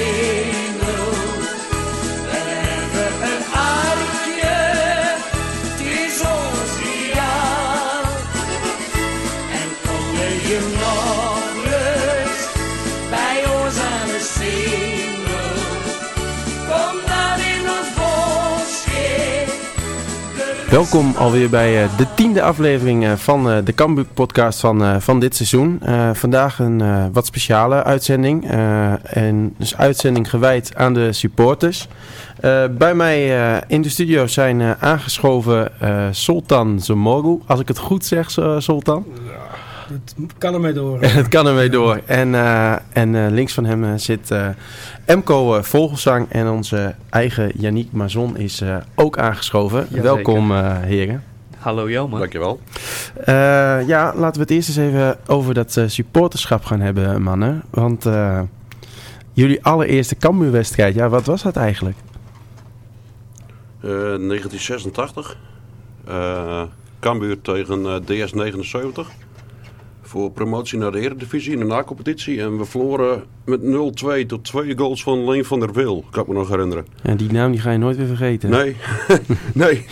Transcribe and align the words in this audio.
see. 0.00 0.39
Welkom 20.70 21.14
alweer 21.16 21.50
bij 21.50 21.82
eh, 21.82 21.96
de 21.96 22.06
tiende 22.14 22.42
aflevering 22.42 23.04
eh, 23.04 23.12
van 23.12 23.50
eh, 23.50 23.56
de 23.64 23.74
Cambuur 23.74 24.04
podcast 24.04 24.60
van, 24.60 25.02
van 25.02 25.20
dit 25.20 25.36
seizoen. 25.36 25.82
Vandaag 26.12 26.58
een 26.58 27.12
wat 27.12 27.26
speciale 27.26 27.82
uitzending. 27.82 28.50
eh, 28.50 29.16
en 29.16 29.54
dus 29.58 29.76
uitzending 29.76 30.30
gewijd 30.30 30.74
aan 30.76 30.94
de 30.94 31.12
supporters. 31.12 31.88
Bij 32.70 32.94
mij 32.94 33.28
in 33.66 33.82
de 33.82 33.88
studio 33.88 34.26
zijn 34.26 34.62
aangeschoven 34.80 35.72
Sultan 36.10 36.80
Zamorgu. 36.80 37.38
Als 37.46 37.60
ik 37.60 37.68
het 37.68 37.78
goed 37.78 38.04
zeg, 38.04 38.30
Sultan. 38.58 39.04
Het 39.90 40.14
kan 40.38 40.54
ermee 40.54 40.72
door. 40.72 41.00
Het 41.20 41.28
kan 41.28 41.46
ermee 41.46 41.70
door. 41.70 42.00
En, 42.06 42.34
eh, 42.34 42.72
en 42.92 43.14
eh, 43.14 43.30
links 43.30 43.52
van 43.52 43.64
hem 43.64 43.84
eh, 43.84 43.92
zit 43.96 44.30
eh 44.30 44.48
Emco 45.04 45.62
Vogelzang. 45.62 46.26
En 46.28 46.48
onze 46.48 46.94
eigen 47.10 47.52
Yannick 47.56 47.92
Mazon 47.92 48.36
is 48.36 48.60
eh, 48.60 48.76
ook 48.94 49.18
aangeschoven. 49.18 49.78
Jazeker. 49.78 50.02
Welkom 50.02 50.52
eh, 50.52 50.80
heren. 50.80 51.22
Hallo 51.58 51.90
Jelmer. 51.90 52.18
Dankjewel. 52.18 52.60
Eh, 53.24 53.34
ja, 53.86 54.12
laten 54.16 54.34
we 54.34 54.40
het 54.40 54.50
eerst 54.50 54.68
eens 54.68 54.76
even 54.76 55.16
over 55.26 55.54
dat 55.54 55.76
eh, 55.76 55.84
supporterschap 55.86 56.64
gaan 56.64 56.80
hebben, 56.80 57.22
mannen. 57.22 57.62
Want 57.70 58.06
eh, 58.06 58.40
jullie 59.32 59.64
allereerste 59.64 60.16
Cambuurwedstrijd, 60.16 60.94
ja, 60.94 61.08
wat 61.08 61.26
was 61.26 61.42
dat 61.42 61.56
eigenlijk? 61.56 61.96
Eh, 63.80 63.90
1986. 63.90 65.36
Eh 66.06 66.62
Cambuur 67.00 67.40
tegen 67.40 67.86
eh, 67.86 67.96
DS79. 68.00 69.06
Voor 70.10 70.30
promotie 70.30 70.78
naar 70.78 70.92
de 70.92 71.00
Eredivisie 71.00 71.52
in 71.52 71.58
de 71.58 71.64
nacompetitie. 71.64 72.40
En 72.40 72.58
we 72.58 72.64
verloren 72.64 73.22
met 73.44 73.60
0-2 74.22 74.26
tot 74.26 74.44
twee 74.44 74.78
goals 74.78 75.02
van 75.02 75.30
Leen 75.30 75.44
van 75.44 75.60
der 75.60 75.72
Wil. 75.72 76.04
Kan 76.10 76.22
ik 76.22 76.28
me 76.28 76.34
nog 76.34 76.48
herinneren. 76.48 76.86
Ja, 77.02 77.14
die 77.14 77.32
naam 77.32 77.50
die 77.50 77.60
ga 77.60 77.70
je 77.70 77.78
nooit 77.78 77.96
weer 77.96 78.06
vergeten. 78.06 78.50
Nee, 78.50 78.76
nee. 79.54 79.86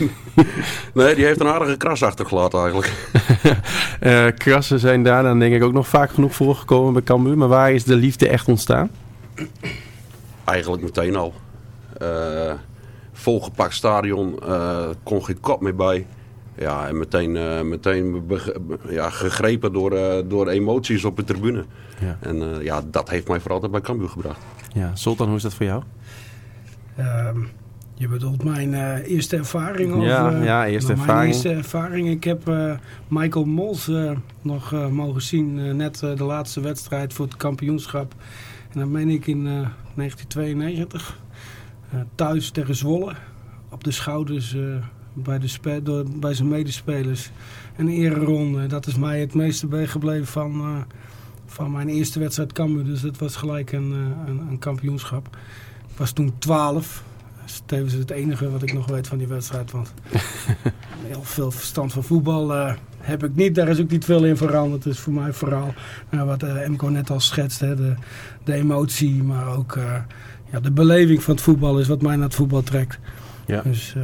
nee, 0.94 1.14
die 1.14 1.25
heeft 1.25 1.41
een 1.41 1.47
aardige 1.47 1.77
kras 1.77 2.02
achtergelaten 2.02 2.58
eigenlijk. 2.58 2.92
Eh, 4.00 4.27
krassen 4.36 4.78
zijn 4.78 5.02
daar 5.02 5.22
dan 5.22 5.38
denk 5.38 5.55
ik 5.55 5.62
ook 5.62 5.72
nog 5.72 5.88
vaak 5.88 6.10
genoeg 6.10 6.34
voorgekomen 6.34 6.92
bij 6.92 7.03
Cambuur. 7.03 7.38
Maar 7.38 7.48
waar 7.48 7.72
is 7.72 7.84
de 7.84 7.97
liefde 7.97 8.28
echt 8.28 8.48
ontstaan? 8.48 8.91
Eigenlijk 10.44 10.82
meteen 10.82 11.16
al. 11.16 11.34
Eh, 11.98 12.53
volgepakt 13.12 13.75
stadion, 13.75 14.38
eh 14.48 14.88
kon 15.03 15.25
geen 15.25 15.41
kop 15.41 15.60
meer 15.60 15.75
bij. 15.75 16.06
Ja, 16.59 16.89
en 16.89 16.98
meteen, 16.98 17.37
eh, 17.37 17.62
meteen 17.62 18.23
ja, 18.89 19.11
gegrepen 19.11 19.73
door, 19.73 19.92
eh, 19.92 20.23
door 20.28 20.48
emoties 20.48 21.05
op 21.05 21.17
de 21.17 21.25
tribune. 21.25 21.65
Ja. 22.00 22.19
En 22.20 22.42
eh, 22.42 22.65
ja, 22.65 22.83
dat 22.91 23.11
heeft 23.11 23.28
mij 23.28 23.41
voor 23.41 23.50
altijd 23.53 23.73
bij 23.73 23.81
Cambuur 23.81 24.09
gebracht. 24.09 24.41
Ja, 24.73 24.91
Sultan, 24.95 25.27
hoe 25.27 25.37
is 25.37 25.42
dat 25.42 25.55
voor 25.55 25.67
jou? 25.67 25.83
Ehm, 26.97 27.39
je 27.95 28.09
bedoelt 28.09 28.45
mijn 28.45 28.75
eh, 28.75 29.11
eerste 29.11 29.37
ervaring? 29.37 29.95
Of, 29.95 30.05
Ja, 30.05 30.31
ja, 30.42 30.67
eerste 30.67 30.92
nou, 30.92 31.00
ervaring. 31.00 31.17
Mijn 31.17 31.27
eerste 31.28 31.48
ervaring. 31.50 32.09
Ik 32.09 32.25
heb 32.25 32.48
eh, 32.48 32.72
Michael 33.09 33.45
Mols 33.45 33.89
eh, 33.89 34.11
nog 34.43 34.91
mogen 34.91 35.22
zien. 35.22 35.77
net 35.77 36.03
eh, 36.03 36.17
de 36.17 36.25
laatste 36.25 36.61
wedstrijd 36.61 37.12
voor 37.12 37.25
het 37.27 37.37
kampioenschap. 37.37 38.15
En 38.72 38.78
dan 38.81 38.91
meen 38.91 39.09
ik 39.09 39.27
in 39.27 39.47
eh, 39.47 39.53
1992. 39.95 41.19
eh, 41.91 42.00
thuis 42.15 42.50
tegen 42.50 42.75
Zwolle. 42.75 43.12
Op 43.71 43.84
de 43.84 43.91
schouders 43.91 44.55
eh, 44.55 44.62
bij, 45.23 45.39
de 45.39 45.81
door, 45.83 46.05
bij 46.11 46.34
zijn 46.34 46.49
medespelers. 46.49 47.31
Een 47.77 47.89
ereronde. 47.89 48.67
Dat 48.67 48.87
is 48.87 48.97
mij 48.97 49.21
het 49.21 49.34
meeste 49.34 49.67
bijgebleven 49.67 50.27
van, 50.27 50.61
eh, 50.61 50.77
van 51.47 51.73
mijn 51.73 51.89
eerste 51.89 52.19
wedstrijd 52.19 52.53
Cambuur. 52.53 52.84
Dus 52.84 53.01
dat 53.01 53.19
was 53.19 53.37
gelijk 53.37 53.73
een, 53.73 53.93
eh, 53.93 54.29
een, 54.29 54.41
een 54.51 54.59
kampioenschap. 54.59 55.37
Ik 55.91 55.97
was 55.97 56.12
toen 56.12 56.33
12. 56.39 57.03
Dat 57.41 57.49
is 57.49 57.62
tevens 57.67 57.93
het 57.93 58.11
enige 58.11 58.51
wat 58.51 58.62
ik 58.62 58.73
nog 58.73 58.87
weet 58.87 59.06
van 59.06 59.19
die 59.19 59.27
wedstrijd. 59.27 59.71
Want 59.71 59.95
heel 61.12 61.23
veel 61.23 61.50
verstand 61.50 61.93
van 61.93 62.05
voetbal 62.05 62.55
eh, 62.55 62.75
heb 62.99 63.25
ik 63.25 63.35
niet. 63.35 63.55
Daar 63.55 63.69
is 63.69 63.81
ook 63.81 63.91
niet 63.91 64.05
veel 64.05 64.25
in 64.25 64.37
veranderd. 64.37 64.83
Dus 64.83 64.99
voor 64.99 65.12
mij 65.12 65.33
vooral 65.33 65.75
wat 66.11 66.43
Emco 66.43 66.89
net 66.89 67.11
al 67.11 67.21
schetst. 67.21 67.61
Hè, 67.61 67.77
de, 67.77 67.95
de 68.45 68.53
emotie, 68.53 69.23
maar 69.23 69.56
ook 69.56 69.79
ja, 70.53 70.61
de 70.61 70.71
beleving 70.71 71.23
van 71.23 71.35
het 71.35 71.43
voetbal 71.43 71.79
is 71.79 71.89
wat 71.89 72.03
mij 72.03 72.17
naar 72.17 72.25
het 72.25 72.35
voetbal 72.35 72.62
trekt. 72.62 72.99
Ja. 73.47 73.62
Dus 73.62 73.95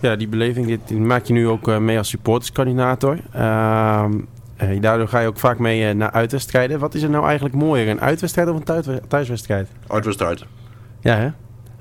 Ja, 0.00 0.16
die 0.16 0.28
beleving 0.28 0.78
die 0.86 0.98
maak 0.98 1.24
je 1.24 1.32
nu 1.32 1.48
ook 1.48 1.68
eh, 1.68 1.78
mee 1.78 1.98
als 1.98 2.08
supporterscoördinator. 2.08 3.18
Ehm, 3.32 4.12
eh, 4.56 4.80
daardoor 4.80 5.08
ga 5.08 5.20
je 5.20 5.26
ook 5.28 5.38
vaak 5.38 5.58
mee 5.58 5.88
eh, 5.88 5.94
naar 5.94 6.10
uitwedstrijden. 6.10 6.78
Wat 6.78 6.94
is 6.94 7.02
er 7.02 7.10
nou 7.10 7.24
eigenlijk 7.24 7.54
mooier, 7.54 7.88
een 7.88 8.00
uitwedstrijd 8.00 8.48
of 8.48 8.56
een 8.56 8.64
thuiswe- 8.64 9.00
thuiswedstrijd? 9.08 9.68
Uitwedstrijd. 9.86 10.44
Ja, 11.00 11.14
hè? 11.16 11.28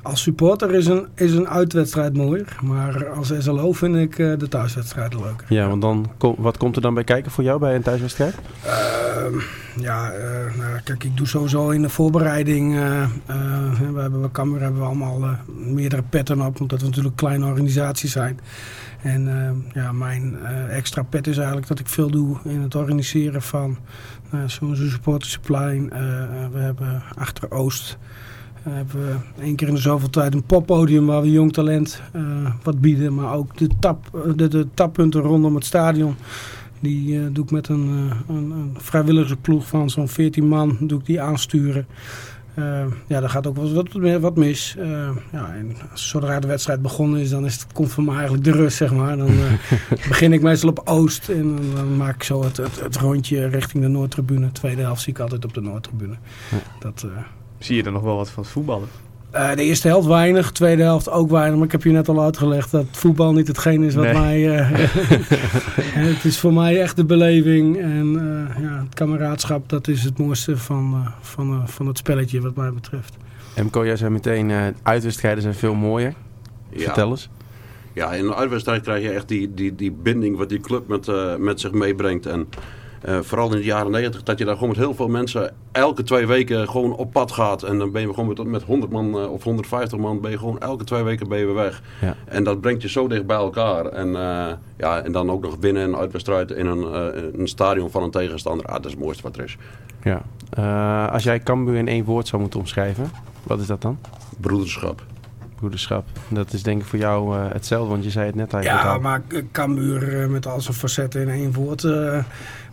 Als 0.06 0.22
supporter 0.22 0.74
is 0.74 0.86
een, 0.86 1.08
is 1.16 1.34
een 1.34 1.48
uitwedstrijd 1.50 2.18
mooier. 2.18 2.58
Maar 2.64 3.10
als 3.10 3.32
SLO 3.38 3.72
vind 3.72 3.96
ik 3.96 4.20
eh, 4.20 4.38
de 4.38 4.48
thuiswedstrijd 4.48 5.14
leuker. 5.14 5.46
Ja, 5.50 5.68
want 5.68 5.82
dan, 5.82 6.12
kom- 6.18 6.36
wat 6.38 6.58
komt 6.58 6.76
er 6.76 6.82
dan 6.82 6.94
bij 6.94 7.04
kijken 7.04 7.32
voor 7.32 7.44
jou 7.44 7.60
bij 7.60 7.76
een 7.76 7.82
thuiswedstrijd? 7.82 8.36
Ehm, 8.66 9.34
ja, 9.80 10.12
eh, 10.12 10.58
nou, 10.58 10.80
kijk, 10.84 11.04
ik 11.04 11.18
doe 11.18 11.28
sowieso 11.28 11.70
in 11.70 11.82
de 11.82 11.90
voorbereiding. 11.90 12.76
eh, 12.76 13.08
we 13.94 14.00
hebben 14.02 14.22
bij 14.22 14.30
Cambuur 14.32 14.62
hebben 14.62 14.80
we 14.80 14.86
allemaal 14.88 15.20
meerdere 15.58 16.04
petten 16.10 16.42
op, 16.42 16.62
omdat 16.62 16.80
we 16.80 16.86
natuurlijk 16.88 17.22
een 17.22 17.28
kleine 17.28 17.46
organisatie 17.46 18.10
zijn. 18.10 18.40
En 19.02 19.28
eh, 19.28 19.82
ja, 19.84 19.92
mijn 19.92 20.38
extra 20.70 21.04
pet 21.04 21.28
is 21.28 21.38
eigenlijk 21.38 21.68
dat 21.68 21.80
ik 21.80 21.88
veel 21.88 22.10
doe 22.12 22.38
in 22.44 22.62
het 22.62 22.76
organiseren 22.76 23.42
van 23.42 23.78
zo'n 24.48 24.76
supportersplein. 24.76 25.90
We 26.52 26.60
hebben 26.60 27.04
achter 27.18 27.52
Oost 27.52 27.98
eh, 28.66 28.74
hebben 28.74 28.96
we 29.06 29.42
één 29.44 29.56
keer 29.56 29.68
in 29.68 29.74
de 29.74 29.80
zoveel 29.80 30.09
tijd 30.09 30.34
een 30.34 30.44
poppodium 30.44 31.06
waar 31.06 31.22
we 31.22 31.31
jong 31.31 31.53
talent 31.53 32.02
eh, 32.12 32.22
wat 32.64 32.81
bieden. 32.81 33.14
Maar 33.16 33.34
ook 33.34 33.58
de, 33.58 33.70
tap, 33.80 34.09
eh, 34.14 34.31
de, 34.36 34.48
de 34.48 34.68
tappunten 34.74 35.22
rondom 35.22 35.56
het 35.56 35.66
stadion. 35.66 36.16
Die 36.80 37.31
doe 37.31 37.44
ik 37.44 37.52
met 37.52 37.68
een, 37.68 38.09
eh, 38.28 38.36
een, 38.36 38.52
een 38.52 38.75
vrijwilligersploeg 38.78 39.68
van 39.68 39.90
zo'n 39.90 40.08
14 40.08 40.48
man 40.48 40.78
doe 40.80 41.00
ik 41.00 41.06
die 41.06 41.22
aansturen. 41.22 41.88
Ja, 43.08 43.20
daar 43.20 43.30
gaat 43.30 43.48
ook 43.48 43.58
wat, 43.58 43.94
meer- 43.94 44.20
wat 44.20 44.36
mis. 44.36 44.75
Ja, 45.31 45.54
en 45.56 45.72
zodra 45.94 46.40
de 46.40 46.48
wedstrijd 46.48 46.81
begonnen 46.81 47.20
is, 47.20 47.30
dan 47.30 47.46
is 47.46 47.54
het, 47.54 47.68
komt 47.74 47.92
voor 47.92 48.04
mij 48.04 48.14
eigenlijk 48.16 48.44
de 48.44 48.52
rust, 48.52 48.78
zeg 48.78 48.94
maar. 48.94 49.18
Dan 49.18 49.28
begin 50.08 50.34
ik 50.34 50.42
meestal 50.42 50.70
op 50.70 50.81
Oost 50.86 51.30
en 51.30 51.56
dan, 51.56 51.75
dan 51.75 51.98
maak 51.98 52.16
ik 52.16 52.24
zo 52.24 52.44
het, 52.44 52.58
het, 52.58 52.80
het 52.80 52.98
rondje 52.98 53.48
richting 53.48 53.84
de 53.84 53.90
Noordtribune. 53.90 54.52
Tweede 54.52 54.81
helft 54.81 55.02
zie 55.02 55.14
ik 55.14 55.20
altijd 55.20 55.46
op 55.46 55.54
de 55.54 55.62
Noordtribune. 55.62 56.16
Dat, 56.80 57.06
Zie 57.58 57.76
je 57.76 57.84
er 57.84 57.92
nog 57.92 58.02
wel 58.02 58.16
wat 58.16 58.30
van 58.30 58.44
het 58.44 58.52
voetballen? 58.52 58.88
eh, 59.32 59.56
de 59.56 59.64
eerste 59.64 59.88
helft 59.88 60.08
weinig, 60.08 60.52
tweede 60.52 60.82
helft 60.84 61.10
ook 61.10 61.30
weinig. 61.30 61.56
Maar 61.56 61.66
ik 61.66 61.72
heb 61.72 61.84
je 61.84 61.90
net 61.92 62.10
al 62.10 62.22
uitgelegd 62.22 62.72
dat 62.72 62.86
voetbal 62.92 63.34
niet 63.34 63.48
hetgeen 63.48 63.84
is 63.84 63.96
wat 63.96 64.04
Nee. 64.04 64.14
mij... 64.14 64.58
eh, 64.58 64.70
het 66.14 66.26
is 66.26 66.40
voor 66.40 66.54
mij 66.54 66.82
echt 66.82 66.96
de 66.96 67.06
beleving. 67.06 67.78
En 67.82 68.16
eh, 68.58 68.64
ja, 68.64 68.80
het 68.84 68.94
kameraadschap, 68.94 69.70
dat 69.70 69.88
is 69.88 70.04
het 70.04 70.18
mooiste 70.18 70.58
van, 70.58 71.02
eh, 71.06 71.12
van, 71.22 71.52
eh, 71.62 71.68
van 71.68 71.88
het 71.88 71.98
spelletje 71.98 72.42
wat 72.42 72.56
mij 72.56 72.72
betreft. 72.74 73.16
Emco, 73.56 73.86
jij 73.86 73.96
zei 73.96 74.10
meteen, 74.12 74.52
eh, 74.52 74.58
uitwedstrijden 74.84 75.42
zijn 75.42 75.56
veel 75.56 75.74
mooier. 75.74 76.14
Ja. 76.70 76.84
Vertel 76.84 77.10
eens. 77.10 77.30
Ja, 77.94 78.14
in 78.14 78.26
een 78.26 78.34
uitwedstrijd 78.34 78.82
krijg 78.82 79.04
je 79.04 79.10
echt 79.12 79.28
die, 79.28 79.54
die, 79.54 79.76
die 79.76 79.92
binding 79.92 80.38
wat 80.38 80.50
die 80.50 80.60
club 80.60 80.88
met, 80.88 81.08
eh, 81.08 81.36
met 81.36 81.60
zich 81.60 81.72
meebrengt. 81.72 82.26
En 82.26 82.48
eh, 83.06 83.20
vooral 83.22 83.52
in 83.52 83.58
de 83.58 83.64
jaren 83.64 83.92
90 83.92 84.24
dat 84.24 84.38
je 84.38 84.46
daar 84.46 84.54
gewoon 84.54 84.69
met 84.69 84.78
heel 84.78 84.94
veel 84.94 85.07
mensen 85.07 85.54
elke 85.72 86.04
twee 86.04 86.28
weken 86.28 86.69
gewoon 86.69 86.96
op 86.96 87.12
pad 87.12 87.31
gaat. 87.31 87.63
En 87.63 87.78
dan 87.78 87.92
ben 87.92 88.02
je 88.02 88.13
gewoon 88.13 88.28
met, 88.28 88.44
met 88.44 88.63
100 88.63 88.92
man 88.92 89.19
eh, 89.19 89.31
of 89.31 89.44
150 89.44 90.00
man 90.00 90.22
ben 90.22 90.31
je 90.31 90.38
gewoon 90.38 90.60
elke 90.60 90.84
twee 90.84 91.04
weken 91.04 91.28
ben 91.28 91.38
je 91.40 91.46
weer 91.46 91.54
weg. 91.56 91.81
Ja. 92.02 92.16
En 92.25 92.44
dat 92.44 92.62
brengt 92.62 92.81
je 92.81 92.90
zo 92.90 93.07
dicht 93.07 93.25
bij 93.25 93.38
elkaar. 93.38 93.86
En, 93.86 94.07
eh, 94.16 94.54
ja, 94.78 95.02
en 95.02 95.12
dan 95.12 95.30
ook 95.31 95.42
nog 95.42 95.56
winnen 95.60 95.84
een 95.84 95.96
uitwedstrijd 95.96 96.52
in 96.52 96.66
een, 96.66 96.84
eh, 97.13 97.24
een 97.40 97.48
stadion 97.48 97.92
van 97.92 98.04
een 98.04 98.12
tegenstander. 98.12 98.66
Ah, 98.66 98.74
dat 98.74 98.86
is 98.86 98.92
het 98.92 99.00
mooiste 99.00 99.24
wat 99.24 99.38
er 99.38 99.44
is. 99.44 99.58
Ja. 100.04 100.22
Eh, 100.50 101.12
als 101.13 101.24
jij 101.24 101.40
Cambuur 101.40 101.75
in 101.75 101.88
één 101.88 102.06
woord 102.06 102.28
zou 102.28 102.42
moeten 102.42 102.60
omschrijven, 102.60 103.12
wat 103.44 103.60
is 103.60 103.68
dat 103.68 103.81
dan? 103.81 103.98
Broederschap. 104.40 105.04
Broederschap. 105.56 106.06
Dat 106.28 106.54
is 106.54 106.63
denk 106.63 106.81
ik 106.81 106.88
voor 106.88 107.00
jou 107.00 107.36
eh, 107.38 107.46
hetzelfde, 107.51 107.90
want 107.90 108.04
je 108.04 108.10
zei 108.10 108.25
het 108.25 108.36
net 108.36 108.54
eigenlijk 108.54 108.84
Ja, 108.86 108.94
al. 108.94 109.00
maar 109.00 109.22
Cambuur 109.51 110.30
met 110.30 110.48
al 110.48 110.62
zijn 110.62 110.75
facetten 110.78 111.22
in 111.22 111.30
één 111.30 111.54
woord 111.54 111.84
eh, 111.84 112.24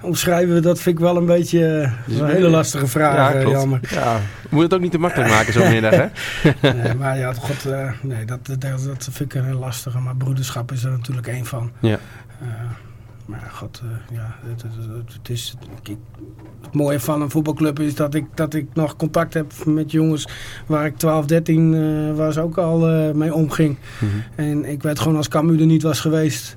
omschrijven 0.02 0.54
we 0.54 0.60
dat 0.60 0.80
vind 0.80 0.98
ik 0.98 1.04
wel 1.04 1.16
een 1.16 1.26
beetje 1.26 1.92
Dus 2.06 2.18
een 2.18 2.26
hele 2.30 2.48
lastige 2.48 2.86
vraag, 2.86 3.32
Ja, 3.32 3.38
eh, 3.38 3.50
jammer. 3.50 3.80
Ja, 3.90 4.20
moet 4.50 4.62
het 4.62 4.74
ook 4.74 4.80
niet 4.80 4.90
te 4.90 4.98
makkelijk 4.98 5.30
maken 5.30 5.52
zo'n 5.52 5.70
middag, 5.70 5.92
hè? 5.94 6.06
nee, 6.72 6.94
maar 6.94 7.18
ja, 7.18 7.32
god, 7.32 7.64
eh, 7.66 7.90
nee, 8.02 8.24
dat, 8.24 8.38
dat, 8.46 8.60
dat 8.60 9.08
vind 9.10 9.20
ik 9.20 9.34
een 9.34 9.44
heel 9.46 9.58
lastige. 9.58 9.98
Maar 9.98 10.16
broederschap 10.16 10.72
is 10.72 10.84
er 10.84 10.90
natuurlijk 10.90 11.26
één 11.26 11.44
van. 11.46 11.70
Ja. 11.80 11.98
Eh, 12.40 12.46
maar 13.26 13.50
god, 13.52 13.82
ja, 14.12 14.34
het, 14.48 14.62
het, 14.62 14.72
het- 14.76 15.12
het 15.12 15.28
is, 15.28 15.54
ik- 15.82 15.96
het 16.62 16.74
mooie 16.74 17.00
van 17.00 17.22
een 17.22 17.30
voetbalclub 17.30 17.80
is 17.80 17.94
dat 17.94 18.14
ik, 18.14 18.24
dat 18.34 18.54
ik 18.54 18.66
nog 18.74 18.96
contact 18.96 19.34
heb 19.34 19.52
met 19.64 19.90
jongens 19.90 20.28
waar 20.66 20.86
ik 20.86 20.96
12, 20.96 21.26
13 21.26 21.74
eh, 21.74 22.16
was 22.16 22.38
ook 22.38 22.58
al 22.58 22.78
mee 23.14 23.34
omging. 23.34 23.76
Mhm. 23.98 24.10
En 24.46 24.64
ik 24.64 24.82
weet 24.82 24.98
gewoon 25.00 25.16
als 25.16 25.28
Cambuur 25.28 25.60
er 25.60 25.66
niet 25.66 25.82
was 25.82 26.00
geweest, 26.00 26.56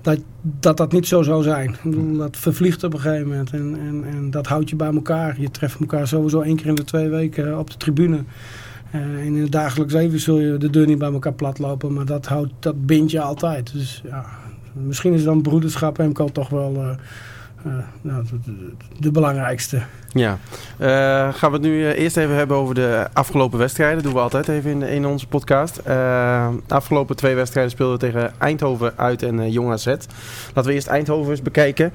dat 0.00 0.18
dat, 0.60 0.76
dat 0.76 0.92
niet 0.92 1.06
zo 1.06 1.22
zou 1.22 1.42
zijn. 1.42 1.76
Dat 2.16 2.36
vervliegt 2.36 2.84
op 2.84 2.94
een 2.94 3.00
gegeven 3.00 3.28
moment 3.28 3.50
en, 3.50 3.76
en, 3.80 4.04
en 4.04 4.30
dat 4.30 4.46
houdt 4.46 4.70
je 4.70 4.76
bij 4.76 4.94
elkaar. 4.94 5.40
Je 5.40 5.50
treft 5.50 5.80
elkaar 5.80 6.08
sowieso 6.08 6.40
één 6.40 6.56
keer 6.56 6.66
in 6.66 6.74
de 6.74 6.84
twee 6.84 7.08
weken 7.08 7.58
op 7.58 7.70
de 7.70 7.76
tribune. 7.76 8.24
Eh, 8.90 9.00
en 9.00 9.18
in 9.18 9.42
het 9.42 9.52
dagelijks 9.52 9.92
leven 9.92 10.20
zul 10.20 10.38
je 10.38 10.56
de 10.56 10.70
deur 10.70 10.86
niet 10.86 10.98
bij 10.98 11.12
elkaar 11.12 11.32
platlopen, 11.32 11.92
maar 11.92 12.04
dat, 12.04 12.26
houdt, 12.26 12.52
dat 12.58 12.86
bindt 12.86 13.10
je 13.10 13.20
altijd. 13.20 13.72
Dus 13.72 14.02
ja, 14.04 14.24
misschien 14.72 15.12
is 15.12 15.24
dan 15.24 15.42
broederschap 15.42 15.98
MCO 15.98 16.28
toch 16.28 16.48
wel 16.48 16.74
eh, 16.76 16.90
eh, 17.64 17.72
nou, 18.00 18.24
de, 18.30 18.38
de- 18.44 18.72
de 18.98 19.10
belangrijkste. 19.10 19.82
Ja, 20.12 20.38
Eh, 20.78 20.88
gaan 21.34 21.50
we 21.50 21.56
het 21.56 21.60
nu 21.62 21.84
eh, 21.88 21.98
eerst 22.02 22.16
even 22.16 22.34
hebben 22.34 22.56
over 22.56 22.74
de 22.74 23.06
afgelopen 23.12 23.58
wedstrijden. 23.58 23.94
Dat 23.96 24.04
doen 24.04 24.14
we 24.14 24.20
altijd 24.20 24.48
even 24.48 24.70
in, 24.70 24.82
in 24.82 25.06
onze 25.06 25.26
podcast. 25.26 25.80
De 25.84 26.50
afgelopen 26.68 27.16
twee 27.16 27.34
wedstrijden 27.34 27.72
speelden 27.72 27.98
we 27.98 28.06
tegen 28.06 28.32
Eindhoven 28.38 28.92
uit 28.96 29.22
en 29.22 29.50
Jong 29.50 29.70
AZ. 29.72 29.86
Laten 29.86 30.64
we 30.64 30.72
eerst 30.72 30.86
Eindhoven 30.86 31.30
eens 31.30 31.42
bekijken. 31.42 31.92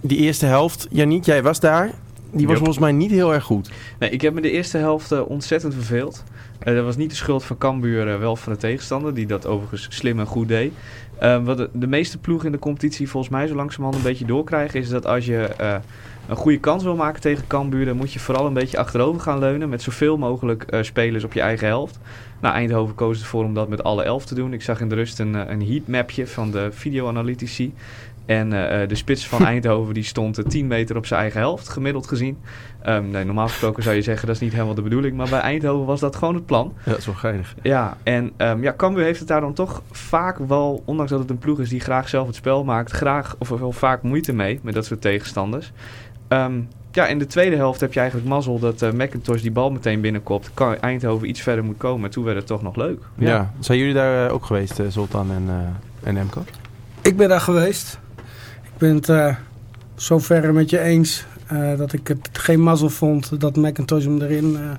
Die 0.00 0.18
eerste 0.18 0.46
helft, 0.46 0.86
Janiek, 0.90 1.24
jij 1.24 1.42
was 1.42 1.60
daar. 1.60 1.90
Die 2.30 2.40
was 2.46 2.50
Yep. 2.50 2.56
volgens 2.56 2.78
mij 2.78 2.92
niet 2.92 3.10
heel 3.10 3.34
erg 3.34 3.44
goed. 3.44 3.70
Nee, 3.98 4.10
ik 4.10 4.20
heb 4.20 4.34
me 4.34 4.40
de 4.40 4.50
eerste 4.50 4.78
helft 4.78 5.24
ontzettend 5.24 5.74
verveeld. 5.74 6.24
Eh, 6.64 6.74
dat 6.74 6.84
was 6.84 6.96
niet 6.96 7.10
de 7.10 7.16
schuld 7.16 7.44
van 7.44 7.58
Cambuur, 7.58 8.08
eh, 8.08 8.18
wel 8.18 8.36
van 8.36 8.52
de 8.52 8.58
tegenstander, 8.58 9.14
die 9.14 9.26
dat 9.26 9.46
overigens 9.46 9.86
slim 9.90 10.18
en 10.18 10.26
goed 10.26 10.48
deed. 10.48 10.72
Eh, 11.18 11.44
wat 11.44 11.68
de, 11.72 11.86
meeste 11.86 12.18
ploegen 12.18 12.46
in 12.46 12.52
de 12.52 12.58
competitie 12.58 13.08
volgens 13.08 13.32
mij 13.32 13.46
zo 13.46 13.54
langzamerhand 13.54 13.96
een 13.96 14.10
beetje 14.10 14.24
doorkrijgen, 14.24 14.80
is 14.80 14.88
dat 14.88 15.06
als 15.06 15.26
je 15.26 15.50
een 16.28 16.36
goede 16.36 16.58
kans 16.58 16.82
wil 16.82 16.96
maken 16.96 17.20
tegen 17.20 17.46
Cambuur, 17.46 17.84
dan 17.84 17.96
moet 17.96 18.12
je 18.12 18.18
vooral 18.18 18.46
een 18.46 18.52
beetje 18.52 18.78
achterover 18.78 19.20
gaan 19.20 19.38
leunen 19.38 19.68
met 19.68 19.82
zoveel 19.82 20.18
mogelijk 20.18 20.66
spelers 20.80 21.24
op 21.24 21.32
je 21.32 21.40
eigen 21.40 21.66
helft. 21.66 21.98
Nou, 22.40 22.54
Eindhoven 22.54 22.94
koos 22.94 23.20
ervoor 23.20 23.44
om 23.44 23.54
dat 23.54 23.68
met 23.68 23.82
alle 23.82 24.02
elf 24.02 24.26
te 24.26 24.34
doen. 24.34 24.52
Ik 24.52 24.62
zag 24.62 24.80
in 24.80 24.88
de 24.88 24.94
rust 24.94 25.18
een, 25.18 25.34
een 25.34 25.66
heatmapje 25.66 26.26
van 26.26 26.50
de 26.50 26.68
videoanalytici. 26.72 27.74
En 28.26 28.52
eh, 28.52 28.82
eh, 28.82 28.88
de 28.88 28.94
spits 28.94 29.28
van 29.28 29.44
Eindhoven 29.52 29.94
die 29.94 30.02
stond 30.02 30.38
eh, 30.38 30.44
10 30.44 30.66
meter 30.66 30.96
op 30.96 31.06
zijn 31.06 31.20
eigen 31.20 31.40
helft, 31.40 31.68
gemiddeld 31.68 32.06
gezien. 32.06 32.38
Ehm, 32.82 33.10
nee, 33.10 33.24
normaal 33.24 33.48
gesproken 33.48 33.82
zou 33.82 33.94
je 33.94 34.02
zeggen 34.02 34.26
dat 34.26 34.36
is 34.36 34.42
niet 34.42 34.52
helemaal 34.52 34.74
de 34.74 34.82
bedoeling. 34.82 35.16
Maar 35.16 35.28
bij 35.28 35.40
Eindhoven 35.40 35.86
was 35.86 36.00
dat 36.00 36.16
gewoon 36.16 36.34
het 36.34 36.46
plan. 36.46 36.72
Ja, 36.84 36.90
dat 36.90 36.98
is 36.98 37.06
wel 37.06 37.14
geinig. 37.14 37.54
Ja, 37.62 37.96
en 38.02 38.32
um, 38.36 38.62
ja, 38.62 38.74
Cambuur 38.76 39.04
heeft 39.04 39.18
het 39.18 39.28
daar 39.28 39.40
dan 39.40 39.52
toch 39.52 39.82
vaak 39.90 40.38
wel, 40.38 40.82
ondanks 40.84 41.10
dat 41.10 41.20
het 41.20 41.30
een 41.30 41.38
ploeg 41.38 41.60
is 41.60 41.68
die 41.68 41.80
graag 41.80 42.08
zelf 42.08 42.26
het 42.26 42.36
spel 42.36 42.64
maakt, 42.64 42.90
graag 42.90 43.36
of 43.38 43.48
wel 43.48 43.72
vaak 43.72 44.02
moeite 44.02 44.32
mee 44.32 44.60
met 44.62 44.74
dat 44.74 44.84
soort 44.84 45.00
tegenstanders. 45.00 45.72
Ehm, 46.28 46.60
ja, 46.92 47.06
in 47.06 47.18
de 47.18 47.26
tweede 47.26 47.56
helft 47.56 47.80
heb 47.80 47.92
je 47.92 48.00
eigenlijk 48.00 48.28
mazzel 48.28 48.58
dat 48.58 48.82
uh, 48.82 48.90
McIntosh 48.90 49.42
die 49.42 49.50
bal 49.50 49.70
meteen 49.70 50.00
binnenkomt. 50.00 50.50
Kan 50.54 50.76
Eindhoven 50.76 51.28
iets 51.28 51.40
verder 51.40 51.64
moet 51.64 51.76
komen. 51.76 52.10
Toen 52.10 52.24
werd 52.24 52.36
het 52.36 52.46
toch 52.46 52.62
nog 52.62 52.76
leuk. 52.76 53.02
Ja. 53.14 53.28
ja. 53.28 53.52
Zijn 53.60 53.78
jullie 53.78 53.94
daar 53.94 54.30
ook 54.30 54.44
geweest, 54.44 54.80
Zoltan 54.88 55.30
en, 55.30 55.42
uh, 55.46 56.08
en 56.08 56.16
Emco? 56.16 56.44
Ik 57.02 57.16
ben 57.16 57.28
daar 57.28 57.40
geweest. 57.40 57.98
Ik 58.82 58.88
ben 58.88 58.96
het 58.96 59.08
uh, 59.08 59.36
zo 59.94 60.18
ver 60.18 60.54
met 60.54 60.70
je 60.70 60.78
eens 60.80 61.24
uh, 61.52 61.76
dat 61.78 61.92
ik 61.92 62.08
het 62.08 62.28
geen 62.32 62.60
mazzel 62.60 62.88
vond 62.88 63.40
dat 63.40 63.56
McIntosh 63.56 64.04
hem 64.04 64.22
erin 64.22 64.52
uh, 64.52 64.70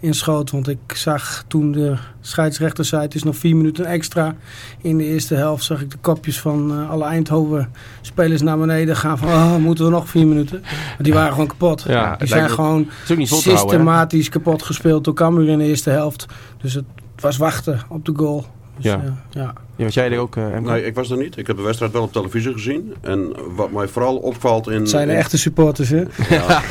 inschoot. 0.00 0.50
Want 0.50 0.68
ik 0.68 0.78
zag 0.94 1.44
toen 1.46 1.72
de 1.72 1.96
scheidsrechter 2.20 2.84
zei 2.84 3.02
het 3.02 3.14
is 3.14 3.22
nog 3.22 3.36
vier 3.36 3.56
minuten 3.56 3.84
extra. 3.84 4.34
In 4.80 4.98
de 4.98 5.04
eerste 5.04 5.34
helft 5.34 5.64
zag 5.64 5.80
ik 5.80 5.90
de 5.90 5.96
kopjes 6.00 6.40
van 6.40 6.88
alle 6.88 7.04
Eindhoven 7.04 7.72
spelers 8.00 8.42
naar 8.42 8.58
beneden 8.58 8.96
gaan 8.96 9.18
van 9.18 9.28
oh, 9.28 9.56
moeten 9.56 9.84
we 9.84 9.90
nog 9.90 10.08
vier 10.08 10.26
minuten. 10.26 10.60
Maar 10.62 10.96
die 10.98 11.12
waren 11.12 11.32
gewoon 11.32 11.48
kapot. 11.48 11.84
Ja, 11.88 12.16
die 12.16 12.28
zijn 12.28 12.50
gewoon 12.50 12.88
systematisch 13.18 14.28
houden, 14.28 14.42
kapot 14.42 14.62
gespeeld 14.62 15.04
door 15.04 15.14
Cambuur 15.14 15.48
in 15.48 15.58
de 15.58 15.64
eerste 15.64 15.90
helft. 15.90 16.26
Dus 16.60 16.74
het 16.74 16.84
was 17.20 17.36
wachten 17.36 17.80
op 17.88 18.04
de 18.04 18.12
goal. 18.16 18.46
Dus, 18.76 18.84
ja. 18.84 19.00
ja. 19.30 19.52
Ja, 19.76 19.84
was 19.84 19.94
jij 19.94 20.10
er 20.10 20.18
ook, 20.18 20.36
uh, 20.36 20.58
Nee, 20.58 20.84
ik 20.84 20.94
was 20.94 21.10
er 21.10 21.16
niet. 21.16 21.36
Ik 21.36 21.46
heb 21.46 21.56
de 21.56 21.62
wedstrijd 21.62 21.92
wel 21.92 22.02
op 22.02 22.12
televisie 22.12 22.52
gezien. 22.52 22.94
En 23.00 23.32
wat 23.54 23.70
mij 23.70 23.88
vooral 23.88 24.16
opvalt 24.16 24.68
in... 24.68 24.80
Het 24.80 24.88
zijn 24.88 25.06
de 25.06 25.12
in... 25.12 25.18
echte 25.18 25.38
supporters, 25.38 25.88
hè? 25.88 26.02
Ja. 26.28 26.62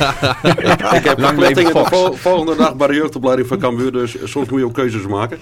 ik, 0.42 0.80
ik 0.80 1.04
heb 1.04 1.20
verplichtingen 1.20 1.72
de 1.72 1.84
vol 1.84 2.12
volgende 2.12 2.56
dag 2.56 2.76
bij 2.76 2.86
de 2.86 2.94
jeugdopleiding 2.94 3.48
van 3.48 3.58
Cambuur. 3.58 3.92
Dus 3.92 4.16
soms 4.24 4.48
moet 4.48 4.58
je 4.58 4.64
ook 4.64 4.74
keuzes 4.74 5.06
maken. 5.06 5.38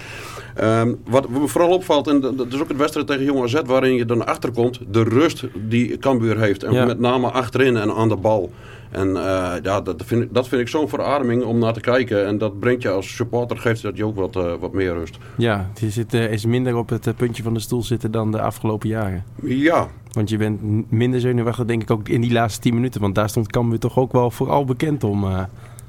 Um, 0.62 0.98
wat 1.06 1.28
me 1.28 1.48
vooral 1.48 1.70
opvalt, 1.70 2.06
en 2.08 2.20
dat 2.20 2.46
is 2.52 2.60
ook 2.60 2.68
het 2.68 2.76
wedstrijd 2.76 3.06
tegen 3.06 3.24
Jong 3.24 3.42
AZ... 3.42 3.60
waarin 3.66 3.94
je 3.94 4.04
dan 4.04 4.26
achterkomt, 4.26 4.80
de 4.90 5.02
rust 5.02 5.44
die 5.54 5.98
Cambuur 5.98 6.38
heeft. 6.38 6.62
En 6.62 6.72
ja. 6.72 6.84
met 6.84 6.98
name 6.98 7.30
achterin 7.30 7.76
en 7.76 7.94
aan 7.94 8.08
de 8.08 8.16
bal. 8.16 8.52
En 8.94 9.08
uh, 9.08 9.52
ja, 9.62 9.80
dat 9.80 10.02
vind 10.04 10.22
ik, 10.22 10.34
dat 10.34 10.48
vind 10.48 10.60
ik 10.60 10.68
zo'n 10.68 10.88
verademing 10.88 11.44
om 11.44 11.58
naar 11.58 11.72
te 11.72 11.80
kijken. 11.80 12.26
En 12.26 12.38
dat 12.38 12.58
brengt 12.58 12.82
je 12.82 12.90
als 12.90 13.14
supporter, 13.14 13.58
geeft 13.58 13.82
dat 13.82 13.96
je 13.96 14.04
ook 14.04 14.16
wat, 14.16 14.36
uh, 14.36 14.52
wat 14.60 14.72
meer 14.72 14.92
rust. 14.92 15.18
Ja, 15.36 15.70
je 15.80 15.90
zit, 15.90 16.14
uh, 16.14 16.32
is 16.32 16.44
minder 16.44 16.76
op 16.76 16.88
het 16.88 17.16
puntje 17.16 17.42
van 17.42 17.54
de 17.54 17.60
stoel 17.60 17.82
zitten 17.82 18.10
dan 18.10 18.30
de 18.30 18.40
afgelopen 18.40 18.88
jaren. 18.88 19.24
Ja. 19.42 19.88
Want 20.12 20.28
je 20.28 20.36
bent 20.36 20.90
minder 20.90 21.20
zenuwachtig 21.20 21.64
denk 21.64 21.82
ik 21.82 21.90
ook 21.90 22.08
in 22.08 22.20
die 22.20 22.32
laatste 22.32 22.60
10 22.60 22.74
minuten. 22.74 23.00
Want 23.00 23.14
daar 23.14 23.28
stond 23.28 23.50
Cambuur 23.50 23.78
toch 23.78 23.98
ook 23.98 24.12
wel 24.12 24.30
vooral 24.30 24.64
bekend 24.64 25.04
om. 25.04 25.24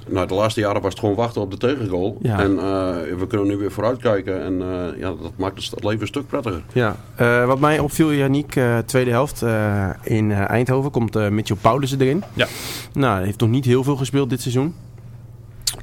Nou, 0.08 0.28
de 0.28 0.34
laatste 0.34 0.60
jaren 0.60 0.82
was 0.82 0.92
het 0.92 1.00
gewoon 1.00 1.16
wachten 1.16 1.42
op 1.42 1.52
de 1.52 1.58
tegengoal. 1.58 2.18
Ja. 2.22 2.40
En 2.40 2.52
uh, 2.52 2.60
we 3.18 3.28
kunnen 3.28 3.48
nu 3.48 3.58
weer 3.58 3.72
vooruitkijken. 3.72 4.44
En 4.44 4.54
uh, 4.54 5.00
ja, 5.00 5.08
dat 5.08 5.32
maakt 5.36 5.70
het 5.72 5.84
leven 5.84 6.02
een 6.02 6.08
stuk 6.08 6.28
prettiger. 6.28 6.62
Ja, 6.74 6.96
uh, 7.22 7.46
wat 7.46 7.60
mij 7.60 7.80
opviel, 7.80 8.14
Janiek, 8.14 8.60
tweede 8.86 9.12
helft 9.12 9.44
in 10.04 10.32
Eindhoven 10.32 10.92
komt 10.92 11.30
Mitchell 11.30 11.58
Paulussen 11.62 12.02
erin. 12.02 12.24
Ja. 12.34 12.48
Nou, 12.94 13.16
hij 13.16 13.26
heeft 13.26 13.40
nog 13.40 13.50
niet 13.50 13.66
heel 13.66 13.84
veel 13.84 13.96
gespeeld 13.96 14.30
dit 14.30 14.42
seizoen. 14.42 14.74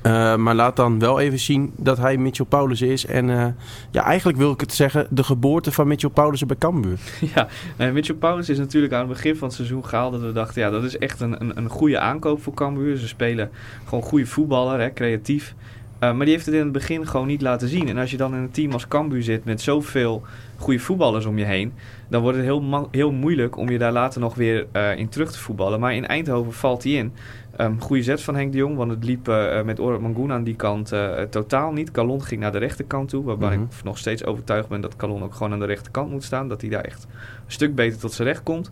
Uh, 0.06 0.36
maar 0.36 0.54
laat 0.54 0.76
dan 0.76 0.98
wel 0.98 1.20
even 1.20 1.38
zien 1.38 1.72
dat 1.76 1.98
hij 1.98 2.16
Mitchell 2.16 2.46
Paulussen 2.46 2.88
is. 2.88 3.06
En 3.06 3.28
uh, 3.28 3.46
ja, 3.90 4.04
eigenlijk 4.04 4.38
wil 4.38 4.52
ik 4.52 4.60
het 4.60 4.72
zeggen, 4.74 5.06
de 5.10 5.24
geboorte 5.24 5.72
van 5.72 5.88
Mitchell 5.88 6.10
Paulussen 6.10 6.48
bij 6.48 6.56
Cambuur. 6.56 6.98
Ja, 7.34 7.48
uh, 7.78 7.92
Mitchell 7.92 8.14
Paulussen 8.14 8.54
is 8.54 8.60
natuurlijk 8.60 8.92
aan 8.92 8.98
het 8.98 9.08
begin 9.08 9.36
van 9.36 9.48
het 9.48 9.56
seizoen 9.56 9.84
gehaald. 9.84 10.12
Dat 10.12 10.20
we 10.20 10.32
dachten, 10.32 10.62
ja, 10.62 10.70
dat 10.70 10.84
is 10.84 10.98
echt 10.98 11.20
een, 11.20 11.40
een, 11.40 11.56
een 11.56 11.68
goede 11.68 11.98
aankoop 11.98 12.42
voor 12.42 12.54
Cambuur. 12.54 12.96
Ze 12.96 13.08
spelen 13.08 13.50
gewoon 13.84 14.02
goede 14.02 14.26
voetballer, 14.26 14.80
hè, 14.80 14.92
creatief. 14.92 15.54
Maar 15.98 16.18
die 16.18 16.30
heeft 16.30 16.46
het 16.46 16.54
in 16.54 16.60
het 16.60 16.72
begin 16.72 17.06
gewoon 17.06 17.26
niet 17.26 17.42
laten 17.42 17.68
zien. 17.68 17.88
En 17.88 17.98
als 17.98 18.10
je 18.10 18.16
dan 18.16 18.34
in 18.34 18.40
een 18.40 18.50
team 18.50 18.72
als 18.72 18.88
Cambuur 18.88 19.22
zit 19.22 19.44
met 19.44 19.60
zoveel 19.60 20.22
goede 20.56 20.78
voetballers 20.78 21.24
om 21.24 21.38
je 21.38 21.44
heen... 21.44 21.72
dan 22.08 22.22
wordt 22.22 22.36
het 22.36 22.46
heel, 22.46 22.88
heel 22.90 23.12
moeilijk 23.12 23.56
om 23.56 23.70
je 23.70 23.78
daar 23.78 23.92
later 23.92 24.20
nog 24.20 24.34
weer 24.34 24.66
in 24.96 25.08
terug 25.08 25.32
te 25.32 25.38
voetballen. 25.38 25.80
Maar 25.80 25.94
in 25.94 26.06
Eindhoven 26.06 26.52
valt 26.52 26.82
hij 26.82 26.92
in. 26.92 27.12
Um, 27.60 27.80
goede 27.80 28.02
zet 28.02 28.22
van 28.22 28.34
Henk 28.34 28.52
de 28.52 28.58
Jong, 28.58 28.76
want 28.76 28.90
het 28.90 29.04
liep 29.04 29.28
uh, 29.28 29.62
met 29.62 29.80
Orad 29.80 30.00
Mangoen 30.00 30.32
aan 30.32 30.44
die 30.44 30.56
kant 30.56 30.92
uh, 30.92 31.20
totaal 31.20 31.72
niet. 31.72 31.90
Calon 31.90 32.22
ging 32.22 32.40
naar 32.40 32.52
de 32.52 32.58
rechterkant 32.58 33.08
toe, 33.08 33.24
waarbij 33.24 33.48
mm 33.48 33.54
-hmm. 33.54 33.68
ik 33.78 33.84
nog 33.84 33.98
steeds 33.98 34.24
overtuigd 34.24 34.68
ben 34.68 34.80
dat 34.80 34.96
Calon 34.96 35.22
ook 35.22 35.34
gewoon 35.34 35.52
aan 35.52 35.58
de 35.58 35.66
rechterkant 35.66 36.10
moet 36.10 36.24
staan. 36.24 36.48
Dat 36.48 36.60
hij 36.60 36.70
daar 36.70 36.84
echt 36.84 37.04
een 37.04 37.52
stuk 37.52 37.74
beter 37.74 37.98
tot 37.98 38.12
zijn 38.12 38.28
recht 38.28 38.42
komt. 38.42 38.70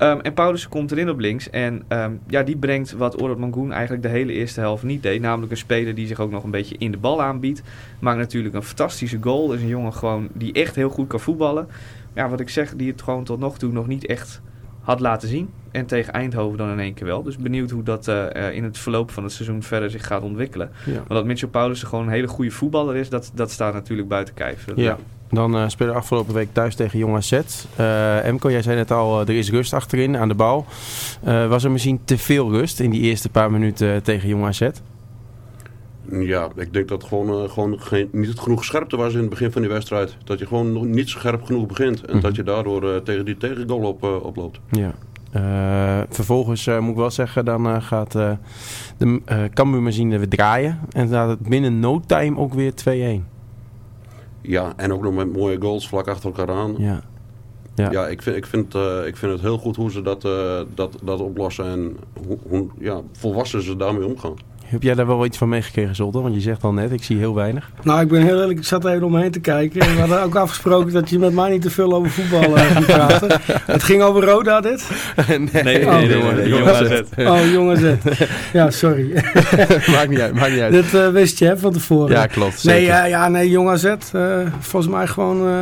Um, 0.00 0.20
en 0.20 0.34
Paulus 0.34 0.68
komt 0.68 0.92
erin 0.92 1.10
op 1.10 1.18
links 1.18 1.50
en 1.50 1.82
um, 1.88 2.20
ja, 2.26 2.42
die 2.42 2.56
brengt 2.56 2.92
wat 2.92 3.22
Orad 3.22 3.38
Mangoen 3.38 3.72
eigenlijk 3.72 4.02
de 4.02 4.08
hele 4.08 4.32
eerste 4.32 4.60
helft 4.60 4.82
niet 4.82 5.02
deed. 5.02 5.20
Namelijk 5.20 5.50
een 5.50 5.58
speler 5.58 5.94
die 5.94 6.06
zich 6.06 6.20
ook 6.20 6.30
nog 6.30 6.44
een 6.44 6.50
beetje 6.50 6.76
in 6.78 6.90
de 6.90 6.98
bal 6.98 7.22
aanbiedt. 7.22 7.62
Maakt 7.98 8.18
natuurlijk 8.18 8.54
een 8.54 8.62
fantastische 8.62 9.18
goal. 9.20 9.52
Is 9.52 9.62
een 9.62 9.68
jongen 9.68 9.92
gewoon 9.92 10.28
die 10.32 10.52
echt 10.52 10.74
heel 10.74 10.88
goed 10.88 11.06
kan 11.06 11.20
voetballen. 11.20 11.68
Ja, 12.14 12.28
wat 12.28 12.40
ik 12.40 12.48
zeg, 12.48 12.74
die 12.74 12.90
het 12.90 13.02
gewoon 13.02 13.24
tot 13.24 13.38
nog 13.38 13.58
toe 13.58 13.72
nog 13.72 13.86
niet 13.86 14.06
echt 14.06 14.40
had 14.88 15.00
laten 15.00 15.28
zien. 15.28 15.50
En 15.70 15.86
tegen 15.86 16.12
Eindhoven 16.12 16.58
dan 16.58 16.70
in 16.70 16.78
één 16.80 16.94
keer 16.94 17.06
wel. 17.06 17.22
Dus 17.22 17.36
benieuwd 17.36 17.70
hoe 17.70 17.82
dat 17.82 18.08
uh, 18.08 18.52
in 18.52 18.64
het 18.64 18.78
verloop 18.78 19.10
van 19.10 19.22
het 19.22 19.32
seizoen 19.32 19.62
verder 19.62 19.90
zich 19.90 20.06
gaat 20.06 20.22
ontwikkelen. 20.22 20.70
Ja. 20.84 20.92
Maar 20.92 21.16
dat 21.16 21.24
Mitchell 21.24 21.48
Paulussen 21.48 21.88
gewoon 21.88 22.04
een 22.04 22.12
hele 22.12 22.28
goede 22.28 22.50
voetballer 22.50 22.96
is, 22.96 23.08
dat, 23.08 23.30
dat 23.34 23.50
staat 23.50 23.72
natuurlijk 23.72 24.08
buiten 24.08 24.34
kijf. 24.34 24.66
Ja. 24.76 24.98
Dan 25.30 25.56
uh, 25.56 25.68
spelen 25.68 25.92
we 25.92 25.98
afgelopen 25.98 26.34
week 26.34 26.48
thuis 26.52 26.74
tegen 26.74 26.98
Jong 26.98 27.16
AZ. 27.16 27.32
Uh, 27.80 28.24
Emco, 28.24 28.50
jij 28.50 28.62
zei 28.62 28.76
net 28.76 28.90
al, 28.90 29.20
er 29.20 29.30
is 29.30 29.50
rust 29.50 29.72
achterin 29.72 30.16
aan 30.16 30.28
de 30.28 30.34
bal. 30.34 30.66
was 31.22 31.64
er 31.64 31.70
misschien 31.70 32.00
te 32.04 32.18
veel 32.18 32.50
rust 32.50 32.80
in 32.80 32.90
die 32.90 33.00
eerste 33.00 33.28
paar 33.28 33.50
minuten 33.50 34.02
tegen 34.02 34.28
Jong 34.28 34.44
AZ? 34.46 34.68
Ja, 36.10 36.48
ik 36.56 36.72
denk 36.72 36.88
dat 36.88 37.04
gewoon, 37.04 37.42
uh, 37.42 37.50
gewoon 37.50 37.80
geen, 37.80 38.08
niet 38.12 38.38
genoeg 38.38 38.64
scherpte 38.64 38.96
was 38.96 39.12
in 39.12 39.20
het 39.20 39.28
begin 39.28 39.52
van 39.52 39.62
die 39.62 39.70
wedstrijd. 39.70 40.16
Dat 40.24 40.38
je 40.38 40.46
gewoon 40.46 40.90
niet 40.90 41.08
scherp 41.08 41.42
genoeg 41.42 41.66
begint. 41.66 41.96
En 41.96 42.02
Mhm. 42.02 42.06
mm 42.06 42.12
-hmm. 42.12 42.22
dat 42.22 42.36
je 42.36 42.42
daardoor 42.42 42.84
uh, 42.84 42.96
tegen 42.96 43.24
die 43.24 43.36
tegengoal 43.36 43.80
op, 43.80 44.04
uh, 44.04 44.24
oploopt. 44.24 44.60
Ja. 44.70 44.94
Vervolgens 46.10 46.66
moet 46.66 46.90
ik 46.90 46.96
wel 46.96 47.10
zeggen, 47.10 47.44
dan 47.44 47.82
gaat 47.82 48.12
de 48.12 48.36
Cambuur-machine 49.54 50.18
weer 50.18 50.28
draaien. 50.28 50.78
En 50.92 51.08
gaat 51.08 51.28
het 51.28 51.48
binnen 51.48 51.80
no 51.80 52.00
time 52.06 52.38
ook 52.38 52.54
weer 52.54 52.72
2-1. 52.74 53.26
Ja, 54.40 54.72
en 54.76 54.92
ook 54.92 55.02
nog 55.02 55.14
met 55.14 55.32
mooie 55.32 55.60
goals 55.60 55.88
vlak 55.88 56.08
achter 56.08 56.26
elkaar 56.34 56.56
aan. 56.56 56.74
Ja. 56.78 57.02
Ja, 57.74 57.90
ja 57.90 58.06
ik, 58.06 58.22
vind, 58.22 58.36
ik, 58.36 58.46
vind, 58.46 58.74
uh, 58.74 59.06
ik 59.06 59.16
vind 59.16 59.32
het 59.32 59.40
heel 59.40 59.58
goed 59.58 59.76
hoe 59.76 59.90
ze 59.90 60.02
dat, 60.02 60.24
uh, 60.24 60.60
dat, 60.74 60.98
dat 61.02 61.20
oplossen 61.20 61.64
en 61.64 61.96
hoe, 62.26 62.38
hoe 62.48 62.66
ja, 62.78 63.00
volwassen 63.12 63.62
ze 63.62 63.76
daarmee 63.76 64.06
omgaan. 64.06 64.34
Heb 64.68 64.82
jij 64.82 64.94
daar 64.94 65.06
wel 65.06 65.24
iets 65.24 65.38
van 65.38 65.48
meegekregen, 65.48 65.94
Zolder? 65.94 66.22
Want 66.22 66.34
je 66.34 66.40
zegt 66.40 66.64
al 66.64 66.72
net, 66.72 66.92
ik 66.92 67.02
zie 67.04 67.18
heel 67.18 67.34
weinig. 67.34 67.70
Nou, 67.82 68.00
ik 68.00 68.08
ben 68.08 68.22
heel 68.22 68.40
eerlijk, 68.40 68.58
ik 68.58 68.64
zat 68.64 68.84
even 68.84 69.02
om 69.02 69.12
me 69.12 69.20
heen 69.20 69.30
te 69.30 69.40
kijken. 69.40 69.80
En 69.80 69.94
we 69.94 70.00
hadden 70.00 70.22
ook 70.22 70.34
afgesproken 70.44 70.92
dat 70.92 71.10
je 71.10 71.18
met 71.18 71.32
mij 71.32 71.50
niet 71.50 71.62
te 71.62 71.70
veel 71.70 71.92
over 71.94 72.10
voetbal 72.10 72.56
uh, 72.56 72.62
ging 72.62 72.84
praten. 72.96 73.40
Het 73.64 73.82
ging 73.82 74.02
over 74.02 74.24
Roda, 74.24 74.60
dit? 74.60 74.90
nee, 75.28 75.38
nee, 75.38 75.86
Oh, 75.86 75.92
nee, 75.94 76.06
nee, 76.06 76.18
jongen, 76.18 76.34
nee, 76.36 76.48
jongen, 76.48 76.48
jongen, 76.48 76.86
zet. 76.88 77.08
zet. 77.16 77.28
Oh, 77.28 77.52
jongens. 77.52 77.80
het. 77.80 78.28
Ja, 78.52 78.70
sorry. 78.70 79.12
maakt 79.90 80.08
niet 80.08 80.20
uit, 80.20 80.34
maakt 80.34 80.50
niet 80.50 80.60
uit. 80.60 80.72
Dit 80.72 80.94
eh, 80.94 81.08
wist 81.08 81.38
je 81.38 81.44
hè, 81.44 81.58
van 81.58 81.72
tevoren. 81.72 82.10
Ja, 82.16 82.26
klopt. 82.26 82.64
Nee, 82.64 82.82
ja, 82.84 83.04
ja, 83.04 83.28
nee, 83.28 83.50
Jong 83.50 83.68
AZ. 83.68 83.84
eh, 83.84 83.96
volgens 84.58 84.92
mij 84.92 85.06
gewoon 85.06 85.48
eh, 85.48 85.54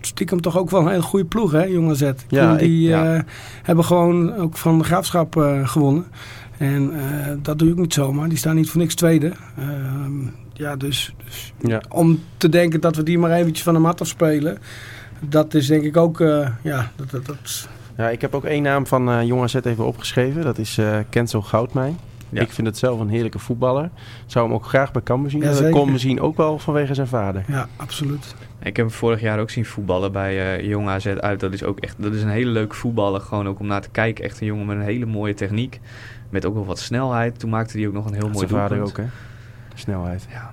stiekem 0.00 0.40
toch 0.40 0.58
ook 0.58 0.70
wel 0.70 0.80
een 0.80 0.88
hele 0.88 1.02
goede 1.02 1.24
ploeg, 1.26 1.52
hè, 1.52 1.64
Jong 1.64 1.90
AZ. 1.90 2.00
Ik 2.02 2.14
Ja, 2.28 2.54
die 2.54 2.82
ik- 2.84 2.88
ja. 2.90 3.14
eh, 3.14 3.20
hebben 3.62 3.84
gewoon 3.84 4.36
ook 4.36 4.56
van 4.56 4.78
de 4.78 4.84
Graafschap 4.84 5.36
eh, 5.36 5.68
gewonnen. 5.68 6.04
En 6.58 6.92
eh, 6.98 7.32
dat 7.42 7.58
doe 7.58 7.70
ook 7.70 7.76
niet 7.78 7.94
zomaar. 7.94 8.28
Die 8.28 8.38
staan 8.38 8.54
niet 8.54 8.70
voor 8.70 8.80
niks 8.80 8.94
tweede. 8.94 9.32
Ehm, 9.58 10.26
ja, 10.52 10.76
dus, 10.76 11.14
dus 11.24 11.52
Ja. 11.58 11.80
om 11.88 12.22
te 12.36 12.48
denken 12.48 12.80
dat 12.80 12.96
we 12.96 13.02
die 13.02 13.18
maar 13.18 13.30
eventjes 13.30 13.62
van 13.64 13.74
de 13.74 13.80
mat 13.80 14.00
afspelen... 14.00 14.58
dat 15.20 15.54
is 15.54 15.66
denk 15.66 15.82
ik 15.82 15.96
ook... 15.96 16.20
eh, 16.20 16.48
ja, 16.62 16.90
dat, 16.96 17.10
dat, 17.10 17.26
dat, 17.26 17.68
Ja, 17.96 18.08
ik 18.08 18.20
heb 18.20 18.34
ook 18.34 18.44
één 18.44 18.62
naam 18.62 18.86
van 18.86 19.10
eh 19.10 19.22
Jong 19.22 19.42
AZ 19.42 19.54
even 19.54 19.86
opgeschreven. 19.86 20.42
Dat 20.42 20.58
is 20.58 20.78
eh 20.78 20.98
Kenzo 21.10 21.42
Goudmijn. 21.42 21.96
Ja. 22.28 22.40
Ik 22.40 22.50
vind 22.50 22.66
het 22.66 22.78
zelf 22.78 23.00
een 23.00 23.08
heerlijke 23.08 23.38
voetballer. 23.38 23.90
Zou 24.26 24.46
hem 24.46 24.54
ook 24.54 24.66
graag 24.66 24.92
bij 24.92 25.02
Cambuur 25.02 25.30
zien. 25.30 25.40
Ja, 25.40 25.52
dat 25.52 25.70
komt 25.70 25.92
misschien 25.92 26.20
ook 26.20 26.36
wel 26.36 26.58
vanwege 26.58 26.94
zijn 26.94 27.06
vader. 27.06 27.44
ja, 27.48 27.68
absoluut. 27.76 28.34
Ik 28.58 28.76
heb 28.76 28.86
hem 28.86 28.90
vorig 28.90 29.20
jaar 29.20 29.38
ook 29.40 29.50
zien 29.50 29.64
voetballen 29.64 30.12
bij 30.12 30.56
eh 30.58 30.68
Jong 30.68 30.88
AZ 30.88 31.06
uit. 31.06 31.40
Dat 31.40 31.52
is 31.52 31.62
ook 31.64 31.78
echt 31.80 31.94
dat 31.98 32.14
is 32.14 32.22
een 32.22 32.28
hele 32.28 32.50
leuke 32.50 32.74
voetballer. 32.74 33.20
Gewoon 33.20 33.48
ook 33.48 33.60
om 33.60 33.66
naar 33.66 33.80
te 33.80 33.88
kijken. 33.90 34.24
Echt 34.24 34.40
een 34.40 34.46
jongen 34.46 34.66
met 34.66 34.76
een 34.76 34.82
hele 34.82 35.06
mooie 35.06 35.34
techniek. 35.34 35.80
Met 36.28 36.44
ook 36.44 36.54
wel 36.54 36.66
wat 36.66 36.78
snelheid. 36.78 37.38
Toen 37.38 37.50
maakte 37.50 37.78
hij 37.78 37.86
ook 37.86 37.92
nog 37.92 38.06
een 38.06 38.14
heel 38.14 38.28
mooi 38.28 38.46
doelpunt. 38.46 38.88
ook, 38.88 38.96
hè? 38.96 39.04
Snelheid. 39.74 40.26
Ja. 40.30 40.52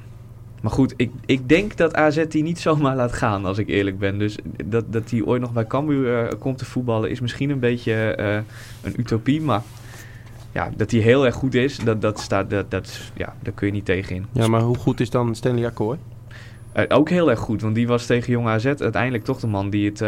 Maar 0.63 0.71
goed, 0.71 0.93
ik, 0.97 1.11
ik 1.25 1.49
denk 1.49 1.77
dat 1.77 1.95
AZ 1.95 2.25
die 2.27 2.43
niet 2.43 2.59
zomaar 2.59 2.95
laat 2.95 3.13
gaan, 3.13 3.45
als 3.45 3.57
ik 3.57 3.67
eerlijk 3.67 3.99
ben. 3.99 4.17
Dus 4.17 4.37
dat, 4.65 4.93
dat 4.93 5.09
hij 5.09 5.23
ooit 5.23 5.41
nog 5.41 5.53
bij 5.53 5.67
Cambuur 5.67 6.27
eh, 6.27 6.39
komt 6.39 6.57
te 6.57 6.65
voetballen 6.65 7.09
is 7.09 7.19
misschien 7.19 7.49
een 7.49 7.59
beetje 7.59 7.93
eh, 7.93 8.35
een 8.81 8.93
utopie. 8.99 9.41
Maar 9.41 9.61
ja, 10.51 10.69
dat 10.75 10.91
hij 10.91 10.99
heel 10.99 11.25
erg 11.25 11.35
goed 11.35 11.53
is, 11.53 11.77
dat, 11.77 12.01
dat 12.01 12.19
staat, 12.19 12.49
dat, 12.49 12.71
dat, 12.71 13.11
ja, 13.13 13.35
daar 13.41 13.53
kun 13.53 13.67
je 13.67 13.73
niet 13.73 13.85
tegen 13.85 14.15
in. 14.15 14.25
Ja, 14.31 14.47
maar 14.47 14.61
hoe 14.61 14.77
goed 14.77 14.99
is 14.99 15.09
dan 15.09 15.35
Stanley 15.35 15.65
Akkooi? 15.65 15.99
Eh, 16.71 16.83
ook 16.87 17.09
heel 17.09 17.29
erg 17.29 17.39
goed, 17.39 17.61
want 17.61 17.75
die 17.75 17.87
was 17.87 18.05
tegen 18.05 18.31
Jong 18.31 18.47
AZ 18.47 18.65
uiteindelijk 18.65 19.23
toch 19.23 19.39
de 19.39 19.47
man 19.47 19.69
die 19.69 19.91
het 19.91 19.99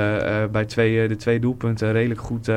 bij 0.51 0.65
twee, 0.65 1.07
de 1.07 1.15
twee 1.15 1.39
doelpunten 1.39 1.91
redelijk 1.91 2.21
goed, 2.21 2.51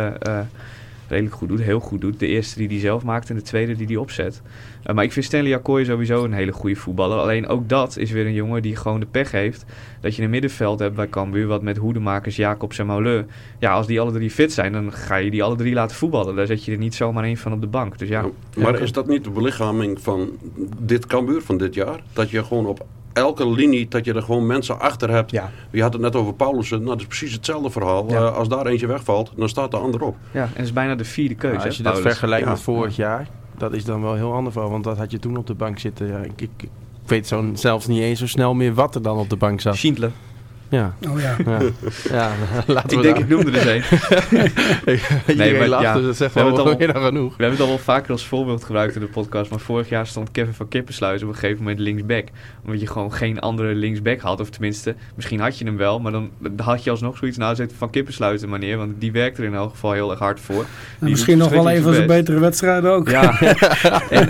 redelijk 1.09 1.35
goed 1.35 1.49
doet. 1.49 1.61
Heel 1.61 1.81
goed 1.81 2.01
doet. 2.01 2.21
De 2.21 2.27
eerste 2.27 2.59
die 2.59 2.69
hij 2.69 2.79
zelf 2.79 3.05
maakt 3.05 3.31
en 3.31 3.37
de 3.37 3.43
tweede 3.43 3.77
die 3.77 3.87
hij 3.87 3.97
opzet. 3.97 4.43
Eh, 4.83 4.95
maar 4.95 5.05
ik 5.05 5.13
vind 5.13 5.25
Stanley 5.25 5.55
Akkooi 5.55 5.85
sowieso 5.85 6.25
een 6.25 6.33
hele 6.33 6.53
goede 6.53 6.77
voetballer. 6.77 7.19
Alleen 7.19 7.47
ook 7.47 7.69
dat 7.69 7.97
is 7.97 8.11
weer 8.11 8.27
een 8.27 8.33
jongen 8.33 8.63
die 8.63 8.77
gewoon 8.77 9.01
de 9.01 9.07
pech 9.07 9.31
heeft. 9.31 9.65
Dat 10.01 10.17
je 10.17 10.23
een 10.23 10.31
middenveld 10.31 10.79
hebt 10.79 10.95
bij 10.95 11.09
Cambuur, 11.09 11.47
wat 11.47 11.63
met 11.63 11.77
hoedemakers 11.77 12.37
Jacobs 12.37 12.79
en 12.79 12.87
Mauleu. 12.87 13.25
Ja, 13.59 13.73
als 13.73 13.87
die 13.87 14.01
alle 14.01 14.13
drie 14.13 14.31
fit 14.31 14.53
zijn, 14.53 14.73
dan 14.73 14.93
ga 14.93 15.17
je 15.17 15.31
die 15.31 15.43
alle 15.43 15.57
drie 15.57 15.75
laten 15.75 15.97
voetballen. 15.97 16.37
Daar 16.37 16.47
zet 16.47 16.65
je 16.65 16.73
er 16.73 16.79
niet 16.79 16.95
zomaar 16.95 17.25
één 17.25 17.37
van 17.37 17.53
op 17.53 17.61
de 17.61 17.67
bank. 17.67 17.99
Dus 17.99 18.09
ja, 18.09 18.25
Maar 18.57 18.81
is 18.81 18.93
dat 18.93 19.07
niet 19.07 19.25
de 19.25 19.31
belichaming 19.31 20.01
van 20.01 20.31
dit 20.79 21.07
Cambuur 21.07 21.43
van 21.43 21.57
dit 21.59 21.75
jaar? 21.75 22.01
Dat 22.13 22.31
je 22.31 22.45
gewoon 22.45 22.67
op 22.67 22.87
elke 23.19 23.49
linie, 23.51 23.89
dat 23.89 24.05
je 24.05 24.13
er 24.15 24.23
gewoon 24.23 24.47
mensen 24.47 24.81
achter 24.81 25.11
hebt. 25.11 25.31
ja, 25.31 25.51
Je 25.71 25.83
had 25.83 25.93
het 25.93 26.03
net 26.03 26.17
over 26.17 26.35
Paulussen. 26.35 26.77
Nou, 26.79 26.91
dat 26.91 27.01
is 27.01 27.07
precies 27.07 27.33
hetzelfde 27.33 27.71
verhaal. 27.71 28.11
Ja. 28.11 28.17
Eh, 28.17 28.37
als 28.37 28.49
daar 28.49 28.67
eentje 28.67 28.87
wegvalt, 28.87 29.33
dan 29.37 29.49
staat 29.49 29.71
de 29.71 29.77
ander 29.77 30.03
op. 30.03 30.17
ja. 30.31 30.43
en 30.43 30.49
het 30.55 30.65
is 30.65 30.73
bijna 30.73 30.95
de 30.95 31.05
vierde 31.05 31.35
keuze. 31.35 31.57
Nou, 31.57 31.67
als 31.67 31.77
je 31.77 31.83
hè, 31.83 31.91
dat 31.93 32.01
vergelijkt 32.01 32.45
Ja. 32.45 32.51
met 32.51 32.61
vorig 32.61 32.97
jaar, 32.97 33.29
dat 33.57 33.73
is 33.73 33.85
dan 33.85 34.03
wel 34.03 34.15
heel 34.15 34.33
ander 34.33 34.53
verhaal. 34.53 34.71
Want 34.71 34.85
dat 34.85 34.97
had 34.97 35.11
je 35.11 35.19
toen 35.19 35.37
op 35.37 35.47
de 35.47 35.55
bank 35.55 35.79
zitten. 35.79 36.07
Ja, 36.07 36.19
ik, 36.19 36.41
ik, 36.41 36.51
ik 36.63 36.69
weet 37.07 37.27
zo, 37.27 37.45
zelfs 37.55 37.87
niet 37.87 38.01
eens 38.01 38.19
zo 38.19 38.27
snel 38.27 38.55
meer 38.55 38.75
wat 38.75 38.95
er 38.95 39.03
dan 39.03 39.19
op 39.19 39.29
de 39.31 39.37
bank 39.37 39.61
zat. 39.61 39.77
Schindler. 39.77 40.11
Ja, 40.71 40.95
Oh 41.11 41.21
ja. 41.21 41.37
ja. 41.47 41.59
ja 42.11 42.31
laten 42.67 42.89
we 42.91 42.97
Ik 42.97 43.03
denk, 43.03 43.15
daar- 43.15 43.19
ik 43.19 43.29
noemde 43.29 43.59
er 43.59 43.69
eens 43.69 43.91
een. 43.91 44.51
Iedereen 45.33 45.59
maar 45.59 45.69
lacht, 45.69 45.83
ja, 45.83 45.95
dus 45.95 46.05
dat 46.05 46.17
zegt 46.17 46.35
we 46.35 46.41
hebben 46.41 46.59
al- 46.65 46.77
meer 46.79 46.93
dan 46.93 47.03
genoeg. 47.03 47.37
We 47.37 47.43
hebben 47.43 47.59
het 47.59 47.61
al 47.61 47.75
wel 47.75 47.79
vaker 47.85 48.11
als 48.13 48.27
voorbeeld 48.27 48.65
gebruikt 48.65 48.95
in 48.95 49.01
de 49.01 49.07
podcast. 49.07 49.51
Maar 49.51 49.61
vorig 49.61 49.89
jaar 49.89 50.07
stond 50.07 50.31
Kevin 50.31 50.55
van 50.55 50.69
Kippensluis 50.69 51.23
op 51.23 51.29
een 51.29 51.35
gegeven 51.35 51.59
moment 51.59 51.79
linksback. 51.79 52.27
Omdat 52.65 52.81
je 52.81 52.87
gewoon 52.87 53.13
geen 53.13 53.41
andere 53.41 53.75
linksback 53.75 54.21
had. 54.21 54.41
Of 54.41 54.51
tenminste, 54.51 54.95
misschien 55.15 55.41
had 55.41 55.59
je 55.59 55.65
hem 55.65 55.77
wel. 55.77 56.01
Maar 56.01 56.13
dan 56.13 56.31
had 56.57 56.85
je 56.85 56.91
alsnog 56.91 57.17
zoiets. 57.17 57.37
Nou, 57.39 57.55
zet 57.55 57.73
van 57.79 57.91
Kippensluis 57.91 58.43
er 58.43 58.49
maar 58.49 58.59
neer. 58.59 58.77
Want 58.77 59.01
die 59.01 59.13
werkt 59.13 59.39
er 59.39 59.45
in 59.45 59.55
elk 59.55 59.71
geval 59.71 59.93
heel 59.93 60.11
erg 60.11 60.19
hard 60.19 60.41
voor. 60.41 60.65
En 61.01 61.11
misschien 61.11 61.39
nog 61.39 61.51
wel 61.51 61.71
een 61.71 61.83
van 61.83 61.95
zijn 61.95 62.07
betere 62.07 62.39
wedstrijden 62.39 62.91
ook. 62.91 63.09
Ja, 63.11 63.41
en, 64.11 64.29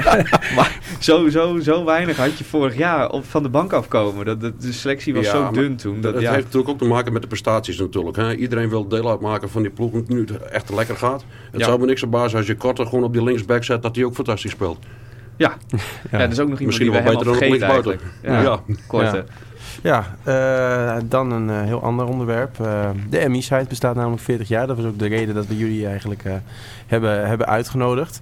maar 0.56 0.78
zo, 0.98 1.28
zo, 1.28 1.58
zo 1.58 1.84
weinig 1.84 2.16
had 2.16 2.38
je 2.38 2.44
vorig 2.44 2.76
jaar 2.76 3.10
op, 3.10 3.24
van 3.24 3.42
de 3.42 3.48
bank 3.48 3.72
afkomen. 3.72 4.24
Dat, 4.26 4.40
dat, 4.40 4.60
de 4.62 4.72
selectie 4.72 5.14
was 5.14 5.24
Ja, 5.24 5.30
zo 5.30 5.50
dun 5.50 5.76
toen. 5.76 6.00
Dat, 6.00 6.14
het 6.14 6.22
ja, 6.28 6.34
heeft 6.34 6.44
natuurlijk 6.44 6.72
ook 6.72 6.78
te 6.78 6.84
maken 6.94 7.12
met 7.12 7.22
de 7.22 7.28
prestaties 7.28 7.78
natuurlijk. 7.78 8.16
Hè. 8.16 8.34
Iedereen 8.34 8.68
wil 8.68 8.88
deel 8.88 9.10
uitmaken 9.10 9.50
van 9.50 9.62
die 9.62 9.70
ploeg 9.70 9.92
nu 10.06 10.20
het 10.20 10.30
echt 10.42 10.70
lekker 10.74 10.96
gaat. 10.96 11.24
Het 11.50 11.60
Ja. 11.60 11.66
zou 11.66 11.80
me 11.80 11.86
niks 11.86 12.00
verbazen 12.00 12.38
als 12.38 12.46
je 12.46 12.54
Korter 12.56 12.86
gewoon 12.86 13.04
op 13.04 13.12
die 13.12 13.22
linksback 13.22 13.64
zet, 13.64 13.82
dat 13.82 13.96
hij 13.96 14.04
ook 14.04 14.14
fantastisch 14.14 14.50
speelt. 14.50 14.78
ja. 15.36 15.52
ja. 16.10 16.18
dat 16.18 16.30
is 16.32 16.38
ook 16.38 16.48
nog 16.48 16.58
iemand 16.60 16.60
Misschien 16.60 16.90
die 16.90 16.98
we 16.98 17.02
wel 17.02 17.12
helemaal 17.12 17.32
beter 17.34 17.40
dan 17.40 17.50
linksbuiten. 17.50 18.00
eigenlijk. 18.22 18.44
Ja, 18.44 18.74
Ja. 18.76 18.76
korte. 18.86 19.24
Ja, 19.82 20.16
eh, 20.24 21.02
dan 21.04 21.30
een 21.32 21.50
eh, 21.50 21.62
heel 21.62 21.82
ander 21.82 22.06
onderwerp. 22.06 22.60
Eh, 22.60 22.90
de 23.10 23.28
MI-site 23.28 23.64
bestaat 23.68 23.94
namelijk 23.94 24.22
40 24.22 24.48
jaar. 24.48 24.66
Dat 24.66 24.76
was 24.76 24.86
ook 24.86 24.98
de 24.98 25.06
reden 25.06 25.34
dat 25.34 25.46
we 25.46 25.56
jullie 25.56 25.86
eigenlijk 25.86 26.24
eh, 26.24 26.32
hebben, 26.86 27.28
hebben 27.28 27.46
uitgenodigd. 27.46 28.20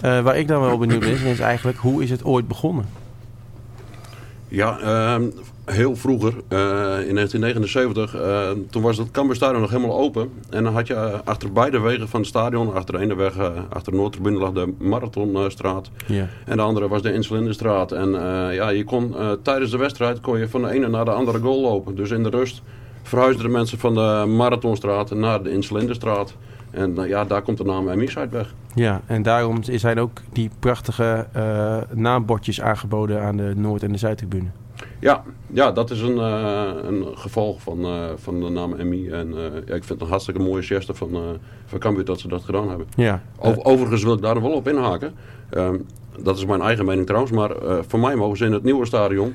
Eh, 0.00 0.20
waar 0.20 0.36
ik 0.38 0.48
dan 0.48 0.60
wel 0.60 0.78
benieuwd 0.78 1.00
ben, 1.00 1.24
is 1.24 1.40
eigenlijk 1.40 1.78
hoe 1.78 2.02
is 2.02 2.10
het 2.10 2.24
ooit 2.24 2.48
begonnen? 2.48 2.84
Ja, 4.48 4.78
ehm, 4.78 5.22
heel 5.68 5.96
vroeger, 5.96 6.34
eh, 6.48 6.58
in 7.08 7.14
1979, 7.14 8.14
eh, 8.14 8.48
toen 8.70 8.82
was 8.82 8.98
het 8.98 9.10
Cambuurstadion 9.10 9.60
nog 9.60 9.70
helemaal 9.70 9.98
open. 9.98 10.30
En 10.50 10.64
dan 10.64 10.72
had 10.72 10.86
je 10.86 10.94
eh, 10.94 11.14
achter 11.24 11.52
beide 11.52 11.80
wegen 11.80 12.08
van 12.08 12.20
het 12.20 12.28
stadion, 12.28 12.74
achter 12.74 12.94
de 12.94 13.00
ene 13.00 13.14
weg, 13.14 13.38
achter 13.68 13.92
de 13.92 13.98
Noordtribune 13.98 14.38
lag 14.38 14.52
de 14.52 14.74
Marathonstraat. 14.78 15.90
Ja. 16.06 16.28
En 16.44 16.56
de 16.56 16.62
andere 16.62 16.88
was 16.88 17.02
de 17.02 17.12
Insulinderstraat. 17.12 17.92
En 17.92 18.10
ja, 18.52 18.68
je 18.68 18.84
kon 18.84 19.14
tijdens 19.42 19.70
de 19.70 19.76
wedstrijd 19.76 20.20
kon 20.20 20.38
je 20.38 20.48
van 20.48 20.62
de 20.62 20.70
ene 20.70 20.88
naar 20.88 21.04
de 21.04 21.10
andere 21.10 21.38
goal 21.38 21.60
lopen. 21.60 21.96
Dus 21.96 22.10
in 22.10 22.22
de 22.22 22.28
rust 22.28 22.62
verhuisden 23.02 23.44
de 23.44 23.52
mensen 23.52 23.78
van 23.78 23.94
de 23.94 24.24
Marathonstraat 24.26 25.10
naar 25.10 25.42
de 25.42 25.50
Insulinderstraat. 25.50 26.34
En 26.70 26.94
ja, 26.94 27.24
daar 27.24 27.42
komt 27.42 27.58
de 27.58 27.64
naam 27.64 27.88
Emi-site 27.88 28.28
weg. 28.30 28.54
ja, 28.74 29.00
en 29.06 29.22
daarom 29.22 29.62
zijn 29.62 30.00
ook 30.00 30.20
die 30.32 30.50
prachtige 30.58 31.26
naambordjes 31.94 32.60
aangeboden 32.60 33.22
aan 33.22 33.36
de 33.36 33.52
Noord- 33.56 33.82
en 33.82 33.92
de 33.92 33.98
Zuidtribune. 33.98 34.48
Ja, 35.00 35.22
ja 35.46 35.72
dat 35.72 35.90
is 35.90 36.00
een, 36.00 36.18
eh, 36.18 36.70
een 36.82 37.06
gevolg 37.14 37.60
van, 37.62 37.84
eh, 37.84 38.04
van 38.16 38.40
de 38.40 38.48
naam 38.48 38.74
Emmy. 38.74 39.10
En 39.12 39.28
eh, 39.36 39.42
ja, 39.66 39.74
ik 39.74 39.84
vind 39.84 39.88
het 39.88 40.00
een 40.00 40.06
hartstikke 40.08 40.40
mooie 40.40 40.62
geste 40.62 40.94
van, 40.94 41.14
eh 41.14 41.20
van 41.66 41.78
Cambuur 41.78 42.04
dat 42.04 42.20
ze 42.20 42.28
dat 42.28 42.42
gedaan 42.44 42.68
hebben. 42.68 42.86
Ja, 42.96 43.22
Over- 43.38 43.64
overigens 43.64 44.02
wil 44.02 44.14
ik 44.14 44.22
daar 44.22 44.42
wel 44.42 44.50
op 44.52 44.68
inhaken. 44.68 45.14
Ehm, 45.50 45.76
dat 46.22 46.36
is 46.36 46.44
mijn 46.46 46.60
eigen 46.60 46.84
mening 46.84 47.06
trouwens. 47.06 47.32
Maar 47.32 47.50
voor 47.88 47.98
mij 48.00 48.14
mogen 48.14 48.36
ze 48.36 48.44
in 48.44 48.52
het 48.52 48.62
nieuwe 48.62 48.86
stadion 48.86 49.34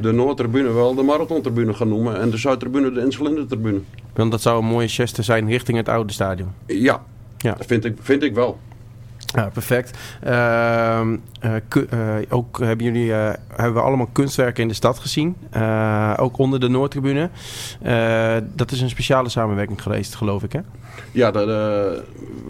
de 0.00 0.12
Noordtribune 0.12 0.72
wel 0.72 0.94
de 0.94 1.02
Marathontribune 1.02 1.74
gaan 1.74 1.88
noemen. 1.88 2.20
En 2.20 2.30
de 2.30 2.36
Zuidtribune 2.36 2.92
de 2.92 3.00
Insulindertribune. 3.00 3.80
want 4.14 4.30
dat 4.30 4.40
zou 4.42 4.58
een 4.62 4.68
mooie 4.68 4.88
geste 4.88 5.22
zijn 5.22 5.48
richting 5.48 5.76
het 5.76 5.88
oude 5.88 6.12
stadion. 6.12 6.48
Ja, 6.66 7.02
Ja. 7.38 7.54
dat 7.54 7.66
vind 7.66 7.84
ik, 7.84 7.96
vind 8.00 8.22
ik 8.22 8.34
wel. 8.34 8.58
Ja, 9.34 9.48
perfect. 9.52 9.98
Ehm, 10.22 11.16
eh, 11.40 11.54
eh, 11.90 12.26
ook 12.28 12.58
hebben 12.58 12.86
jullie 12.86 13.12
eh, 13.12 13.30
hebben 13.56 13.74
we 13.74 13.80
allemaal 13.80 14.08
kunstwerken 14.12 14.62
in 14.62 14.68
de 14.68 14.74
stad 14.74 14.98
gezien. 14.98 15.36
Ook 16.16 16.38
onder 16.38 16.60
de 16.60 16.68
Noordtribune. 16.68 17.30
Dat 18.54 18.70
is 18.72 18.80
een 18.80 18.90
speciale 18.90 19.28
samenwerking 19.28 19.82
geweest, 19.82 20.14
geloof 20.14 20.42
ik, 20.42 20.52
hè? 20.52 20.60
Ja, 21.12 21.30
de- 21.30 22.02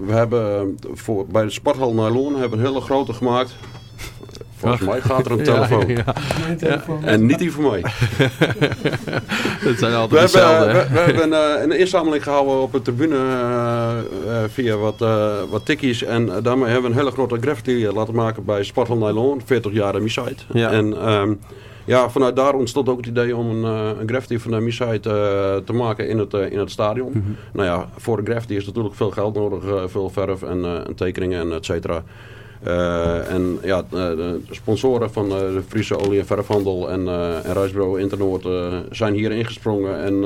we 0.07 0.13
hebben 0.13 0.77
voor, 0.93 1.27
bij 1.27 1.43
de 1.45 1.51
Sporthal 1.51 1.95
Nylon 1.95 2.37
hebben 2.41 2.59
een 2.59 2.65
hele 2.67 2.81
grote 2.81 3.13
gemaakt. 3.13 3.57
Volgens 4.63 4.83
mij 4.89 5.01
gaat 5.01 5.27
er 5.27 5.33
een 5.33 5.43
telefoon. 5.53 5.87
Ja, 5.89 5.95
ja. 6.07 6.15
Mijn 6.45 6.57
telefoon. 6.59 7.05
En 7.05 7.27
niet 7.27 7.39
die 7.39 7.53
voor 7.53 7.71
mij. 7.71 7.81
Dat 9.65 9.79
zijn 9.79 9.91
We 9.91 9.97
altijd 9.97 9.99
hebben, 9.99 10.21
dezelfde. 10.21 10.73
we, 10.73 10.87
we 10.93 10.99
hebben 11.01 11.33
eh, 11.33 11.63
een 11.63 11.73
inzameling 11.79 12.23
gehouden 12.23 12.61
op 12.61 12.73
de 12.73 12.83
tribune 12.83 13.17
eh, 13.17 13.99
eh, 13.99 14.51
via 14.51 14.77
wat, 14.77 15.01
eh, 15.03 15.35
wat 15.51 15.67
tikkies. 15.67 16.03
En 16.03 16.27
daarmee 16.43 16.65
hebben 16.71 16.83
we 16.83 16.97
een 16.97 17.03
hele 17.03 17.11
grote 17.15 17.37
graffiti 17.41 17.89
laten 17.93 18.15
maken 18.15 18.45
bij 18.45 18.63
Spartan 18.65 18.99
Nylon, 18.99 19.41
40 19.45 19.73
jaar 19.73 19.95
Emi-site. 19.95 20.43
Ja. 20.53 20.71
En 20.71 20.97
ehm, 21.01 21.33
ja, 21.85 22.11
vanuit 22.11 22.37
daar 22.37 22.55
ontstond 22.55 22.89
ook 22.89 22.97
het 22.97 23.07
idee 23.07 23.37
om 23.37 23.51
een, 23.51 23.65
een 24.01 24.09
graffiti 24.09 24.39
van 24.39 24.51
de 24.51 24.57
Emi-site 24.57 25.11
eh, 25.11 25.65
te 25.65 25.73
maken 25.73 26.09
in 26.09 26.19
het, 26.19 26.33
in 26.35 26.59
het 26.59 26.71
stadion. 26.71 27.11
Mhm. 27.13 27.31
Nou 27.53 27.67
ja, 27.67 27.89
voor 27.97 28.25
de 28.25 28.31
graffiti 28.31 28.57
is 28.57 28.67
natuurlijk 28.67 28.95
veel 28.95 29.11
geld 29.11 29.35
nodig, 29.35 29.91
veel 29.91 30.11
verf 30.11 30.43
en, 30.43 30.65
eh, 30.65 30.75
en 30.87 30.95
tekeningen 30.95 31.41
en 31.41 31.53
et 31.53 31.65
cetera. 31.65 32.03
Eh, 32.63 33.33
en 33.33 33.59
ja, 33.63 33.79
eh, 33.79 33.91
de 33.91 34.41
sponsoren 34.51 35.13
van 35.13 35.31
eh, 35.31 35.39
de 35.39 35.63
Friese 35.69 35.99
olie- 35.99 36.19
en 36.19 36.27
verfhandel 36.27 36.91
en, 36.91 37.09
en 37.45 37.99
Internoord 37.99 38.47
zijn 38.91 39.15
hier 39.15 39.33
ingesprongen 39.33 40.03
en 40.03 40.25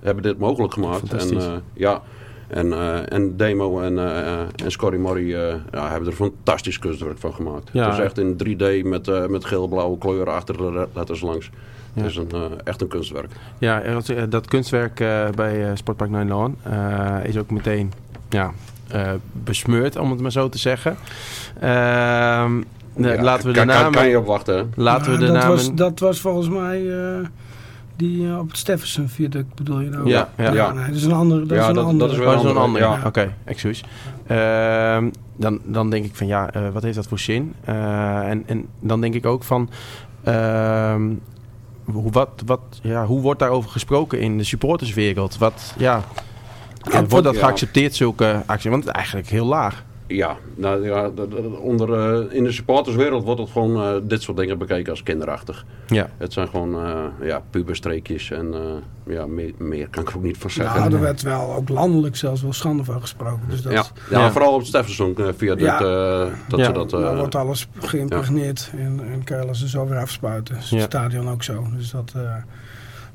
hebben 0.00 0.22
dit 0.22 0.38
mogelijk 0.38 0.72
gemaakt. 0.72 1.12
En 1.12 1.62
ja, 1.72 2.02
En, 2.48 2.72
en 3.08 3.36
Demo 3.36 3.80
en, 3.80 3.98
eh, 3.98 4.38
en 4.38 4.70
Scotty 4.70 4.96
Murray 4.96 5.26
ja, 5.72 5.90
hebben 5.90 6.08
er 6.08 6.14
fantastisch 6.14 6.78
kunstwerk 6.78 7.18
van 7.18 7.34
gemaakt. 7.34 7.70
Ja. 7.72 7.84
Het 7.84 7.98
is 7.98 8.04
echt 8.04 8.18
in 8.18 8.36
3D 8.36 8.84
met, 8.86 9.28
met 9.30 9.44
geel-blauwe 9.44 9.98
kleuren 9.98 10.34
achter 10.34 10.56
de 10.56 10.88
letters 10.94 11.20
langs. 11.20 11.50
Ja. 11.92 12.02
Het 12.02 12.10
is 12.10 12.16
een, 12.16 12.30
echt 12.64 12.80
een 12.80 12.88
kunstwerk. 12.88 13.30
Ja, 13.58 13.82
dat 14.28 14.46
kunstwerk 14.46 14.94
bij 15.34 15.70
Sportpark 15.74 16.10
eh, 16.62 17.16
is 17.24 17.38
ook 17.38 17.50
meteen 17.50 17.92
ja, 18.28 18.52
besmeurd, 19.32 19.96
om 19.98 20.10
het 20.10 20.20
maar 20.20 20.32
zo 20.32 20.48
te 20.48 20.58
zeggen. 20.58 20.96
Ehm, 21.60 22.56
Ja, 22.96 23.22
laten 23.22 23.46
we 23.46 23.52
de 23.52 23.64
namen... 23.64 23.92
Kan 23.92 24.08
je 24.08 24.18
op 24.18 24.26
wachten, 24.26 24.56
hè? 24.56 24.64
Laten 24.74 25.12
we 25.12 25.18
de 25.18 25.26
dat, 25.26 25.34
namen... 25.34 25.48
was, 25.50 25.74
dat 25.74 25.98
was 25.98 26.20
volgens 26.20 26.48
mij 26.48 26.90
eh, 26.90 27.26
die 27.96 28.26
eh, 28.28 28.38
op 28.38 28.48
het 28.48 28.56
Steffensen 28.58 29.08
viaduct 29.08 29.54
bedoel 29.54 29.80
je 29.80 29.90
nou? 29.90 30.08
Ja, 30.08 30.28
ja. 30.36 30.52
Ja. 30.52 30.72
nee, 30.72 30.86
dat 30.86 30.94
is 30.96 31.04
een 31.04 31.12
andere. 31.12 31.40
Dat 31.46 31.56
Ja, 31.56 31.62
is 31.62 31.68
een 31.68 31.74
dat- 31.74 31.84
andere. 31.84 32.10
dat 32.10 32.10
is 32.12 32.18
Oh, 32.18 32.24
wel 32.24 32.34
dat 32.34 32.44
is 32.44 32.50
een 32.50 32.56
andere, 32.56 32.84
ander. 32.84 33.00
ja. 33.00 33.06
Oké, 33.08 33.34
excuus. 33.44 33.84
Ehm, 34.26 35.10
dan, 35.36 35.60
dan 35.64 35.90
denk 35.90 36.04
ik 36.04 36.14
van 36.16 36.26
ja, 36.26 36.50
eh, 36.50 36.62
wat 36.72 36.82
heeft 36.82 36.96
dat 36.96 37.06
voor 37.06 37.18
zin? 37.18 37.54
Eh, 37.64 38.28
en, 38.30 38.42
en 38.46 38.66
dan 38.80 39.00
denk 39.00 39.14
ik 39.14 39.26
ook 39.26 39.44
van. 39.44 39.70
ehm, 40.24 41.02
hoe, 41.84 42.10
wat, 42.10 42.42
wat, 42.46 42.60
ja, 42.82 43.06
hoe 43.06 43.20
wordt 43.20 43.40
daarover 43.40 43.70
gesproken 43.70 44.20
in 44.20 44.38
de 44.38 44.44
supporterswereld? 44.44 45.38
Wat, 45.38 45.74
ja, 45.78 46.00
eh, 46.92 47.00
wordt 47.08 47.24
dat 47.24 47.34
ja. 47.34 47.40
geaccepteerd, 47.40 47.94
zulke 47.94 48.42
acties? 48.46 48.70
Want 48.70 48.84
het 48.84 48.92
is 48.92 48.98
eigenlijk 49.00 49.28
heel 49.28 49.46
laag. 49.46 49.84
Ja, 50.06 50.36
nou, 50.54 50.84
ja 50.84 51.10
onder, 51.60 51.92
eh, 52.28 52.36
in 52.36 52.44
de 52.44 52.52
supporterswereld 52.52 53.24
wordt 53.24 53.40
het 53.40 53.50
gewoon 53.50 53.82
eh, 53.82 53.94
dit 54.02 54.22
soort 54.22 54.36
dingen 54.36 54.58
bekeken 54.58 54.90
als 54.90 55.02
kinderachtig. 55.02 55.64
Ja, 55.86 56.08
Het 56.16 56.32
zijn 56.32 56.48
gewoon 56.48 56.74
eh 56.84 57.26
ja, 57.28 57.42
puberstreekjes 57.50 58.30
en 58.30 58.54
eh, 58.54 59.14
ja, 59.14 59.26
meer, 59.26 59.52
meer 59.58 59.88
kan 59.88 60.02
ik 60.02 60.08
er 60.10 60.16
ook 60.16 60.22
niet 60.22 60.38
van 60.38 60.50
zeggen. 60.50 60.80
Nou, 60.80 60.92
er 60.94 61.00
werd 61.00 61.22
wel 61.22 61.54
ook 61.54 61.68
landelijk 61.68 62.16
zelfs 62.16 62.42
wel 62.42 62.52
schande 62.52 62.84
van 62.84 63.00
gesproken. 63.00 63.42
Dus 63.48 63.62
dat, 63.62 63.72
ja, 63.72 63.84
ja, 64.10 64.20
Ja. 64.20 64.30
vooral 64.30 64.52
op 64.52 64.58
het 64.58 64.68
Steffenson 64.68 65.16
via 65.36 65.54
dit, 65.54 65.64
Ja. 65.64 65.78
eh, 65.80 66.32
dat 66.48 66.58
Ja. 66.58 66.64
ze 66.66 66.72
dat... 66.72 66.92
eh, 66.92 67.00
dan 67.00 67.16
wordt 67.16 67.34
alles 67.34 67.68
geïmpregneerd 67.78 68.70
en, 68.76 69.00
en 69.28 69.54
ze 69.54 69.68
zo 69.68 69.86
weer 69.86 69.98
afspuiten. 69.98 70.54
Dus 70.54 70.70
Ja. 70.70 70.76
het 70.76 70.84
stadion 70.84 71.28
ook 71.28 71.42
zo. 71.42 71.66
Dus 71.76 71.90
dat, 71.90 72.12
eh, 72.16 72.34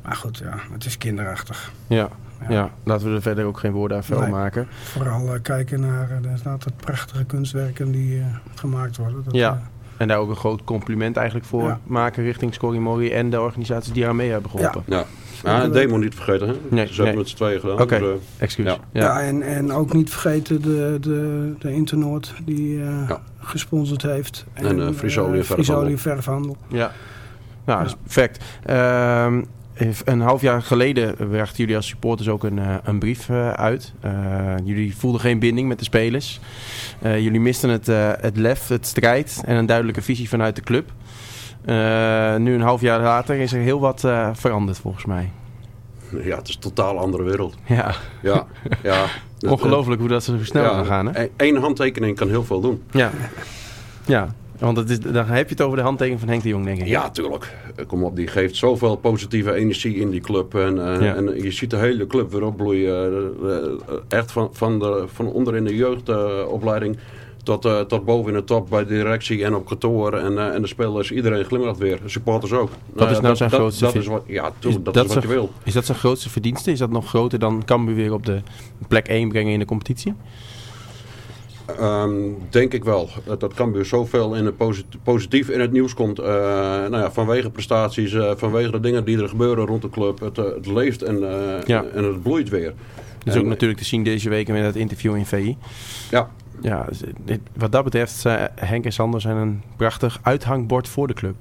maar 0.04 0.16
goed, 0.16 0.38
ja, 0.38 0.54
het 0.72 0.86
is 0.86 0.98
kinderachtig. 0.98 1.72
ja, 1.88 2.10
Ja. 2.42 2.50
ja. 2.50 2.70
laten 2.84 3.08
we 3.10 3.16
er 3.16 3.22
verder 3.22 3.46
ook 3.46 3.60
geen 3.60 3.72
woorden 3.72 3.98
aan 3.98 4.04
vuil 4.04 4.20
Nee. 4.22 4.30
maken. 4.30 4.68
Vooral 4.84 5.34
eh, 5.34 5.42
kijken 5.42 5.80
naar 5.80 6.10
uh, 6.26 6.32
het 6.60 6.78
prachtige 6.78 7.24
kunstwerken 7.26 7.92
die 7.92 8.20
eh, 8.20 8.26
gemaakt 8.56 8.98
worden. 8.98 9.24
Dat, 9.24 9.34
Ja. 9.34 9.50
eh, 9.54 9.58
En 9.98 10.08
daar 10.08 10.18
ook 10.18 10.30
een 10.30 10.36
groot 10.36 10.64
compliment 10.64 11.18
eigenlijk 11.18 11.48
voor 11.48 11.64
Ja. 11.68 11.80
maken 11.84 12.24
richting 12.24 12.54
Scory 12.54 12.78
Mori 12.78 13.12
en 13.12 13.30
de 13.30 13.42
organisaties 13.42 13.94
die 13.94 14.08
aan 14.08 14.16
mee 14.16 14.30
hebben 14.32 14.50
geholpen. 14.52 14.84
ja, 14.88 15.04
ja 15.44 15.64
een 15.64 15.72
demo 15.72 15.98
niet 15.98 16.16
vergeten. 16.16 16.48
Hè? 16.48 16.54
Nee, 16.70 16.86
ze 16.86 16.94
hebben 16.94 17.06
nee. 17.06 17.16
met 17.16 17.28
z'n 17.30 17.36
tweeën 17.36 17.60
gedaan. 17.60 17.80
Oké. 17.82 18.00
dus, 18.00 18.08
eh, 18.10 18.16
Excuus. 18.38 18.66
Ja. 18.66 18.78
Ja. 18.92 19.02
Ja, 19.02 19.22
en, 19.22 19.42
en 19.42 19.72
ook 19.72 19.94
niet 19.94 20.10
vergeten 20.10 20.62
de, 20.62 20.98
de, 21.02 21.54
de 21.60 21.74
Internoord 21.74 22.34
die 22.46 22.82
eh, 22.82 23.08
Ja. 23.08 23.22
gesponsord 23.40 24.02
heeft. 24.02 24.46
En, 24.54 24.66
eh, 24.88 24.94
Frisolie 24.94 25.40
eh, 25.40 25.46
verfhandel. 25.46 25.64
Frisolie 25.64 25.98
verfhandel. 25.98 26.58
Ja, 26.68 26.92
nou, 27.66 27.80
dat 27.84 27.88
is 27.88 27.96
perfect. 28.04 28.44
Ehm, 28.66 29.42
een 30.06 30.22
half 30.22 30.42
jaar 30.42 30.62
geleden 30.62 31.30
werkten 31.30 31.58
jullie 31.58 31.76
als 31.76 31.88
supporters 31.88 32.30
ook 32.30 32.44
een, 32.44 32.60
eh, 32.60 32.76
een 32.84 33.00
brief 33.00 33.30
eh, 33.30 33.52
uit. 33.52 33.94
Eh, 34.00 34.56
jullie 34.64 34.98
voelden 34.98 35.22
geen 35.22 35.40
binding 35.40 35.68
met 35.68 35.78
de 35.80 35.84
spelers. 35.84 36.40
Jullie 37.02 37.40
misten 37.40 37.70
het, 37.70 37.88
het 38.22 38.38
lef, 38.38 38.68
het 38.68 38.86
strijd 38.86 39.42
en 39.46 39.56
een 39.56 39.66
duidelijke 39.66 40.02
visie 40.02 40.30
vanuit 40.30 40.56
de 40.56 40.62
club. 40.62 40.92
Nu 42.42 42.54
een 42.54 42.62
half 42.62 42.82
jaar 42.82 43.02
later 43.02 43.36
is 43.36 43.54
er 43.54 43.60
heel 43.60 43.80
wat 43.80 44.00
veranderd 44.34 44.78
volgens 44.78 45.06
mij. 45.06 45.32
ja, 46.24 46.38
het 46.38 46.48
is 46.48 46.56
een 46.56 46.62
totaal 46.62 46.98
andere 46.98 47.24
wereld. 47.24 47.56
Ja, 47.66 47.96
Ja, 48.22 48.46
ja. 48.84 49.06
Ongelooflijk 49.50 50.00
hoe 50.00 50.10
dat 50.10 50.24
zo 50.24 50.38
snel 50.42 50.64
ja, 50.64 50.84
gaan. 50.84 51.06
Hè? 51.06 51.24
e- 51.24 51.30
één 51.36 51.56
handtekening 51.56 52.16
kan 52.16 52.30
heel 52.30 52.44
veel 52.44 52.62
doen. 52.62 52.84
Ja, 52.92 53.12
ja. 54.06 54.36
Want 54.60 54.78
het 54.78 54.90
is, 54.90 55.00
dan 55.00 55.26
heb 55.26 55.46
je 55.50 55.56
het 55.56 55.62
over 55.64 55.78
de 55.78 55.84
handtekening 55.84 56.20
van 56.20 56.30
Henk 56.30 56.44
de 56.44 56.50
Jong, 56.50 56.66
denk 56.66 56.80
ik. 56.80 56.88
Ja, 56.88 57.10
tuurlijk. 57.10 57.56
Eh, 57.76 57.86
Kom 57.88 58.04
op, 58.04 58.16
die 58.16 58.28
geeft 58.28 58.56
zoveel 58.56 58.96
positieve 58.96 59.54
energie 59.54 59.96
in 59.96 60.10
die 60.10 60.22
club. 60.22 60.56
En, 60.56 60.94
eh, 60.94 61.02
Ja. 61.02 61.16
en 61.16 61.44
je 61.44 61.52
ziet 61.52 61.70
de 61.70 61.78
hele 61.78 62.08
club 62.08 62.32
weer 62.32 62.44
opbloeien. 62.44 63.12
Eh, 63.44 64.18
echt 64.18 64.32
van, 64.32 64.50
van, 64.52 64.80
de, 64.80 65.04
van 65.14 65.26
onder 65.28 65.56
in 65.56 65.64
de 65.66 65.76
jeugdopleiding 65.76 66.98
tot, 67.44 67.62
tot 67.88 68.06
boven 68.06 68.32
in 68.34 68.38
de 68.38 68.44
top 68.44 68.70
bij 68.70 68.86
de 68.86 68.94
directie 68.94 69.44
en 69.44 69.56
op 69.56 69.66
kantoor. 69.66 70.14
En, 70.14 70.54
en 70.54 70.62
de 70.62 70.68
spelers, 70.68 71.12
iedereen 71.12 71.44
glimlacht 71.46 71.78
weer. 71.80 72.00
De 72.04 72.10
supporters 72.10 72.52
ook. 72.52 72.70
Wat 72.94 73.12
is 73.12 73.20
nou 73.20 73.36
zijn 73.36 73.50
dat, 73.50 73.60
grootste 73.60 73.84
dat 73.84 73.94
vi- 73.94 74.00
is 74.00 74.06
wat, 74.08 74.24
Ja, 74.28 74.52
dat, 74.60 74.86
dat 74.94 75.06
is 75.10 75.14
wat 75.14 75.24
je 75.24 75.30
wil. 75.30 75.50
Is 75.64 75.74
dat 75.74 75.86
zijn 75.86 75.98
grootste 75.98 76.30
verdienste? 76.30 76.72
Is 76.72 76.80
dat 76.80 76.90
nog 76.90 77.08
groter 77.08 77.40
dan 77.40 77.66
Cambuur 77.66 77.96
weer 77.96 78.14
op 78.14 78.26
de 78.26 78.42
plek 78.88 79.08
1 79.08 79.30
brengen 79.30 79.54
in 79.54 79.60
de 79.60 79.66
competitie? 79.66 80.14
Ehm, 81.78 82.14
denk 82.50 82.74
ik 82.74 82.84
wel. 82.84 83.10
Dat, 83.26 83.40
dat 83.40 83.54
Cambuur 83.54 83.86
zoveel 83.86 84.36
in 84.36 84.46
het 84.46 84.58
posit- 84.58 85.04
positief 85.04 85.50
in 85.50 85.60
het 85.60 85.72
nieuws 85.72 85.94
komt. 85.94 86.20
eh, 86.20 86.26
nou 86.26 86.98
ja, 86.98 87.12
vanwege 87.12 87.50
prestaties, 87.50 88.14
eh, 88.14 88.32
vanwege 88.36 88.72
de 88.72 88.80
dingen 88.80 89.06
die 89.06 89.22
er 89.22 89.30
gebeuren 89.30 89.66
rond 89.66 89.82
de 89.82 89.90
club. 89.90 90.20
Het, 90.20 90.38
eh, 90.38 90.46
het 90.46 90.66
leeft 90.68 91.02
en, 91.02 91.20
Ja. 91.66 91.84
en 91.94 92.04
het 92.04 92.22
bloeit 92.24 92.50
weer. 92.50 92.74
Dat 93.18 93.28
is 93.28 93.34
En- 93.34 93.40
ook 93.42 93.48
natuurlijk 93.48 93.80
te 93.80 93.86
zien 93.86 94.04
deze 94.04 94.30
week 94.30 94.48
met 94.48 94.64
het 94.64 94.76
interview 94.76 95.16
in 95.16 95.26
VI. 95.26 95.58
Ja, 96.12 96.30
Ja, 96.62 96.86
dus, 96.90 97.38
wat 97.58 97.72
dat 97.72 97.84
betreft, 97.84 98.24
Henk 98.56 98.86
en 98.86 98.92
Sander 98.92 99.22
zijn 99.22 99.38
een 99.38 99.62
prachtig 99.78 100.20
uithangbord 100.22 100.88
voor 100.88 101.08
de 101.08 101.14
club. 101.14 101.36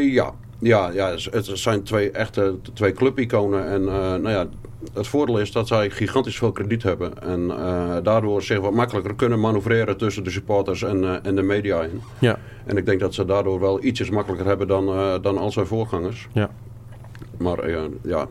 Ja. 0.00 0.30
Ja, 0.58 0.90
ja, 0.90 1.10
het 1.30 1.50
zijn 1.52 1.82
twee 1.82 2.10
echte 2.10 2.56
twee 2.72 2.92
clubiconen. 2.92 3.66
En 3.68 3.84
nou 3.84 4.28
ja, 4.30 4.46
het 4.92 5.06
voordeel 5.06 5.38
is 5.40 5.52
dat 5.52 5.66
zij 5.68 5.90
gigantisch 5.90 6.36
veel 6.38 6.52
krediet 6.52 6.82
hebben. 6.82 7.22
En 7.22 7.50
eh, 7.50 7.96
daardoor 8.02 8.42
zich 8.42 8.60
wat 8.60 8.72
makkelijker 8.72 9.14
kunnen 9.14 9.40
manoeuvreren 9.40 9.96
tussen 9.96 10.24
de 10.24 10.30
supporters 10.30 10.82
en, 10.82 11.04
eh, 11.04 11.16
en 11.26 11.34
de 11.34 11.42
media 11.42 11.82
in. 11.82 12.00
Ja, 12.18 12.38
En 12.66 12.76
ik 12.76 12.86
denk 12.86 13.00
dat 13.00 13.14
ze 13.14 13.24
daardoor 13.24 13.60
wel 13.60 13.84
ietsjes 13.84 14.10
makkelijker 14.10 14.46
hebben 14.46 14.68
dan, 14.68 14.88
eh, 14.88 15.14
dan 15.22 15.38
al 15.38 15.50
zijn 15.52 15.66
voorgangers. 15.66 16.28
ja. 16.32 16.50
Maar 17.38 17.70
ja, 18.02 18.26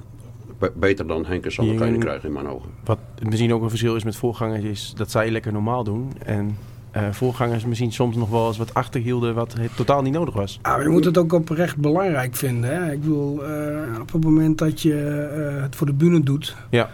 be- 0.59 0.71
beter 0.75 1.07
dan 1.07 1.25
Henk 1.25 1.45
en 1.45 1.51
Sander 1.51 1.75
kan 1.75 1.85
je 1.87 1.91
niet 1.93 2.01
krijgen 2.03 2.27
in 2.27 2.33
mijn 2.33 2.47
ogen. 2.47 2.69
Wat 2.83 2.97
misschien 3.27 3.53
ook 3.53 3.61
een 3.61 3.69
verschil 3.69 3.95
is 3.95 4.03
met 4.03 4.15
voorgangers, 4.15 4.63
is 4.63 4.93
dat 4.95 5.11
zij 5.11 5.31
lekker 5.31 5.51
normaal 5.51 5.83
doen. 5.83 6.11
En 6.25 6.57
eh, 6.93 7.03
voorgangers 7.11 7.65
misschien 7.65 7.91
soms 7.91 8.15
nog 8.15 8.29
wel 8.29 8.47
eens 8.47 8.57
wat 8.57 8.73
achterhielden 8.73 9.33
wat 9.33 9.55
totaal 9.75 10.01
niet 10.01 10.13
nodig 10.13 10.33
was. 10.33 10.59
Ah, 10.61 10.71
maar 10.73 10.83
je 10.83 10.89
moet 10.89 11.05
het 11.05 11.17
ook 11.17 11.33
oprecht 11.33 11.77
belangrijk 11.77 12.35
vinden. 12.35 12.75
Hè? 12.75 12.91
Ik 12.91 13.01
bedoel, 13.01 13.45
eh, 13.45 13.99
op 14.01 14.11
het 14.11 14.23
moment 14.23 14.57
dat 14.57 14.81
je 14.81 14.93
eh, 14.95 15.61
het 15.61 15.75
voor 15.75 15.87
de 15.87 15.93
bühne 15.93 16.23
doet, 16.23 16.55
Ja, 16.69 16.89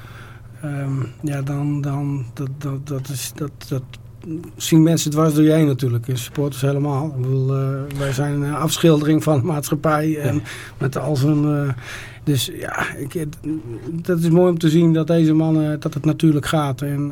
ehm, 0.62 0.92
ja, 1.22 1.42
dan, 1.42 1.82
dan 1.82 2.26
dat, 2.34 2.50
dat, 2.58 2.88
dat, 2.88 3.10
is, 3.10 3.32
dat, 3.36 3.52
dat 3.70 3.84
zien 4.56 4.84
mensen 4.84 5.12
dwars 5.12 5.34
door 5.34 5.44
je 5.44 5.52
heen 5.52 5.68
natuurlijk. 5.68 6.08
En 6.08 6.18
supporters 6.18 6.62
helemaal. 6.62 7.06
Ik 7.06 7.22
bedoel, 7.22 7.48
wij 7.98 8.14
zijn 8.14 8.42
een 8.42 8.56
afschildering 8.56 9.24
van 9.24 9.40
de 9.40 9.46
maatschappij 9.46 10.18
en 10.18 10.44
met 10.78 10.98
al 10.98 11.16
zijn... 11.16 11.76
dus 12.24 12.52
ja, 12.54 12.94
ik, 12.96 13.26
dat 13.92 14.20
is 14.20 14.30
mooi 14.30 14.50
om 14.50 14.58
te 14.58 14.70
zien 14.70 14.94
dat 14.94 15.08
deze 15.08 15.34
mannen, 15.34 15.80
dat 15.80 15.94
het 15.94 16.06
natuurlijk 16.06 16.46
gaat. 16.46 16.82
En 16.82 17.12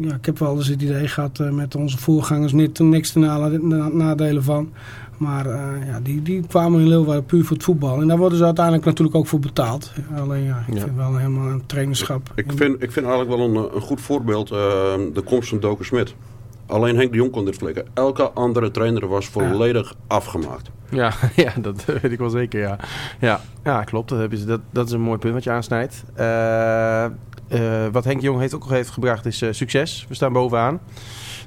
ja, 0.00 0.14
ik 0.14 0.26
heb 0.26 0.38
wel 0.38 0.56
eens 0.56 0.66
het 0.68 0.82
idee 0.82 1.08
gehad 1.08 1.38
eh, 1.40 1.50
met 1.50 1.74
onze 1.74 1.98
voorgangers 1.98 2.52
niet, 2.52 2.78
niks 2.78 3.12
te 3.12 3.18
nadelen 3.92 4.42
van. 4.42 4.72
Maar 5.16 5.46
eh, 5.46 5.86
ja, 5.86 6.00
die, 6.02 6.22
die 6.22 6.46
kwamen 6.46 6.80
in 6.80 6.88
Leeuwarden 6.88 7.24
puur 7.24 7.44
voor 7.44 7.56
het 7.56 7.64
voetbal. 7.64 8.00
En 8.00 8.08
daar 8.08 8.18
worden 8.18 8.38
ze 8.38 8.44
uiteindelijk 8.44 8.84
natuurlijk 8.84 9.16
ook 9.16 9.26
voor 9.26 9.38
betaald. 9.40 9.92
Alleen 10.16 10.42
ja, 10.42 10.64
ik 10.66 10.74
Ja. 10.74 10.80
vind 10.80 10.96
wel 10.96 11.16
helemaal 11.16 11.48
een 11.48 11.66
trainerschap. 11.66 12.32
Ik 12.34 12.52
vind, 12.54 12.82
ik 12.82 12.92
vind 12.92 13.06
eigenlijk 13.06 13.36
wel 13.36 13.48
een, 13.48 13.74
een 13.74 13.80
goed 13.80 14.00
voorbeeld 14.00 14.50
eh, 14.50 14.56
de 15.14 15.22
komst 15.24 15.48
van 15.48 15.60
Doken 15.60 15.84
Smit. 15.84 16.14
Alleen 16.66 16.96
Henk 16.96 17.10
de 17.10 17.16
Jong 17.16 17.30
kon 17.30 17.44
dit 17.44 17.56
flikken. 17.56 17.86
Elke 17.94 18.30
andere 18.30 18.70
trainer 18.70 19.08
was 19.08 19.26
volledig 19.28 19.94
afgemaakt. 20.06 20.70
ja, 20.90 21.12
ja 21.36 21.52
dat 21.60 21.84
weet 22.02 22.12
ik 22.12 22.18
wel 22.18 22.30
zeker, 22.30 22.60
ja. 22.60 22.76
Ja, 23.20 23.40
ja 23.64 23.84
klopt. 23.84 24.08
Dat, 24.08 24.18
hebben 24.18 24.38
ze, 24.38 24.44
dat, 24.46 24.60
dat 24.70 24.86
is 24.86 24.92
een 24.92 25.00
mooi 25.00 25.18
punt 25.18 25.34
wat 25.34 25.44
je 25.44 25.50
aansnijdt. 25.50 26.04
Eh, 26.14 27.06
eh, 27.48 27.86
wat 27.92 28.04
Henk 28.04 28.20
Jong 28.20 28.40
heeft 28.40 28.54
ook 28.54 28.60
nog 28.60 28.70
heeft 28.70 28.90
gebracht 28.90 29.26
is 29.26 29.42
eh, 29.42 29.48
succes. 29.52 30.06
We 30.08 30.14
staan 30.14 30.32
bovenaan. 30.32 30.80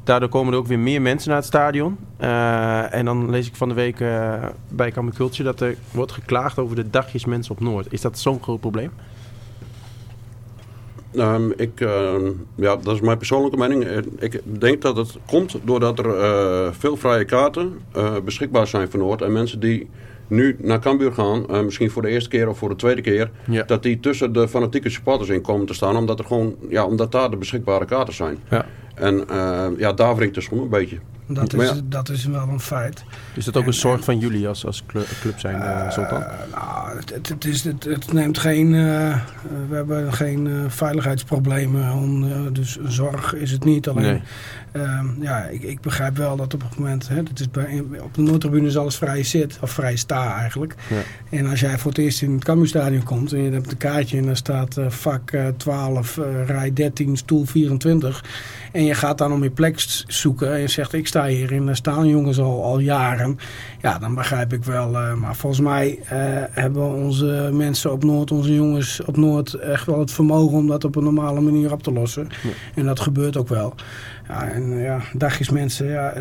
Daardoor 0.03 0.29
komen 0.29 0.53
er 0.53 0.59
ook 0.59 0.67
weer 0.67 0.79
meer 0.79 1.01
mensen 1.01 1.29
naar 1.29 1.37
het 1.37 1.47
stadion. 1.47 1.97
Eh, 2.17 2.93
en 2.93 3.05
dan 3.05 3.29
lees 3.29 3.47
ik 3.47 3.55
van 3.55 3.69
de 3.69 3.75
week 3.75 3.97
bij 4.69 4.91
Culture 4.91 5.43
dat 5.43 5.59
er 5.59 5.75
wordt 5.91 6.11
geklaagd 6.11 6.57
over 6.57 6.75
de 6.75 6.89
dagjes 6.89 7.25
mensen 7.25 7.51
op 7.51 7.59
Noord. 7.59 7.93
Is 7.93 8.01
dat 8.01 8.19
zo'n 8.19 8.41
groot 8.41 8.59
probleem? 8.59 8.91
Ehm, 11.15 11.51
ik, 11.55 11.81
ehm, 11.81 12.25
ja, 12.55 12.75
dat 12.75 12.95
is 12.95 13.01
mijn 13.01 13.17
persoonlijke 13.17 13.57
mening. 13.57 13.85
Ik 14.19 14.41
denk 14.43 14.81
dat 14.81 14.97
het 14.97 15.17
komt 15.25 15.55
doordat 15.63 15.99
er 15.99 16.73
veel 16.73 16.97
vrije 16.97 17.25
kaarten 17.25 17.81
beschikbaar 18.25 18.67
zijn 18.67 18.91
voor 18.91 18.99
Noord. 18.99 19.21
En 19.21 19.31
mensen 19.31 19.59
die 19.59 19.89
nu 20.31 20.55
naar 20.59 20.79
Cambuur 20.79 21.11
gaan, 21.11 21.47
eh, 21.49 21.61
misschien 21.61 21.91
voor 21.91 22.01
de 22.01 22.07
eerste 22.09 22.29
keer 22.29 22.49
of 22.49 22.57
voor 22.57 22.69
de 22.69 22.75
tweede 22.75 23.01
keer, 23.01 23.31
Ja. 23.49 23.63
dat 23.63 23.83
die 23.83 23.99
tussen 23.99 24.33
de 24.33 24.47
fanatieke 24.47 24.89
supporters 24.89 25.29
in 25.29 25.41
komen 25.41 25.65
te 25.65 25.73
staan. 25.73 25.97
Omdat, 25.97 26.19
er 26.19 26.25
gewoon, 26.25 26.55
ja, 26.69 26.85
omdat 26.85 27.11
daar 27.11 27.29
de 27.29 27.37
beschikbare 27.37 27.85
kaarten 27.85 28.13
zijn. 28.13 28.37
Ja. 28.49 28.65
En 29.01 29.29
eh, 29.29 29.65
ja, 29.77 29.93
daar 29.93 30.15
wringt 30.15 30.35
de 30.35 30.41
schoen 30.41 30.61
een 30.61 30.69
beetje. 30.69 30.97
Dat 31.27 31.53
is, 31.53 31.69
ja. 31.69 31.75
dat 31.83 32.09
is 32.09 32.25
wel 32.25 32.47
een 32.47 32.59
feit. 32.59 33.03
Is 33.35 33.45
dat 33.45 33.57
ook 33.57 33.65
een 33.65 33.73
zorg 33.73 34.03
van 34.03 34.19
jullie 34.19 34.47
als, 34.47 34.65
als 34.65 34.83
clu- 34.87 35.03
club 35.21 35.39
zijn, 35.39 35.61
eh, 35.61 35.91
Sultan? 35.91 36.23
Eh, 36.23 36.29
nou, 36.55 36.97
het, 36.97 37.09
het, 37.13 37.29
het 37.29 37.45
is, 37.45 37.63
het, 37.63 37.83
het 37.83 38.13
neemt 38.13 38.37
geen, 38.37 38.73
eh, 38.73 39.11
eh, 39.11 39.17
we 39.69 39.75
hebben 39.75 40.13
geen 40.13 40.47
eh, 40.47 40.53
veiligheidsproblemen, 40.67 41.93
om, 41.93 42.23
eh, 42.31 42.39
dus 42.51 42.77
zorg 42.83 43.33
is 43.35 43.51
het 43.51 43.63
niet. 43.63 43.87
Alleen, 43.87 44.03
Nee. 44.03 44.21
ehm, 44.83 45.05
ja, 45.21 45.43
ik, 45.43 45.63
ik 45.63 45.81
begrijp 45.81 46.17
wel 46.17 46.35
dat 46.35 46.53
op 46.53 46.61
het 46.61 46.77
moment, 46.77 47.07
hè, 47.07 47.15
het 47.15 47.39
is 47.39 47.49
bij, 47.51 47.83
op 48.01 48.13
de 48.13 48.21
Noordtribune 48.21 48.67
is 48.67 48.77
alles 48.77 48.97
vrij 48.97 49.23
zit, 49.23 49.57
of 49.61 49.71
vrij 49.71 49.95
sta 49.95 50.37
eigenlijk. 50.37 50.75
Ja. 50.89 51.37
En 51.37 51.45
als 51.47 51.59
jij 51.59 51.77
voor 51.77 51.91
het 51.91 51.99
eerst 51.99 52.21
in 52.21 52.33
het 52.33 52.43
Cambuurstadion 52.43 53.03
komt 53.03 53.33
en 53.33 53.41
je 53.43 53.51
hebt 53.51 53.71
een 53.71 53.77
kaartje 53.77 54.17
en 54.17 54.25
daar 54.25 54.35
staat 54.37 54.77
eh, 54.77 54.89
vak 54.89 55.31
eh, 55.31 55.47
12, 55.57 56.17
eh, 56.17 56.23
rij 56.45 56.73
13, 56.73 57.17
stoel 57.17 57.45
24. 57.45 58.23
En 58.71 58.83
je 58.85 58.90
gaat 58.95 59.17
dan 59.17 59.33
om 59.33 59.43
je 59.43 59.51
plek 59.51 60.03
zoeken 60.07 60.53
en 60.53 60.59
je 60.59 60.67
zegt 60.67 60.93
ik 60.93 61.07
sta 61.07 61.25
hier 61.25 61.51
en 61.53 61.65
daar 61.65 61.75
staan 61.75 62.07
jongens 62.07 62.39
al, 62.39 62.63
al 62.63 62.79
jaren. 62.79 63.37
Ja, 63.81 63.97
dan 63.97 64.15
begrijp 64.15 64.53
ik 64.53 64.63
wel. 64.63 64.95
eh, 64.97 65.13
maar 65.13 65.35
volgens 65.35 65.61
mij 65.61 65.99
eh, 66.03 66.17
hebben 66.51 66.93
onze 66.93 67.49
mensen 67.53 67.91
op 67.91 68.03
Noord, 68.03 68.31
onze 68.31 68.53
jongens 68.53 69.01
op 69.05 69.17
Noord, 69.17 69.53
echt 69.53 69.85
wel 69.85 69.99
het 69.99 70.11
vermogen 70.11 70.57
om 70.57 70.67
dat 70.67 70.83
op 70.83 70.95
een 70.95 71.03
normale 71.03 71.41
manier 71.41 71.71
op 71.71 71.83
te 71.83 71.91
lossen. 71.91 72.27
En 72.75 72.85
dat 72.85 72.99
gebeurt 72.99 73.37
ook 73.37 73.49
wel. 73.49 73.75
Ja, 74.27 74.47
en 74.49 74.73
eh, 74.73 74.83
ja, 74.83 74.99
dagjes 75.13 75.49
mensen, 75.49 75.87
ja, 75.87 76.13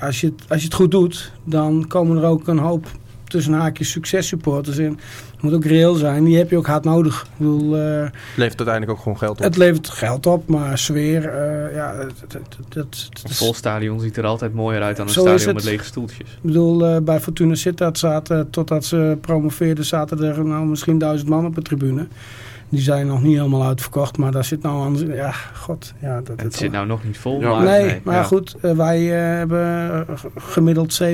als, 0.00 0.20
je, 0.20 0.34
als 0.48 0.58
je 0.60 0.66
het 0.66 0.74
goed 0.74 0.90
doet, 0.90 1.32
dan 1.44 1.84
komen 1.88 2.16
er 2.16 2.28
ook 2.28 2.48
een 2.48 2.58
hoop 2.58 2.86
tussen 3.34 3.52
haakjes 3.52 3.90
successupporters 3.90 4.76
in. 4.78 4.98
Het 5.32 5.42
moet 5.42 5.52
ook 5.54 5.64
reëel 5.64 5.94
zijn, 5.94 6.24
die 6.24 6.36
heb 6.36 6.50
je 6.50 6.56
ook 6.56 6.66
hard 6.66 6.84
nodig. 6.84 7.22
Ik 7.22 7.28
bedoel, 7.36 7.76
eh, 7.76 7.80
Levert 8.36 8.58
uiteindelijk 8.58 8.90
ook 8.90 8.98
gewoon 8.98 9.18
geld 9.18 9.38
op. 9.38 9.44
het 9.44 9.56
levert 9.56 9.88
geld 9.88 10.26
op, 10.26 10.48
maar 10.48 10.78
sfeer, 10.78 11.28
eh, 11.28 11.74
ja, 11.74 11.94
het, 11.96 12.12
het, 12.20 12.32
het, 12.32 12.44
het- 12.74 13.08
het 13.12 13.22
Een 13.28 13.34
vol 13.34 13.54
stadion 13.54 14.00
ziet 14.00 14.16
er 14.16 14.24
altijd 14.24 14.54
mooier 14.54 14.82
uit 14.82 14.96
dan 14.96 15.06
een 15.06 15.12
stadion 15.12 15.36
het. 15.46 15.54
met 15.54 15.64
lege 15.64 15.84
stoeltjes. 15.84 16.28
Ik 16.30 16.38
bedoel, 16.42 16.86
eh, 16.86 16.96
bij 17.02 17.20
Fortuna 17.20 17.54
Sittard 17.54 17.98
zaten, 17.98 18.50
totdat 18.50 18.84
ze 18.84 19.18
promoveerden, 19.20 19.84
zaten 19.84 20.22
er 20.22 20.44
nou 20.44 20.66
misschien 20.66 20.98
duizend 20.98 21.28
man 21.30 21.46
op 21.46 21.54
de 21.54 21.62
tribune. 21.62 22.06
Die 22.74 22.82
zijn 22.82 23.06
nog 23.06 23.22
niet 23.22 23.36
helemaal 23.36 23.64
uitverkocht, 23.64 24.18
maar 24.18 24.32
daar 24.32 24.44
zit 24.44 24.62
nou 24.62 24.82
aan... 24.82 25.14
Ja, 25.14 25.32
god. 25.54 25.92
Ja, 26.00 26.20
dat, 26.20 26.40
Het 26.40 26.54
zit 26.54 26.72
nou 26.72 26.86
nog 26.86 27.04
niet 27.04 27.18
vol. 27.18 27.40
Ja, 27.40 27.48
maar, 27.48 27.62
nee, 27.62 28.00
maar 28.04 28.14
ja. 28.14 28.22
goed, 28.22 28.56
eh, 28.60 28.70
wij 28.70 29.12
eh, 29.12 29.36
hebben 29.36 30.06
eh, 30.08 30.14
gemiddeld 30.36 31.02
7.000, 31.02 31.08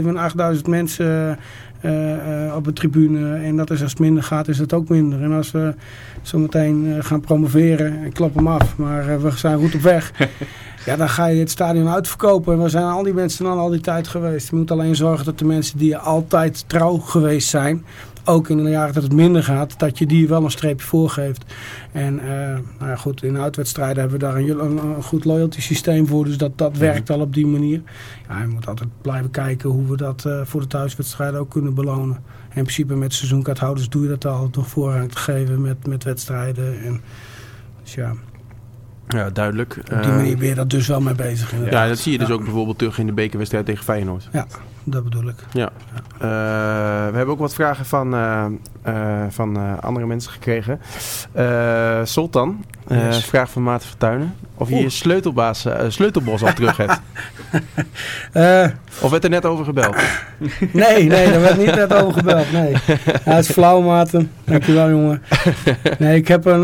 8.000 0.56 0.60
mensen 0.68 1.38
eh, 1.80 2.46
eh, 2.46 2.56
op 2.56 2.64
de 2.64 2.72
tribune. 2.72 3.36
En 3.36 3.56
dat 3.56 3.70
is 3.70 3.82
als 3.82 3.90
het 3.90 4.00
minder 4.00 4.22
gaat, 4.22 4.48
is 4.48 4.58
het 4.58 4.72
ook 4.72 4.88
minder. 4.88 5.22
En 5.22 5.32
als 5.32 5.50
we 5.50 5.74
zometeen 6.22 6.96
gaan 7.00 7.20
promoveren, 7.20 8.04
ik 8.04 8.12
klap 8.12 8.34
hem 8.34 8.46
af, 8.46 8.76
maar 8.76 9.22
we 9.22 9.30
zijn 9.30 9.58
goed 9.58 9.74
op 9.74 9.80
weg. 9.80 10.12
ja, 10.86 10.96
dan 10.96 11.08
ga 11.08 11.26
je 11.26 11.40
het 11.40 11.50
stadion 11.50 11.88
uitverkopen. 11.88 12.52
En 12.52 12.58
waar 12.58 12.70
zijn 12.70 12.84
al 12.84 13.02
die 13.02 13.14
mensen 13.14 13.44
dan 13.44 13.58
al 13.58 13.68
die 13.68 13.80
tijd 13.80 14.08
geweest? 14.08 14.50
Je 14.50 14.56
moet 14.56 14.70
alleen 14.70 14.96
zorgen 14.96 15.24
dat 15.24 15.38
de 15.38 15.44
mensen 15.44 15.78
die 15.78 15.96
altijd 15.96 16.64
trouw 16.66 16.98
geweest 16.98 17.48
zijn, 17.48 17.84
ook 18.24 18.48
in 18.48 18.64
de 18.64 18.70
jaren 18.70 18.94
dat 18.94 19.02
het 19.02 19.12
minder 19.12 19.42
gaat, 19.44 19.78
dat 19.78 19.98
je 19.98 20.06
die 20.06 20.28
wel 20.28 20.44
een 20.44 20.50
streepje 20.50 20.86
voorgeeft. 20.86 21.44
En 21.92 22.18
eh, 22.20 22.28
nou 22.78 22.90
ja, 22.90 22.96
goed, 22.96 23.22
in 23.22 23.38
uitwedstrijden 23.38 24.00
hebben 24.00 24.18
we 24.18 24.24
daar 24.24 24.36
een, 24.36 24.60
een, 24.64 24.78
een 24.96 25.02
goed 25.02 25.24
loyalty 25.24 25.60
systeem 25.60 26.06
voor. 26.06 26.24
Dus 26.24 26.36
dat, 26.38 26.58
dat 26.58 26.76
werkt 26.76 27.10
al 27.10 27.20
op 27.20 27.34
die 27.34 27.46
manier. 27.46 27.82
Ja, 28.28 28.40
je 28.40 28.46
moet 28.46 28.66
altijd 28.66 28.88
blijven 29.02 29.30
kijken 29.30 29.70
hoe 29.70 29.86
we 29.86 29.96
dat 29.96 30.24
eh, 30.24 30.40
voor 30.44 30.60
de 30.60 30.66
thuiswedstrijden 30.66 31.40
ook 31.40 31.50
kunnen 31.50 31.74
belonen. 31.74 32.16
En 32.16 32.56
in 32.56 32.62
principe 32.62 32.94
met 32.96 33.14
seizoenkaarthouders 33.14 33.88
doe 33.88 34.02
je 34.02 34.08
dat 34.08 34.24
al 34.26 34.50
door 34.50 34.64
voorrang 34.64 35.10
te 35.12 35.18
geven 35.18 35.60
met, 35.60 35.86
met 35.86 36.04
wedstrijden. 36.04 36.82
En, 36.82 37.00
dus 37.82 37.94
ja, 37.94 38.12
Ja, 39.08 39.30
duidelijk. 39.30 39.76
op 39.80 39.86
die 39.88 39.96
Eh, 39.96 40.16
manier 40.16 40.36
ben 40.38 40.48
je 40.48 40.54
daar 40.54 40.68
dus 40.68 40.86
wel 40.86 41.00
mee 41.00 41.14
bezig. 41.14 41.52
inderdaad. 41.52 41.82
ja, 41.82 41.88
dat 41.88 41.98
zie 41.98 42.12
je 42.12 42.18
dus 42.18 42.28
Ja, 42.28 42.34
ook 42.34 42.44
bijvoorbeeld 42.44 42.78
terug 42.78 42.98
in 42.98 43.06
de 43.06 43.12
bekerwedstrijd 43.12 43.66
tegen 43.66 43.84
Feyenoord. 43.84 44.28
Dat 44.84 45.04
bedoel 45.04 45.28
ik. 45.28 45.34
Ja. 45.52 45.68
Eh, 46.18 46.20
we 47.10 47.16
hebben 47.16 47.28
ook 47.34 47.38
wat 47.38 47.54
vragen 47.54 47.84
van, 47.86 48.14
eh, 48.14 48.44
eh, 48.82 48.94
van 49.28 49.56
eh, 49.56 49.78
andere 49.80 50.06
mensen 50.06 50.32
gekregen. 50.32 50.80
Eh 51.32 52.00
Sultan, 52.04 52.64
eh 52.88 53.04
Yes. 53.04 53.24
vraag 53.24 53.50
van 53.50 53.62
Maarten 53.62 53.88
Vertuinen. 53.88 54.34
Of 54.54 54.68
je 54.68 54.74
Oeh. 54.74 54.82
je 54.82 54.90
sleutelbaas, 54.90 55.66
sleutelbos 55.88 56.42
al 56.42 56.52
terug 56.52 56.76
hebt. 56.76 57.00
Eh, 58.32 58.66
Of 59.00 59.10
werd 59.10 59.24
er 59.24 59.30
net 59.30 59.44
over 59.46 59.64
gebeld? 59.64 59.96
nee, 60.72 61.04
nee, 61.08 61.30
daar 61.30 61.40
werd 61.40 61.56
niet 61.56 61.74
net 61.74 61.94
over 61.94 62.12
gebeld. 62.12 62.52
Nee. 62.52 62.70
Ja, 63.24 63.32
het 63.34 63.44
is 63.44 63.50
flauw, 63.50 63.80
Maarten. 63.80 64.30
Dankjewel, 64.44 64.88
jongen. 64.90 65.22
Nee, 65.98 66.16
ik 66.16 66.28
heb 66.28 66.44
een, 66.44 66.60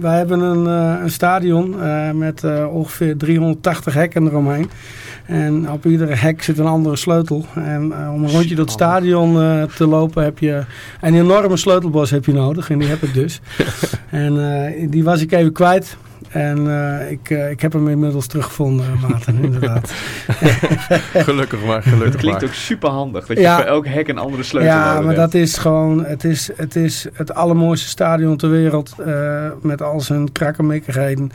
wij 0.00 0.16
hebben 0.16 0.40
een, 0.40 0.66
een 1.02 1.10
stadion 1.10 1.82
eh, 1.82 2.10
met 2.10 2.44
ongeveer 2.68 3.16
380 3.16 3.94
hekken 3.94 4.26
eromheen. 4.26 4.70
En 5.30 5.70
op 5.70 5.86
iedere 5.86 6.14
hek 6.14 6.42
zit 6.42 6.58
een 6.58 6.66
andere 6.66 6.96
sleutel. 6.96 7.44
En 7.54 7.92
eh, 7.92 8.12
om 8.12 8.24
een 8.24 8.30
rondje 8.30 8.54
door 8.54 8.64
het 8.64 8.72
stadion 8.74 9.40
eh, 9.42 9.62
te 9.62 9.86
lopen 9.86 10.24
heb 10.24 10.38
je 10.38 10.62
een 11.00 11.14
enorme 11.14 11.56
sleutelbos 11.56 12.10
heb 12.10 12.24
je 12.24 12.32
nodig. 12.32 12.70
En 12.70 12.78
die 12.78 12.88
heb 12.88 13.02
ik 13.02 13.14
dus. 13.14 13.40
en 14.10 14.54
eh, 14.66 14.90
die 14.90 15.04
was 15.04 15.20
ik 15.20 15.32
even 15.32 15.52
kwijt. 15.52 15.96
En 16.28 16.70
eh, 16.70 17.10
ik, 17.10 17.30
ik 17.30 17.60
heb 17.60 17.72
hem 17.72 17.88
inmiddels 17.88 18.26
teruggevonden, 18.26 18.86
Maarten, 19.08 19.38
inderdaad. 19.44 19.92
gelukkig 21.28 21.64
maar, 21.64 21.76
Het 21.84 21.84
gelukkig 21.92 22.16
klinkt 22.20 22.40
maar. 22.40 22.48
ook 22.50 22.54
super 22.56 22.88
handig. 22.90 23.26
Dat 23.26 23.38
Ja. 23.38 23.56
je 23.56 23.62
voor 23.62 23.72
elk 23.72 23.86
hek 23.86 24.08
een 24.08 24.18
andere 24.18 24.42
sleutel 24.42 24.70
Ja, 24.72 24.84
nodig 24.92 25.06
maar 25.06 25.16
hebt. 25.16 25.32
dat 25.32 25.40
is 25.42 25.58
gewoon, 25.58 26.04
het 26.04 26.24
is, 26.24 26.50
het 26.56 26.76
is 26.76 27.06
het 27.12 27.34
allermooiste 27.34 27.88
stadion 27.88 28.36
ter 28.36 28.50
wereld. 28.50 28.94
eh, 29.06 29.46
met 29.62 29.82
al 29.82 30.00
zijn 30.00 30.32
krakkemikkigheden. 30.32 31.30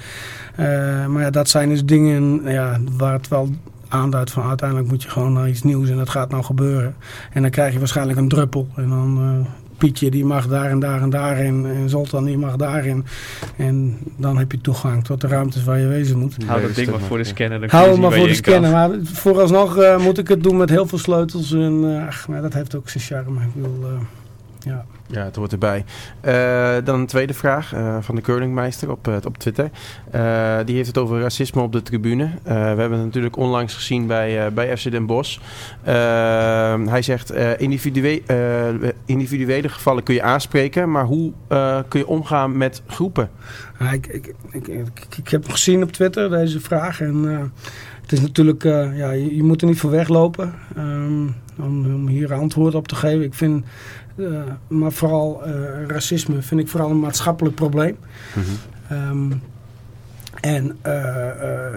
Eh 0.56 1.06
maar 1.06 1.22
ja, 1.22 1.30
dat 1.30 1.50
zijn 1.50 1.70
dus 1.70 1.86
dingen 1.86 2.42
ja, 2.46 2.80
waar 2.98 3.14
het 3.14 3.28
wel 3.28 3.50
aanduidt 3.96 4.32
van 4.32 4.44
uiteindelijk 4.44 4.90
moet 4.90 5.04
je 5.04 5.10
gewoon 5.10 5.34
naar 5.34 5.50
iets 5.50 5.64
nieuws 5.64 5.90
en 5.90 5.98
dat 5.98 6.10
gaat 6.10 6.30
nou 6.30 6.44
gebeuren. 6.44 6.96
En 7.32 7.42
dan 7.42 7.52
krijg 7.52 7.74
je 7.74 7.80
waarschijnlijk 7.80 8.18
een 8.18 8.28
druppel. 8.28 8.68
En 8.76 8.90
dan 8.90 9.18
eh, 9.18 9.52
Pietje 9.78 10.12
die 10.12 10.26
mag 10.26 10.48
daar 10.48 10.70
en 10.70 10.80
daar 10.80 11.02
en 11.02 11.10
daarin. 11.10 11.66
En 11.66 11.90
Zoltan 11.90 12.26
die 12.26 12.38
mag 12.38 12.56
daarin. 12.56 13.06
En 13.58 13.98
dan 14.18 14.38
heb 14.38 14.52
je 14.52 14.62
toegang 14.62 15.04
tot 15.04 15.22
de 15.22 15.28
ruimtes 15.28 15.64
waar 15.64 15.80
je 15.80 15.88
wezen 15.88 16.20
moet. 16.20 16.36
Hou 16.46 16.62
dat 16.62 16.76
ding 16.76 16.90
maar 16.90 17.00
voor 17.00 17.18
de 17.18 17.24
scanner. 17.24 17.60
Dan 17.60 17.70
kun 17.70 17.78
je 17.78 17.84
Hou 17.84 17.92
hem 17.92 18.02
maar 18.02 18.18
voor 18.20 18.28
de 18.28 18.34
scanner. 18.34 18.72
Maar 18.72 18.90
vooralsnog 19.04 19.78
eh, 19.78 20.04
moet 20.04 20.18
ik 20.18 20.28
het 20.28 20.44
doen 20.44 20.58
met 20.58 20.70
heel 20.70 20.88
veel 20.88 20.98
sleutels. 20.98 21.52
En 21.52 21.84
eh, 21.84 22.08
ach, 22.08 22.28
maar 22.28 22.42
dat 22.42 22.54
heeft 22.54 22.76
ook 22.76 22.90
zijn 22.90 23.04
charme. 23.04 23.40
Ik 23.42 23.64
eh, 23.64 23.90
ja. 24.66 24.86
Ja, 25.08 25.24
het 25.24 25.36
hoort 25.36 25.52
erbij. 25.52 25.86
Eh, 26.22 26.76
dan 26.84 27.00
een 27.00 27.06
tweede 27.06 27.34
vraag 27.34 27.74
eh, 27.74 27.98
van 28.02 28.16
de 28.16 28.22
Curlingmeister 28.22 28.92
op, 28.92 29.08
eh, 29.08 29.16
op 29.26 29.38
Twitter. 29.38 29.70
Die 30.66 30.76
heeft 30.76 30.88
het 30.88 30.98
over 30.98 31.20
racisme 31.20 31.62
op 31.62 31.72
de 31.72 31.82
tribune. 31.82 32.30
We 32.44 32.52
hebben 32.52 32.92
het 32.92 33.06
natuurlijk 33.06 33.38
onlangs 33.38 33.74
gezien 33.74 34.08
bij, 34.08 34.54
bij 34.54 34.78
FC 34.78 34.92
Den 34.92 35.06
Bosch. 35.06 35.40
Hij 35.84 37.02
zegt, 37.02 37.34
individue 37.58 38.24
individuele 39.06 39.70
gevallen 39.70 40.04
kun 40.04 40.14
je 40.14 40.22
aanspreken, 40.22 40.92
maar 40.92 41.06
hoe 41.06 41.34
kun 41.88 42.00
je 42.00 42.08
omgaan 42.08 42.58
met 42.58 42.82
groepen? 42.88 43.30
Ik, 43.92 44.08
ik, 44.08 44.34
ik, 44.52 44.68
ik, 45.18 45.30
heb 45.30 45.50
gezien 45.50 45.84
op 45.84 45.92
Twitter, 45.92 46.30
deze 46.30 46.60
vraag. 46.60 47.02
En 47.02 47.52
het 48.02 48.12
is 48.12 48.22
natuurlijk, 48.22 48.64
ja, 48.64 49.12
je, 49.12 49.36
je 49.36 49.44
moet 49.44 49.62
er 49.62 49.68
niet 49.68 49.80
voor 49.80 49.92
weglopen 49.92 50.54
ehm, 50.76 51.28
om, 51.58 51.94
om 51.94 52.08
hier 52.08 52.34
antwoord 52.34 52.76
op 52.76 52.88
te 52.88 52.96
geven. 52.96 53.24
Ik 53.24 53.34
vind, 53.34 53.66
maar 54.68 54.92
vooral 54.92 55.44
eh, 55.46 55.54
racisme 55.88 56.42
vind 56.42 56.62
ik 56.62 56.68
vooral 56.68 56.90
een 56.90 57.00
maatschappelijk 57.00 57.56
probleem. 57.56 57.98
Ehm, 58.90 59.32
en 60.42 60.78
eh, 60.82 61.30
eh, 61.30 61.74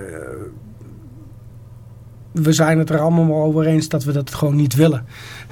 we 2.33 2.53
zijn 2.53 2.79
het 2.79 2.91
er 2.91 2.99
allemaal 3.01 3.43
over 3.43 3.67
eens 3.67 3.89
dat 3.89 4.05
we 4.05 4.13
dat 4.13 4.35
gewoon 4.35 4.57
niet 4.57 4.75
willen. 4.75 5.05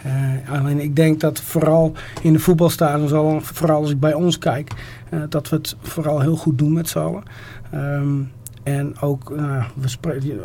Eh, 0.02 0.50
alleen 0.50 0.80
ik 0.80 0.96
denk 0.96 1.20
dat 1.20 1.40
vooral 1.40 1.92
in 2.22 2.32
de 2.32 2.38
voetbalstadions, 2.38 3.12
al- 3.12 3.40
vooral 3.40 3.80
als 3.80 3.90
ik 3.90 4.00
bij 4.00 4.14
ons 4.14 4.38
kijk, 4.38 4.72
eh, 5.10 5.20
dat 5.28 5.48
we 5.48 5.56
het 5.56 5.76
vooral 5.80 6.20
heel 6.20 6.36
goed 6.36 6.58
doen 6.58 6.72
met 6.72 6.88
z'n 6.88 6.98
allen. 6.98 7.22
Ehm, 7.70 8.14
en 8.66 9.00
ook 9.00 9.30
eh, 9.30 9.64
we 9.74 9.88
spreken, 9.88 10.40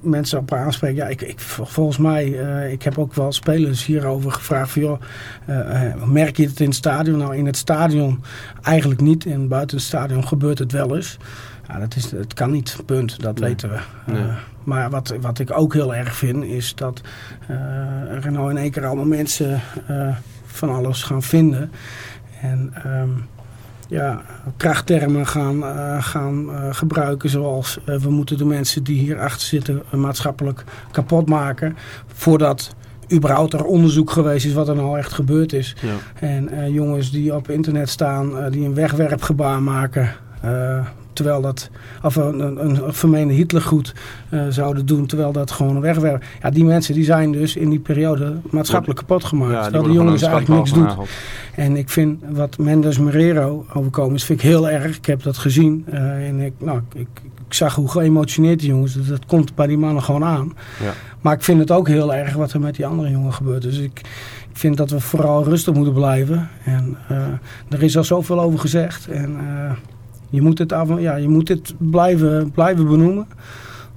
mensen 0.00 0.38
op 0.38 0.52
aanspreken. 0.52 0.96
Ja, 0.96 1.06
ik, 1.06 1.20
ik, 1.22 1.40
volgens 1.40 1.98
mij, 1.98 2.38
eh, 2.40 2.72
ik 2.72 2.82
heb 2.82 2.98
ook 2.98 3.14
wel 3.14 3.32
spelers 3.32 3.84
hierover 3.86 4.32
gevraagd. 4.32 4.70
Van, 4.70 4.82
joh, 4.82 5.00
eh, 5.46 5.86
eh, 5.86 6.02
merk 6.02 6.36
je 6.36 6.46
het 6.46 6.60
in 6.60 6.66
het 6.66 6.74
stadion? 6.74 7.18
Nou, 7.18 7.36
in 7.36 7.46
het 7.46 7.56
stadion 7.56 8.22
eigenlijk 8.62 9.00
niet. 9.00 9.26
En 9.26 9.48
buiten 9.48 9.76
het 9.76 9.86
stadion 9.86 10.26
gebeurt 10.26 10.58
het 10.58 10.72
wel 10.72 10.96
eens. 10.96 11.18
Ja, 11.68 11.78
dat 11.78 11.96
is, 11.96 12.10
het 12.10 12.34
kan 12.34 12.50
niet, 12.50 12.76
punt. 12.86 13.20
Dat 13.20 13.38
Nee. 13.38 13.48
weten 13.48 13.70
we. 13.70 13.78
Nee. 14.12 14.22
Eh, 14.22 14.36
maar 14.64 14.90
wat, 14.90 15.14
wat 15.20 15.38
ik 15.38 15.58
ook 15.58 15.72
heel 15.72 15.94
erg 15.94 16.16
vind, 16.16 16.44
is 16.44 16.74
dat 16.74 17.00
eh, 17.48 18.24
er 18.24 18.32
nou 18.32 18.50
in 18.50 18.56
één 18.56 18.70
keer 18.70 18.86
allemaal 18.86 19.04
mensen 19.04 19.60
eh, 19.86 20.16
van 20.44 20.70
alles 20.70 21.02
gaan 21.02 21.22
vinden. 21.22 21.70
En 22.40 22.70
ehm, 22.84 23.10
ja, 23.88 24.22
krachttermen 24.56 25.26
gaan, 25.26 25.64
eh, 25.64 26.02
gaan 26.02 26.50
eh, 26.50 26.68
gebruiken 26.70 27.30
zoals 27.30 27.78
eh, 27.84 27.96
we 27.96 28.10
moeten 28.10 28.38
de 28.38 28.44
mensen 28.44 28.84
die 28.84 28.98
hier 28.98 29.20
achter 29.20 29.46
zitten 29.46 29.82
maatschappelijk 29.92 30.64
kapot 30.90 31.28
maken. 31.28 31.76
Voordat 32.06 32.74
überhaupt 33.12 33.52
er 33.52 33.64
onderzoek 33.64 34.10
geweest 34.10 34.46
is 34.46 34.52
wat 34.52 34.68
er 34.68 34.76
nou 34.76 34.98
echt 34.98 35.12
gebeurd 35.12 35.52
is. 35.52 35.76
Ja. 35.80 36.26
En 36.26 36.72
jongens 36.72 37.10
die 37.10 37.34
op 37.34 37.50
internet 37.50 37.88
staan, 37.88 38.50
die 38.50 38.64
een 38.64 38.74
wegwerpgebaar 38.74 39.62
maken. 39.62 40.10
Eh, 41.14 41.24
terwijl 41.24 41.40
dat, 41.40 41.70
of 42.02 42.16
een, 42.16 42.40
een, 42.40 42.84
een 42.86 42.94
vermeende 42.94 43.34
Hitlergoed 43.34 43.94
uh, 44.30 44.42
zouden 44.48 44.86
doen, 44.86 45.06
terwijl 45.06 45.32
dat 45.32 45.50
gewoon 45.50 45.80
wegwerpen. 45.80 46.26
Ja, 46.42 46.50
die 46.50 46.64
mensen 46.64 46.94
die 46.94 47.04
zijn 47.04 47.32
dus 47.32 47.56
in 47.56 47.70
die 47.70 47.78
periode 47.78 48.36
maatschappelijk 48.50 48.98
kapot 48.98 49.24
gemaakt. 49.24 49.52
Ja, 49.52 49.62
die 49.62 49.70
terwijl 49.70 50.16
die 50.16 50.26
eigenlijk 50.26 50.48
niks 50.48 50.72
doet. 50.72 50.94
En 51.54 51.76
ik 51.76 51.88
vind 51.88 52.22
wat 52.28 52.58
Mendes 52.58 52.98
Marrero 52.98 53.66
overkomen 53.74 54.14
is, 54.14 54.24
vind 54.24 54.38
ik 54.38 54.46
heel 54.48 54.70
erg. 54.70 54.96
Ik 54.96 55.06
heb 55.06 55.22
dat 55.22 55.38
gezien. 55.38 55.84
eh, 55.90 56.28
en 56.28 56.40
ik, 56.40 56.52
nou, 56.58 56.80
ik, 56.92 57.08
ik 57.48 57.54
zag 57.54 57.74
hoe 57.74 57.90
geëmotioneerd 57.90 58.58
die 58.58 58.68
jongens, 58.68 58.94
dat, 58.94 59.06
dat 59.06 59.26
komt 59.26 59.54
bij 59.54 59.66
die 59.66 59.78
mannen 59.78 60.02
gewoon 60.02 60.24
aan. 60.24 60.52
Ja. 60.82 60.92
Maar 61.20 61.34
ik 61.34 61.42
vind 61.42 61.60
het 61.60 61.70
ook 61.70 61.88
heel 61.88 62.14
erg 62.14 62.34
wat 62.34 62.52
er 62.52 62.60
met 62.60 62.74
die 62.74 62.86
andere 62.86 63.10
jongen 63.10 63.32
gebeurt. 63.32 63.62
Dus 63.62 63.78
ik, 63.78 63.98
ik 64.50 64.60
vind 64.60 64.76
dat 64.76 64.90
we 64.90 65.00
vooral 65.00 65.44
rustig 65.44 65.74
moeten 65.74 65.94
blijven. 65.94 66.48
En 66.64 66.96
eh, 67.08 67.16
er 67.68 67.82
is 67.82 67.96
al 67.96 68.04
zoveel 68.04 68.40
over 68.40 68.58
gezegd. 68.58 69.08
En 69.08 69.36
eh, 69.38 69.72
je 70.34 70.42
moet 70.42 70.58
het, 70.58 70.72
af, 70.72 71.00
ja, 71.00 71.16
je 71.16 71.28
moet 71.28 71.48
het 71.48 71.74
blijven, 71.78 72.50
blijven 72.50 72.88
benoemen. 72.88 73.26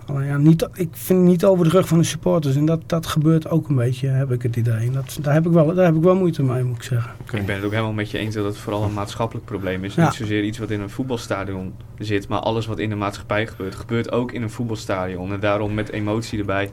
Alleen 0.06 0.26
ja, 0.26 0.38
niet, 0.38 0.68
ik 0.74 0.90
vind 0.92 1.20
het 1.20 1.30
niet 1.30 1.46
over 1.46 1.66
de 1.66 1.72
rug 1.72 1.88
van 1.88 1.98
de 1.98 2.04
supporters. 2.04 2.56
En 2.56 2.66
dat, 2.66 2.82
dat 2.86 3.06
gebeurt 3.06 3.50
ook 3.50 3.70
een 3.70 3.76
beetje, 3.76 4.08
heb 4.08 4.32
ik 4.32 4.42
het 4.42 4.56
idee. 4.56 4.88
En 4.88 4.92
dat, 4.92 5.18
daar, 5.22 5.34
heb 5.34 5.46
ik 5.46 5.52
wel, 5.52 5.74
daar 5.74 5.86
heb 5.86 5.96
ik 5.96 6.02
wel 6.02 6.16
moeite 6.16 6.44
mee, 6.44 6.64
moet 6.64 6.76
ik 6.76 6.84
zeggen. 6.84 7.12
Ik 7.32 7.46
ben 7.46 7.56
het 7.56 7.64
ook 7.64 7.72
helemaal 7.72 7.94
met 7.94 8.12
je 8.12 8.18
eens 8.18 8.36
dat 8.36 8.46
het 8.46 8.58
vooral 8.58 8.84
een 8.84 8.94
maatschappelijk 8.94 9.46
probleem 9.46 9.84
is. 9.84 9.96
Ja. 9.96 10.04
Niet 10.04 10.14
zozeer 10.14 10.44
iets 10.44 10.58
wat 10.58 10.70
in 10.70 10.82
een 10.82 10.90
voetbalstadion 10.90 11.74
zit, 11.98 12.28
maar 12.28 12.40
alles 12.40 12.66
wat 12.66 12.80
in 12.80 12.90
de 12.90 12.96
maatschappij 12.96 13.48
gebeurt, 13.48 13.76
gebeurt 13.76 14.12
ook 14.12 14.32
in 14.32 14.42
een 14.42 14.50
voetbalstadion. 14.50 15.34
En 15.34 15.40
daarom 15.40 15.74
met 15.74 15.92
emotie 15.92 16.40
erbij. 16.40 16.70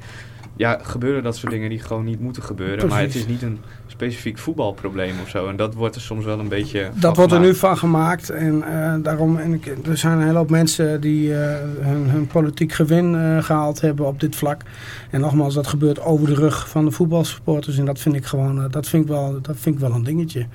Ja, 0.56 0.78
gebeuren 0.82 1.22
dat 1.22 1.36
soort 1.36 1.52
dingen 1.52 1.68
die 1.68 1.78
gewoon 1.78 2.04
niet 2.04 2.20
moeten 2.20 2.42
gebeuren. 2.42 2.88
Maar 2.88 3.00
het 3.00 3.14
is 3.14 3.26
niet 3.26 3.42
een 3.42 3.58
specifiek 3.86 4.38
voetbalprobleem 4.38 5.14
of 5.22 5.28
zo. 5.28 5.48
En 5.48 5.56
dat 5.56 5.74
wordt 5.74 5.94
er 5.94 6.00
soms 6.00 6.24
wel 6.24 6.38
een 6.38 6.48
beetje. 6.48 6.90
Dat 6.94 7.16
wordt 7.16 7.32
er 7.32 7.40
nu 7.40 7.54
van 7.54 7.78
gemaakt. 7.78 8.30
En 8.30 8.62
eh, 8.62 8.94
daarom, 9.02 9.38
en 9.38 9.54
ik, 9.54 9.66
er 9.86 9.96
zijn 9.96 10.18
een 10.18 10.24
hele 10.24 10.38
hoop 10.38 10.50
mensen 10.50 11.00
die 11.00 11.34
eh, 11.34 11.56
hun, 11.80 12.10
hun 12.10 12.26
politiek 12.26 12.72
gewin 12.72 13.14
eh, 13.14 13.42
gehaald 13.42 13.80
hebben 13.80 14.06
op 14.06 14.20
dit 14.20 14.36
vlak. 14.36 14.62
En 15.10 15.20
nogmaals, 15.20 15.54
dat 15.54 15.66
gebeurt 15.66 16.00
over 16.00 16.26
de 16.26 16.34
rug 16.34 16.68
van 16.68 16.84
de 16.84 16.90
voetbalsupporters. 16.90 17.78
En 17.78 17.84
dat 17.84 17.98
vind 17.98 18.14
ik 18.14 18.24
gewoon, 18.24 18.68
dat 18.70 18.88
vind 18.88 19.02
ik 19.02 19.08
wel, 19.08 19.38
dat 19.42 19.56
vind 19.58 19.74
ik 19.74 19.80
wel 19.80 19.92
een 19.92 20.04
dingetje. 20.04 20.46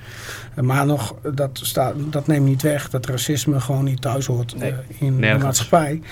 Maar 0.60 0.86
nog, 0.86 1.14
dat, 1.34 1.60
staat, 1.62 1.94
dat 2.10 2.26
neemt 2.26 2.46
niet 2.46 2.62
weg 2.62 2.90
dat 2.90 3.06
racisme 3.06 3.60
gewoon 3.60 3.84
niet 3.84 4.00
thuis 4.00 4.26
hoort 4.26 4.58
Nee, 4.58 4.74
in 4.98 5.18
nergens. 5.18 5.38
de 5.40 5.44
maatschappij. 5.44 6.02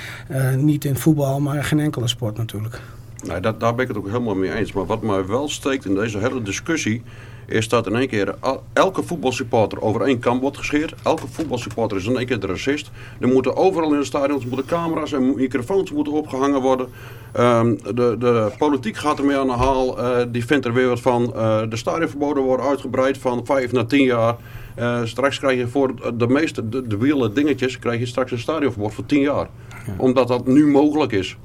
Niet 0.56 0.84
in 0.84 0.96
voetbal, 0.96 1.40
maar 1.40 1.56
in 1.56 1.64
geen 1.64 1.80
enkele 1.80 2.08
sport 2.08 2.36
natuurlijk. 2.36 2.80
Nee, 3.26 3.40
dat, 3.40 3.60
daar 3.60 3.74
ben 3.74 3.82
ik 3.82 3.88
het 3.88 3.98
ook 3.98 4.06
helemaal 4.06 4.34
mee 4.34 4.54
eens. 4.54 4.72
Maar 4.72 4.86
wat 4.86 5.02
mij 5.02 5.26
wel 5.26 5.48
steekt 5.48 5.84
in 5.84 5.94
deze 5.94 6.18
hele 6.18 6.42
discussie... 6.42 7.02
is 7.46 7.68
dat 7.68 7.86
in 7.86 7.96
één 7.96 8.08
keer 8.08 8.34
elke 8.72 9.02
voetbalsupporter 9.02 9.82
over 9.82 10.00
één 10.00 10.18
kam 10.18 10.40
wordt 10.40 10.56
gescheerd. 10.56 10.94
Elke 11.02 11.26
voetbalsupporter 11.26 11.96
is 11.96 12.06
in 12.06 12.16
één 12.16 12.26
keer 12.26 12.40
de 12.40 12.46
racist. 12.46 12.90
Er 13.20 13.28
moeten 13.28 13.56
overal 13.56 13.92
in 13.92 13.98
de 13.98 14.04
stadions 14.04 14.44
moeten 14.44 14.66
camera's 14.66 15.12
en 15.12 15.34
microfoons 15.34 15.92
moeten 15.92 16.12
opgehangen 16.12 16.60
worden. 16.60 16.88
Ehm, 17.32 17.74
de, 17.94 18.16
de 18.18 18.50
politiek 18.58 18.96
gaat 18.96 19.18
ermee 19.18 19.36
aan 19.36 19.46
de 19.46 19.52
haal. 19.52 19.98
Eh, 19.98 20.26
die 20.28 20.44
vindt 20.44 20.64
er 20.64 20.72
weer 20.72 20.88
wat 20.88 21.00
van. 21.00 21.34
Eh, 21.34 21.62
de 21.68 21.76
stadionverboden 21.76 22.42
worden 22.42 22.66
uitgebreid 22.66 23.18
van 23.18 23.46
vijf 23.46 23.72
naar 23.72 23.86
tien 23.86 24.04
jaar. 24.04 24.36
Eh, 24.74 25.04
straks 25.04 25.38
krijg 25.38 25.58
je 25.58 25.68
voor 25.68 26.16
de 26.16 26.28
meeste 26.28 26.68
de, 26.68 26.86
de 26.86 26.96
wiele 26.96 27.32
dingetjes... 27.32 27.78
krijg 27.78 27.98
je 27.98 28.06
straks 28.06 28.30
een 28.30 28.38
stadionverbod 28.38 28.94
voor 28.94 29.06
tien 29.06 29.20
jaar. 29.20 29.48
Omdat 29.96 30.28
dat 30.28 30.46
nu 30.46 30.66
mogelijk 30.66 31.12
is. 31.12 31.36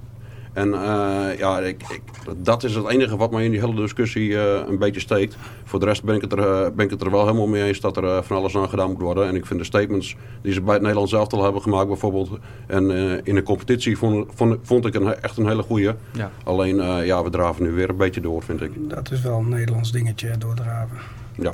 En 0.54 0.74
eh, 0.74 1.38
ja, 1.38 1.60
ik, 1.60 1.82
ik, 1.90 2.02
dat 2.38 2.64
is 2.64 2.76
het 2.76 2.88
enige 2.88 3.18
wat 3.18 3.32
mij 3.32 3.46
in 3.46 3.52
die 3.52 3.60
hele 3.60 3.76
discussie 3.76 4.38
eh, 4.38 4.68
een 4.68 4.78
beetje 4.78 5.00
steekt. 5.00 5.36
Voor 5.74 5.82
de 5.82 5.86
rest 5.86 6.04
ben 6.04 6.16
ik, 6.16 6.22
het 6.22 6.32
er, 6.32 6.40
eh, 6.40 6.72
ben 6.76 6.86
ik 6.86 6.92
het 6.92 7.02
er 7.02 7.12
wel 7.12 7.22
helemaal 7.22 7.48
mee 7.48 7.64
eens 7.64 7.80
dat 7.80 7.98
er 7.98 8.24
van 8.24 8.38
alles 8.38 8.56
aan 8.56 8.70
gedaan 8.70 8.92
moet 8.92 9.02
worden. 9.02 9.28
En 9.28 9.36
ik 9.36 9.46
vind 9.46 9.60
de 9.60 9.66
statements 9.66 10.16
die 10.42 10.54
ze 10.54 10.62
bij 10.62 10.74
het 10.74 10.82
Nederlands 10.82 11.14
elftal 11.14 11.44
hebben 11.44 11.62
gemaakt 11.62 11.88
bijvoorbeeld... 11.88 12.30
en 12.68 12.92
eh, 12.92 13.20
in 13.24 13.36
de 13.36 13.44
competitie 13.44 13.98
vond, 13.98 14.28
vond, 14.36 14.58
vond 14.64 14.86
ik 14.86 14.94
een, 14.94 15.22
echt 15.22 15.38
een 15.38 15.48
hele 15.48 15.64
goeie. 15.64 15.92
Ja. 16.12 16.32
Alleen, 16.44 16.80
eh, 16.80 17.06
ja, 17.06 17.24
we 17.24 17.30
draven 17.30 17.64
nu 17.64 17.72
weer 17.72 17.90
een 17.90 17.98
beetje 17.98 18.22
door, 18.22 18.44
vind 18.44 18.62
ik. 18.62 18.72
Dat 18.76 19.12
is 19.12 19.22
wel 19.22 19.38
een 19.38 19.50
Nederlands 19.50 19.92
dingetje, 19.92 20.38
doordraven. 20.38 20.98
Ja. 21.36 21.54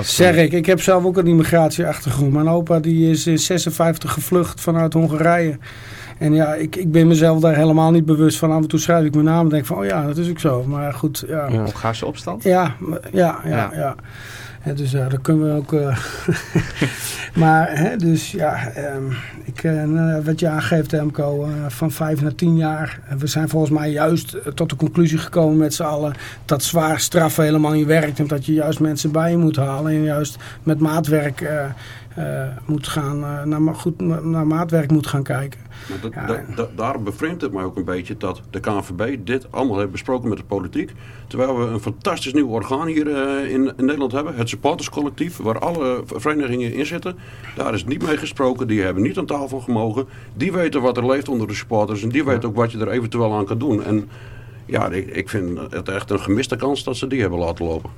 Zeg 0.02 0.36
ik, 0.36 0.52
ik 0.52 0.66
heb 0.66 0.80
zelf 0.80 1.04
ook 1.04 1.16
een 1.16 1.26
immigratieachtergrond. 1.26 2.32
Mijn 2.32 2.48
opa 2.48 2.80
die 2.80 3.10
is 3.10 3.26
in 3.26 3.38
56 3.38 4.12
gevlucht 4.12 4.60
vanuit 4.60 4.92
Hongarije. 4.92 5.58
En 6.18 6.32
ja, 6.32 6.54
ik, 6.54 6.76
ik 6.76 6.92
ben 6.92 7.06
mezelf 7.06 7.40
daar 7.40 7.56
helemaal 7.56 7.90
niet 7.90 8.04
bewust 8.04 8.38
van. 8.38 8.52
Af 8.52 8.62
en 8.62 8.68
toe 8.68 8.78
schrijf 8.78 9.04
ik 9.04 9.14
mijn 9.14 9.26
naam 9.26 9.44
en 9.44 9.48
denk 9.48 9.66
van, 9.66 9.76
oh 9.76 9.84
ja, 9.84 10.06
dat 10.06 10.16
is 10.16 10.30
ook 10.30 10.40
zo. 10.40 10.64
Maar 10.64 10.92
goed, 10.92 11.24
ja. 11.28 11.48
Ja. 11.48 11.92
Opstand? 12.04 12.42
ja, 12.42 12.74
ja, 13.12 13.40
ja. 13.44 13.70
Ja. 13.74 13.96
Dus 14.74 14.90
ja, 14.90 15.08
dat 15.08 15.20
kunnen 15.20 15.46
we 15.46 15.58
ook... 15.58 15.72
eh, 15.72 15.98
maar, 17.42 17.78
hè, 17.78 17.96
dus 17.96 18.30
ja, 18.30 18.70
ehm, 18.70 19.02
ik, 19.44 19.62
eh, 19.64 19.82
nou, 19.82 20.22
wat 20.22 20.40
je 20.40 20.48
aangeeft, 20.48 20.92
Emco, 20.92 21.44
eh, 21.44 21.50
van 21.68 21.90
vijf 21.90 22.22
naar 22.22 22.34
tien 22.34 22.56
jaar. 22.56 23.00
We 23.18 23.26
zijn 23.26 23.48
volgens 23.48 23.72
mij 23.72 23.90
juist 23.90 24.32
eh, 24.32 24.52
tot 24.52 24.70
de 24.70 24.76
conclusie 24.76 25.18
gekomen 25.18 25.56
met 25.56 25.74
z'n 25.74 25.82
allen... 25.82 26.14
dat 26.44 26.62
zwaar 26.62 27.00
straffen 27.00 27.44
helemaal 27.44 27.72
niet 27.72 27.86
werkt. 27.86 28.18
En 28.18 28.26
dat 28.26 28.46
je 28.46 28.52
juist 28.52 28.80
mensen 28.80 29.10
bij 29.12 29.30
je 29.30 29.36
moet 29.36 29.56
halen. 29.56 29.92
En 29.92 30.02
juist 30.02 30.36
met 30.62 30.80
maatwerk 30.80 31.40
eh, 31.40 31.64
eh, 31.64 31.70
moet 32.66 32.88
gaan, 32.88 33.24
eh, 33.24 33.42
naar, 33.42 33.74
goed, 33.74 34.00
naar 34.24 34.46
maatwerk 34.46 34.90
moet 34.90 35.06
gaan 35.06 35.22
kijken. 35.22 35.60
Maar 35.88 35.98
dat, 36.00 36.12
Ja. 36.56 36.68
daarom 36.76 37.04
bevreemdt 37.04 37.42
het 37.42 37.52
mij 37.52 37.64
ook 37.64 37.76
een 37.76 37.84
beetje 37.84 38.16
dat 38.16 38.40
de 38.50 38.60
KNVB 38.60 39.16
dit 39.26 39.52
allemaal 39.52 39.78
heeft 39.78 39.90
besproken 39.90 40.28
met 40.28 40.38
de 40.38 40.44
politiek. 40.44 40.92
Terwijl 41.26 41.58
we 41.58 41.66
een 41.66 41.80
fantastisch 41.80 42.32
nieuw 42.32 42.48
orgaan 42.48 42.86
hier 42.86 43.14
eh, 43.14 43.50
in, 43.52 43.72
in 43.76 43.84
Nederland 43.84 44.12
hebben. 44.12 44.34
Het 44.36 44.48
supporterscollectief, 44.48 45.36
waar 45.36 45.58
alle 45.58 46.02
verenigingen 46.06 46.72
in 46.72 46.86
zitten. 46.86 47.16
Daar 47.56 47.74
is 47.74 47.84
niet 47.84 48.02
mee 48.06 48.16
gesproken. 48.16 48.66
Die 48.66 48.82
hebben 48.82 49.02
niet 49.02 49.18
aan 49.18 49.26
tafel 49.26 49.60
gemogen. 49.60 50.06
Die 50.34 50.52
weten 50.52 50.82
wat 50.82 50.96
er 50.96 51.06
leeft 51.06 51.28
onder 51.28 51.46
de 51.46 51.54
supporters. 51.54 52.02
En 52.02 52.08
die 52.08 52.24
weten 52.24 52.48
ook 52.48 52.56
wat 52.56 52.72
je 52.72 52.78
er 52.78 52.88
eventueel 52.88 53.34
aan 53.34 53.44
kan 53.46 53.58
doen. 53.58 53.84
En 53.84 54.08
ja, 54.66 54.88
ik, 54.88 55.06
ik 55.06 55.28
vind 55.28 55.58
het 55.70 55.88
echt 55.88 56.10
een 56.10 56.20
gemiste 56.20 56.56
kans 56.56 56.84
dat 56.84 56.96
ze 56.96 57.06
die 57.06 57.20
hebben 57.20 57.38
laten 57.38 57.64
lopen. 57.64 57.90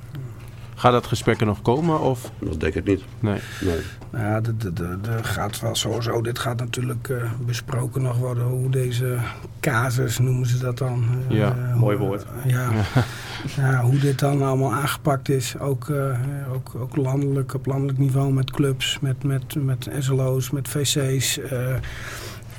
Gaat 0.78 0.92
dat 0.92 1.06
gesprek 1.06 1.40
er 1.40 1.46
nog 1.46 1.62
komen? 1.62 2.00
Of? 2.00 2.30
Dat 2.38 2.60
denk 2.60 2.74
ik 2.74 2.84
niet. 2.84 3.02
Nee. 3.20 3.40
Nee. 3.60 3.78
Nou 4.10 4.24
Ja, 4.24 4.40
de, 4.40 4.56
de, 4.56 4.72
de, 4.72 4.98
de 5.02 5.24
gaat 5.24 5.60
wel 5.60 5.74
sowieso. 5.74 6.20
Dit 6.22 6.38
gaat 6.38 6.58
natuurlijk 6.58 7.08
eh, 7.08 7.30
besproken 7.46 8.02
nog 8.02 8.16
worden. 8.18 8.44
Hoe 8.44 8.70
deze 8.70 9.16
casus, 9.60 10.18
noemen 10.18 10.46
ze 10.46 10.58
dat 10.58 10.78
dan. 10.78 11.04
eh, 11.28 11.36
Ja, 11.36 11.54
hoe- 11.70 11.78
mooi 11.80 11.96
woord. 11.96 12.26
ja, 12.44 12.70
ja, 13.56 13.80
hoe 13.82 13.98
dit 13.98 14.18
dan 14.18 14.42
allemaal 14.42 14.72
aangepakt 14.74 15.28
is. 15.28 15.58
Ook, 15.58 15.88
eh, 15.88 16.18
ook, 16.52 16.74
ook 16.78 16.96
landelijk, 16.96 17.54
op 17.54 17.66
landelijk 17.66 17.98
niveau 17.98 18.32
met 18.32 18.50
clubs, 18.50 18.98
met, 19.00 19.22
met, 19.24 19.54
met 19.54 19.88
SLO's, 19.98 20.50
met 20.50 20.68
VC's. 20.68 21.38
eh, 21.38 21.74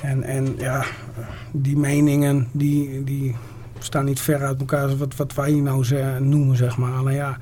en, 0.02 0.24
en 0.24 0.56
ja, 0.58 0.84
die 1.52 1.78
meningen 1.78 2.48
die, 2.52 3.04
die 3.04 3.36
staan 3.80 4.06
niet 4.06 4.20
ver 4.20 4.44
uit 4.46 4.60
elkaar. 4.60 4.98
Wat, 4.98 5.16
wat 5.16 5.34
wij 5.34 5.52
hier 5.52 5.62
nou 5.62 5.84
ze- 5.84 6.18
noemen, 6.20 6.56
zeg 6.58 6.78
maar. 6.78 6.94
Alleen 6.94 7.16
ja, 7.16 7.30
eh, 7.30 7.36
eh, 7.36 7.38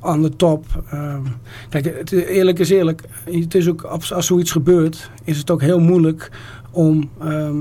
aan 0.00 0.22
de 0.22 0.36
top. 0.36 0.66
ehm, 0.90 1.22
kijk, 1.68 1.84
het, 1.84 2.12
eerlijk 2.12 2.58
is 2.58 2.70
eerlijk. 2.70 3.02
Het 3.24 3.54
is 3.54 3.68
ook, 3.68 3.82
als, 3.82 4.12
als 4.12 4.26
zoiets 4.26 4.52
gebeurt, 4.52 5.10
is 5.24 5.38
het 5.38 5.50
ook 5.50 5.60
heel 5.60 5.80
moeilijk 5.80 6.30
om 6.70 7.10
ehm, 7.20 7.56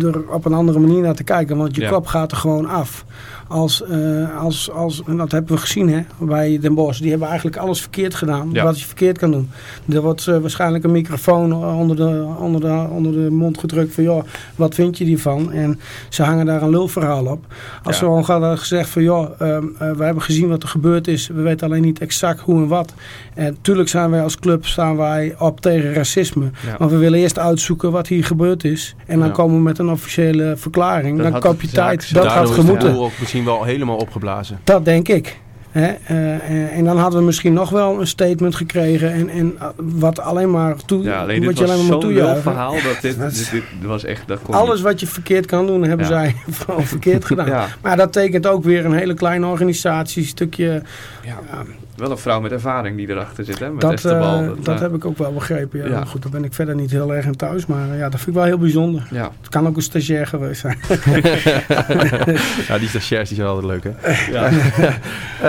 er 0.00 0.32
op 0.32 0.44
een 0.44 0.52
andere 0.52 0.78
manier 0.78 1.02
naar 1.02 1.14
te 1.14 1.24
kijken. 1.24 1.56
Want 1.56 1.74
je 1.74 1.80
Ja. 1.80 1.88
kop 1.90 2.06
gaat 2.06 2.30
er 2.30 2.36
gewoon 2.36 2.66
af. 2.66 3.04
Als, 3.48 3.82
eh, 3.84 4.38
als, 4.40 4.70
als, 4.70 5.02
en 5.06 5.16
dat 5.16 5.32
hebben 5.32 5.52
we 5.54 5.60
gezien 5.60 5.88
hè, 5.88 6.00
bij 6.18 6.58
Den 6.60 6.74
Bosch. 6.74 7.00
Die 7.00 7.10
hebben 7.10 7.28
eigenlijk 7.28 7.56
alles 7.56 7.80
verkeerd 7.80 8.14
gedaan. 8.14 8.48
Ja. 8.52 8.64
Wat 8.64 8.80
je 8.80 8.86
verkeerd 8.86 9.18
kan 9.18 9.30
doen. 9.30 9.50
Er 9.88 10.00
wordt 10.02 10.26
eh, 10.26 10.38
waarschijnlijk 10.38 10.84
een 10.84 10.92
microfoon 10.92 11.52
onder 11.64 11.96
de, 11.96 12.26
onder, 12.38 12.60
de, 12.60 12.86
onder 12.90 13.12
de 13.12 13.30
mond 13.30 13.58
gedrukt 13.58 13.94
van... 13.94 14.04
joh, 14.04 14.24
wat 14.56 14.74
vind 14.74 14.98
je 14.98 15.04
hiervan? 15.04 15.52
En 15.52 15.80
ze 16.08 16.22
hangen 16.22 16.46
daar 16.46 16.62
een 16.62 16.70
lulverhaal 16.70 17.26
op. 17.26 17.44
Als 17.82 17.84
Ja. 17.84 17.92
ze 17.92 17.98
gewoon 18.04 18.22
hadden 18.22 18.58
gezegd 18.58 18.90
van... 18.90 19.02
joh, 19.02 19.30
ehm, 19.40 19.64
eh, 19.78 19.90
we 19.92 20.04
hebben 20.04 20.22
gezien 20.22 20.48
wat 20.48 20.62
er 20.62 20.68
gebeurd 20.68 21.08
is. 21.08 21.26
We 21.28 21.42
weten 21.42 21.66
alleen 21.66 21.82
niet 21.82 21.98
exact 21.98 22.40
hoe 22.40 22.56
en 22.62 22.68
wat. 22.68 22.92
En 23.34 23.56
tuurlijk 23.60 23.88
zijn 23.88 24.10
wij 24.10 24.22
als 24.22 24.38
club 24.38 24.66
staan 24.66 24.96
wij 24.96 25.34
op 25.38 25.60
tegen 25.60 25.92
racisme. 25.94 26.50
Maar 26.78 26.88
we 26.88 26.96
willen 26.96 27.18
eerst 27.18 27.38
uitzoeken 27.38 27.90
wat 27.92 28.06
hier 28.06 28.24
gebeurd 28.24 28.64
is. 28.64 28.94
En 29.06 29.18
dan 29.18 29.28
Ja. 29.28 29.34
komen 29.34 29.56
we 29.56 29.62
met 29.62 29.78
een 29.78 29.88
officiële 29.90 30.54
verklaring. 30.56 31.14
Dat 31.16 31.24
dan 31.24 31.32
had 31.32 31.42
koop 31.42 31.60
je 31.60 31.68
tijd. 31.68 32.14
Dat 32.14 32.22
de 32.46 32.52
gemoeten. 32.52 32.98
ook 32.98 33.12
misschien 33.20 33.44
wel 33.44 33.62
helemaal 33.64 33.96
opgeblazen. 33.96 34.58
Dat 34.64 34.84
denk 34.84 35.08
ik. 35.08 35.38
Hè? 35.70 35.86
eh, 35.86 36.76
en 36.76 36.84
dan 36.84 36.98
hadden 36.98 37.20
we 37.20 37.26
misschien 37.26 37.52
nog 37.52 37.70
wel 37.70 38.00
een 38.00 38.06
statement 38.06 38.54
gekregen. 38.56 39.12
En, 39.12 39.28
en 39.28 39.54
eh, 39.58 39.66
wat 39.76 40.20
alleen 40.20 40.50
maar 40.50 40.76
toe, 40.76 41.02
Ja, 41.02 41.20
alleen 41.20 41.44
wat 41.44 41.58
je 41.58 41.64
alleen 41.64 41.86
maar 41.86 41.98
toejuichen. 41.98 42.42
verhaal 42.42 42.72
dat 42.72 42.98
dit, 43.00 43.18
Dat- 43.20 43.34
dit, 43.34 43.50
dit 43.50 43.62
was 43.88 44.04
echt... 44.04 44.22
Dat 44.26 44.42
kon 44.42 44.54
Alles 44.54 44.80
wat 44.80 45.00
je 45.00 45.06
verkeerd 45.06 45.46
kan 45.46 45.66
doen, 45.66 45.82
hebben 45.82 46.06
Ja. 46.08 46.12
zij 46.12 46.34
verkeerd 46.94 47.24
gedaan. 47.24 47.46
Ja. 47.56 47.66
Maar 47.82 47.96
dat 47.96 48.12
tekent 48.12 48.46
ook 48.46 48.64
weer 48.64 48.84
een 48.84 48.92
hele 48.94 49.14
kleine 49.14 49.46
organisatie, 49.46 50.22
een 50.22 50.28
stukje 50.28 50.82
Ja. 51.24 51.38
ja, 51.50 51.62
Wel 51.98 52.10
een 52.10 52.18
vrouw 52.18 52.40
met 52.40 52.52
ervaring 52.52 52.96
die 52.96 53.08
erachter 53.08 53.44
zit, 53.44 53.58
hè? 53.58 53.70
Met 53.70 53.80
Dat, 53.80 53.92
Esther 53.92 54.18
Bal. 54.18 54.40
eh, 54.42 54.48
dat 54.62 54.74
eh, 54.74 54.80
heb 54.80 54.94
ik 54.94 55.04
ook 55.04 55.18
wel 55.18 55.32
begrepen. 55.32 55.90
Ja. 55.90 56.04
Goed, 56.04 56.22
daar 56.22 56.30
ben 56.32 56.44
ik 56.44 56.54
verder 56.54 56.74
niet 56.74 56.90
heel 56.90 57.14
erg 57.14 57.24
in 57.26 57.36
thuis. 57.36 57.66
Maar 57.66 57.90
eh, 57.90 57.98
ja, 57.98 58.04
dat 58.08 58.14
vind 58.20 58.26
ik 58.28 58.34
wel 58.34 58.44
heel 58.44 58.58
bijzonder. 58.58 59.06
Ja, 59.10 59.30
Het 59.40 59.48
kan 59.48 59.66
ook 59.66 59.76
een 59.76 59.82
stagiair 59.82 60.26
geweest 60.26 60.60
zijn. 60.60 60.78
ja, 62.68 62.78
die 62.78 62.88
stagiairs 62.88 63.28
die 63.28 63.36
zijn 63.36 63.48
altijd 63.48 63.66
leuk, 63.66 63.84
hè? 63.96 64.30
ja. 64.32 64.50
Eh, 65.38 65.44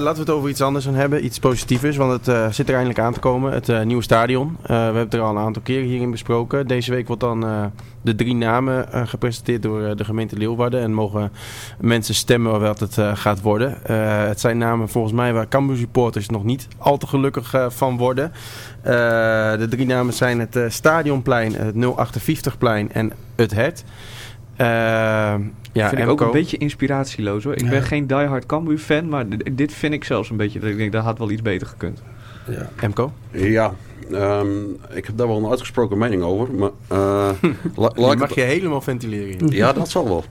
laten 0.00 0.14
we 0.14 0.20
het 0.20 0.30
over 0.30 0.48
iets 0.48 0.60
anders 0.60 0.84
gaan 0.84 0.94
hebben. 0.94 1.24
Iets 1.24 1.38
positievers, 1.38 1.96
want 1.96 2.12
het 2.12 2.28
eh, 2.28 2.46
zit 2.50 2.68
er 2.68 2.74
eindelijk 2.74 3.00
aan 3.00 3.12
te 3.12 3.20
komen. 3.20 3.52
Het 3.52 3.68
eh, 3.68 3.82
nieuwe 3.82 4.02
stadion. 4.02 4.56
Eh, 4.62 4.68
we 4.68 4.74
hebben 4.74 5.02
het 5.02 5.14
er 5.14 5.20
al 5.20 5.30
een 5.30 5.42
aantal 5.42 5.62
keren 5.62 5.86
hierin 5.88 6.10
besproken. 6.10 6.66
Deze 6.66 6.90
week 6.90 7.06
wordt 7.06 7.22
dan 7.22 7.44
eh, 7.46 7.64
de 8.02 8.14
drie 8.14 8.34
namen 8.34 8.92
eh, 8.92 9.06
gepresenteerd 9.06 9.62
door 9.62 9.82
eh, 9.82 9.96
de 9.96 10.04
gemeente 10.04 10.36
Leeuwarden. 10.36 10.80
En 10.80 10.92
mogen 10.92 11.32
mensen 11.80 12.14
stemmen 12.14 12.60
wat 12.60 12.80
het 12.80 12.98
eh, 12.98 13.16
gaat 13.16 13.40
worden. 13.40 13.84
Eh, 13.84 14.24
het 14.26 14.40
zijn 14.40 14.58
namen 14.58 14.88
volgens 14.88 15.14
mij 15.14 15.32
waar 15.32 15.48
Cambuur 15.48 15.76
supporters 15.76 16.28
nog 16.28 16.44
niet 16.44 16.68
al 16.78 16.98
te 16.98 17.06
gelukkig 17.06 17.54
van 17.68 17.96
worden. 17.96 18.32
Eh, 18.82 18.92
de 19.58 19.66
drie 19.70 19.86
namen 19.86 20.14
zijn 20.14 20.40
het 20.40 20.58
Stadionplein, 20.68 21.54
het 21.54 21.74
058plein 21.74 22.92
en 22.92 23.12
het 23.36 23.54
Hert. 23.54 23.84
Eh, 24.56 24.66
ja, 25.72 25.88
vind 25.88 26.00
ik 26.02 26.08
ook 26.08 26.20
een 26.20 26.30
beetje 26.30 26.56
inspiratieloos 26.56 27.44
hoor. 27.44 27.52
Ik 27.52 27.60
Ja. 27.60 27.68
ben 27.68 27.82
geen 27.82 28.06
diehard 28.06 28.46
Cambuur 28.46 28.78
fan, 28.78 29.08
maar 29.08 29.24
dit 29.52 29.72
vind 29.72 29.94
ik 29.94 30.04
zelfs 30.04 30.30
een 30.30 30.36
beetje 30.36 30.60
dat 30.60 30.68
ik 30.70 30.76
denk 30.76 30.92
dat 30.92 31.04
had 31.04 31.18
wel 31.18 31.30
iets 31.30 31.42
beter 31.42 31.66
gekund. 31.66 32.02
Ja. 32.48 32.68
Emco? 32.80 33.12
Ja, 33.30 33.72
ehm, 34.14 34.96
ik 34.96 35.06
heb 35.06 35.16
daar 35.16 35.26
wel 35.26 35.36
een 35.36 35.46
uitgesproken 35.50 35.98
mening 35.98 36.22
over. 36.22 36.48
Maar, 36.54 36.70
la- 37.74 38.12
ik 38.12 38.18
mag 38.18 38.34
je 38.34 38.40
helemaal 38.40 38.80
ventileren. 38.80 39.48
Ja, 39.48 39.72
dat 39.72 39.88
zal 39.88 40.04
wel. 40.04 40.24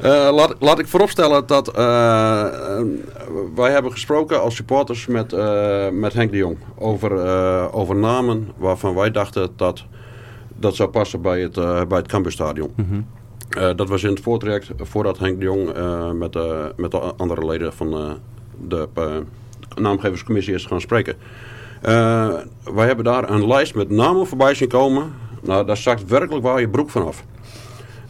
Eh, 0.00 0.28
laat, 0.32 0.54
laat 0.58 0.78
ik 0.78 0.86
vooropstellen 0.86 1.46
dat 1.46 1.68
eh, 1.68 2.44
eh, 2.78 2.84
wij 3.54 3.70
hebben 3.70 3.92
gesproken 3.92 4.40
als 4.42 4.54
supporters 4.54 5.06
met, 5.06 5.32
met 5.92 6.12
Henk 6.12 6.30
de 6.30 6.36
Jong 6.36 6.56
over, 6.78 7.12
over 7.72 7.96
namen 7.96 8.50
waarvan 8.56 8.94
wij 8.94 9.10
dachten 9.10 9.50
dat 9.56 9.84
dat 10.56 10.74
zou 10.74 10.88
passen 10.88 11.20
bij 11.22 11.40
het, 11.40 11.54
bij 11.88 11.98
het 11.98 12.08
Cambuurstadion. 12.08 12.70
Mhm. 12.76 13.00
Dat 13.76 13.88
was 13.88 14.02
in 14.02 14.10
het 14.10 14.20
voortraject 14.20 14.70
voordat 14.76 15.18
Henk 15.18 15.38
de 15.38 15.44
Jong 15.44 15.66
met, 16.18 16.38
met 16.76 16.90
de 16.90 16.98
andere 16.98 17.46
leden 17.46 17.72
van 17.72 18.18
de 18.68 18.88
naamgeverscommissie 19.74 20.54
is 20.54 20.66
gaan 20.66 20.80
spreken. 20.80 21.14
Eh, 21.84 22.28
wij 22.74 22.86
hebben 22.86 23.04
daar 23.04 23.30
een 23.30 23.46
lijst 23.46 23.74
met 23.74 23.90
namen 23.90 24.26
voorbij 24.26 24.54
zien 24.54 24.68
komen. 24.68 25.12
Nou, 25.42 25.66
daar 25.66 25.76
zakt 25.76 26.06
werkelijk 26.06 26.44
waar 26.44 26.60
je 26.60 26.68
broek 26.68 26.90
vanaf. 26.90 27.24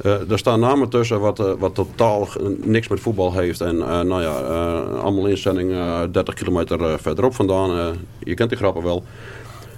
Eh 0.03 0.31
er 0.31 0.39
staan 0.39 0.61
namen 0.61 0.89
tussen 0.89 1.21
wat, 1.21 1.39
eh, 1.39 1.53
wat 1.59 1.75
totaal 1.75 2.29
niks 2.63 2.89
met 2.89 3.01
voetbal 3.01 3.33
heeft. 3.33 3.61
En 3.61 3.77
nou 3.79 4.23
ja, 4.23 4.33
allemaal 4.81 5.27
inzendingen 5.27 6.13
30 6.13 6.35
kilometer 6.35 6.99
verderop 6.99 7.35
vandaan. 7.35 7.97
Je 8.19 8.35
kent 8.35 8.49
die 8.49 8.59
grappen 8.59 8.83
wel. 8.83 9.05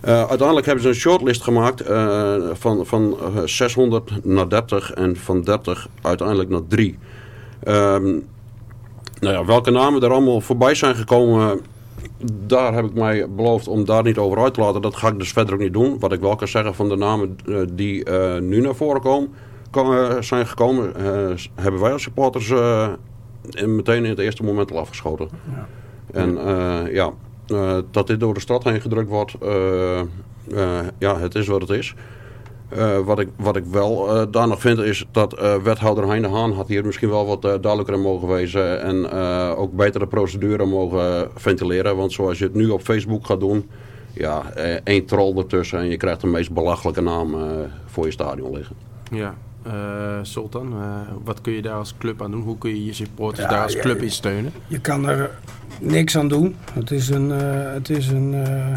Uiteindelijk 0.07 0.67
hebben 0.67 0.85
ze 0.85 0.89
een 0.89 0.95
shortlist 0.95 1.43
gemaakt 1.43 1.83
van, 2.53 2.87
van 2.87 3.17
eh, 3.21 3.43
600 3.45 4.25
naar 4.25 4.49
30 4.49 4.93
en 4.93 5.17
van 5.17 5.43
30 5.43 5.89
uiteindelijk 6.03 6.49
naar 6.49 6.67
3. 6.69 6.99
Ehm, 7.63 8.05
nou 9.21 9.35
ja, 9.35 9.45
welke 9.45 9.71
namen 9.71 10.03
er 10.03 10.11
allemaal 10.11 10.41
voorbij 10.41 10.75
zijn 10.75 10.95
gekomen, 10.95 11.61
daar 12.47 12.75
heb 12.75 12.85
ik 12.85 12.95
mij 12.95 13.31
beloofd 13.31 13.69
om 13.69 13.85
daar 13.85 14.03
niet 14.03 14.19
over 14.19 14.39
uit 14.39 14.55
te 14.55 14.61
laten. 14.61 14.83
Dat 14.83 14.97
ga 14.97 15.09
ik 15.09 15.19
dus 15.19 15.33
verder 15.33 15.55
ook 15.55 15.61
niet 15.61 15.73
doen. 15.73 15.99
Wat 15.99 16.13
ik 16.13 16.21
wel 16.21 16.37
kan 16.37 16.49
zeggen 16.49 16.75
van 16.75 16.89
de 16.89 16.97
namen 16.97 17.37
eh, 17.49 17.61
die 17.73 18.05
eh, 18.05 18.41
nu 18.41 18.61
naar 18.61 18.75
voren 18.75 19.01
komen, 19.01 19.29
ko- 19.71 19.93
eh, 19.93 20.23
zijn 20.23 20.47
gekomen, 20.47 20.93
hebben 21.55 21.81
wij 21.81 21.93
als 21.93 22.03
supporters 22.03 22.53
meteen 23.65 24.05
in 24.05 24.11
het 24.11 24.19
eerste 24.19 24.45
moment 24.45 24.73
al 24.73 24.79
afgeschoten. 24.79 25.29
Ja. 25.55 25.67
En 26.13 26.39
ja, 26.93 27.13
dat 27.91 28.07
dit 28.07 28.21
door 28.21 28.35
de 28.35 28.41
stad 28.41 28.65
heen 28.65 28.81
gedrukt 28.81 29.09
wordt, 29.09 29.35
ja, 30.99 31.19
het 31.19 31.35
is 31.35 31.47
wat 31.47 31.61
het 31.61 31.71
is. 31.71 31.95
Eh, 32.69 32.99
wat, 32.99 33.19
ik, 33.19 33.29
wat 33.37 33.57
ik 33.57 33.65
wel 33.65 34.17
eh, 34.17 34.27
daar 34.31 34.49
nog 34.49 34.61
vind 34.61 34.79
is 34.79 35.07
dat 35.11 35.33
eh, 35.33 35.57
wethouder 35.57 36.09
Hein 36.09 36.23
de 36.23 36.29
Haan 36.29 36.53
had 36.53 36.69
hier 36.69 36.85
misschien 36.85 37.09
wel 37.09 37.27
wat 37.27 37.43
duidelijker 37.43 37.95
in 37.95 38.01
mogen 38.01 38.29
wezen. 38.29 38.83
En 38.83 39.11
eh, 39.11 39.59
ook 39.59 39.73
beter 39.73 40.01
de 40.01 40.07
procedure 40.07 40.65
mogen 40.65 41.29
ventileren. 41.35 41.97
Want 41.97 42.13
zoals 42.13 42.39
je 42.39 42.45
het 42.45 42.55
nu 42.55 42.69
op 42.69 42.83
Facebook 42.83 43.27
gaat 43.27 43.41
doen, 43.41 43.71
ja, 44.13 44.51
eh, 44.51 44.81
één 44.85 45.05
troll 45.05 45.37
ertussen 45.37 45.79
en 45.79 45.89
je 45.89 45.97
krijgt 45.97 46.21
de 46.21 46.27
meest 46.27 46.53
belachelijke 46.53 47.01
naam 47.01 47.37
voor 47.87 48.05
je 48.05 48.13
stadion 48.13 48.53
liggen. 48.53 48.77
Ja. 49.11 49.35
Eh, 49.67 50.19
Sultan, 50.23 50.73
eh, 50.73 51.01
wat 51.25 51.41
kun 51.41 51.53
je 51.53 51.63
daar 51.63 51.75
als 51.75 51.95
club 51.99 52.23
aan 52.23 52.31
doen? 52.31 52.43
Hoe 52.43 52.59
kun 52.59 52.71
je 52.71 52.85
je 52.85 52.93
supporters 52.93 53.45
Ja, 53.45 53.51
daar 53.51 53.63
als 53.63 53.73
ja, 53.73 53.81
club 53.81 53.97
ja. 53.97 54.03
in 54.03 54.11
steunen? 54.11 54.53
Je 54.67 54.81
kan 54.81 55.09
er 55.09 55.31
niks 55.81 56.17
aan 56.17 56.29
doen. 56.29 56.57
Het 56.73 56.91
is 56.91 57.09
een, 57.09 57.33
eh, 57.33 57.73
het 57.73 57.91
is 57.91 58.09
een, 58.09 58.35
eh, 58.35 58.73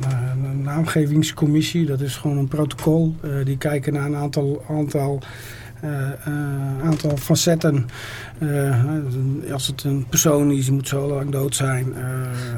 een- 0.00 0.62
naamgevingscommissie. 0.62 1.86
Dat 1.86 2.00
is 2.00 2.16
gewoon 2.16 2.38
een 2.38 2.48
protocol. 2.48 3.14
Eh, 3.22 3.30
die 3.44 3.56
kijken 3.58 3.92
naar 3.92 4.06
een 4.06 4.16
aantal, 4.16 4.64
aantal, 4.70 5.22
eh, 5.80 6.10
eh, 6.12 6.84
aantal 6.84 7.16
facetten. 7.16 7.86
Als 9.52 9.66
het 9.66 9.84
een 9.84 10.06
persoon 10.08 10.50
is, 10.50 10.64
die 10.64 10.74
moet 10.74 10.88
zo 10.88 11.08
lang 11.08 11.30
dood 11.30 11.54
zijn. 11.54 11.94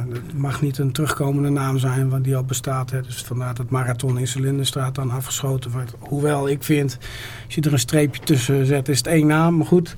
Het 0.09 0.39
mag 0.39 0.61
niet 0.63 0.79
een 0.79 0.93
terugkomende 0.93 1.49
naam 1.49 1.79
zijn, 1.79 2.09
want 2.09 2.25
die 2.25 2.37
al 2.37 2.45
bestaat. 2.45 2.91
Hè. 2.91 3.01
Dus 3.03 3.23
vandaar 3.23 3.55
dat 3.55 3.71
marathon 3.71 4.19
in 4.19 4.27
Cilinderstraat 4.27 4.95
dan 4.95 5.11
afgeschoten 5.11 5.71
wordt. 5.71 5.93
Hoewel 5.99 6.49
ik 6.49 6.63
vind, 6.63 6.99
als 7.47 7.55
je 7.55 7.61
er 7.61 7.73
een 7.73 7.79
streepje 7.79 8.21
tussen 8.25 8.67
zet, 8.67 8.89
is 8.89 8.99
het 8.99 9.07
één 9.07 9.27
naam. 9.27 9.57
Maar 9.57 9.67
goed. 9.67 9.95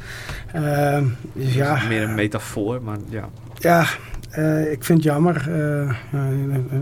Dus 1.32 1.54
ja, 1.54 1.78
meer 1.88 2.02
een 2.02 2.14
metafoor, 2.14 2.82
maar 2.82 2.98
ja. 3.08 3.28
ja, 3.58 3.86
eh, 4.30 4.72
ik 4.72 4.84
vind 4.84 4.98
het 4.98 5.12
jammer. 5.12 5.36
Eh, 5.36 5.94
ja, 6.12 6.28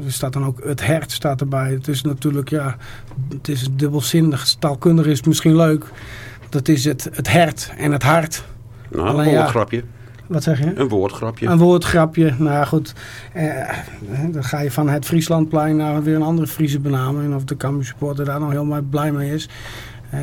er 0.05 0.13
staat 0.13 0.33
dan 0.33 0.45
ook 0.45 0.65
het 0.65 0.87
hert 0.87 1.13
staat 1.13 1.41
erbij. 1.41 1.71
Het 1.71 1.89
is 1.89 2.03
natuurlijk, 2.03 2.49
ja, 2.49 2.77
het 3.29 3.49
is 3.49 3.69
dubbelzinnig. 3.73 4.55
Taalkundig 4.59 5.07
is 5.07 5.17
het 5.17 5.27
misschien 5.27 5.57
leuk. 5.57 5.85
Dat 6.49 6.69
is 6.69 6.85
het, 6.85 7.09
het 7.13 7.29
hert 7.29 7.73
en 7.77 7.93
het 7.93 8.03
hart. 8.03 8.45
Nou, 8.91 9.09
Alleen 9.09 9.27
een 9.27 9.33
ja. 9.33 9.39
woordgrapje. 9.39 9.85
Wat 10.27 10.43
zeg 10.43 10.59
je? 10.59 10.73
Een 10.75 10.89
woordgrapje. 10.89 11.47
Een 11.47 11.59
woordgrapje. 11.59 12.35
Nou 12.39 12.67
goed. 12.67 12.95
Eh, 13.33 13.69
dan 14.31 14.45
ga 14.45 14.61
je 14.61 14.71
van 14.71 14.89
het 14.89 15.05
Frieslandplein 15.05 15.77
naar 15.77 16.03
weer 16.03 16.15
een 16.15 16.23
andere 16.23 16.47
Friese 16.47 16.81
benaming. 16.81 17.25
En 17.25 17.35
of 17.35 17.45
de 17.45 17.57
Cambuur 17.57 17.85
supporter 17.85 18.25
daar 18.25 18.41
nou 18.41 18.53
helemaal 18.53 18.83
blij 18.83 19.13
mee 19.13 19.35
is. 19.35 19.49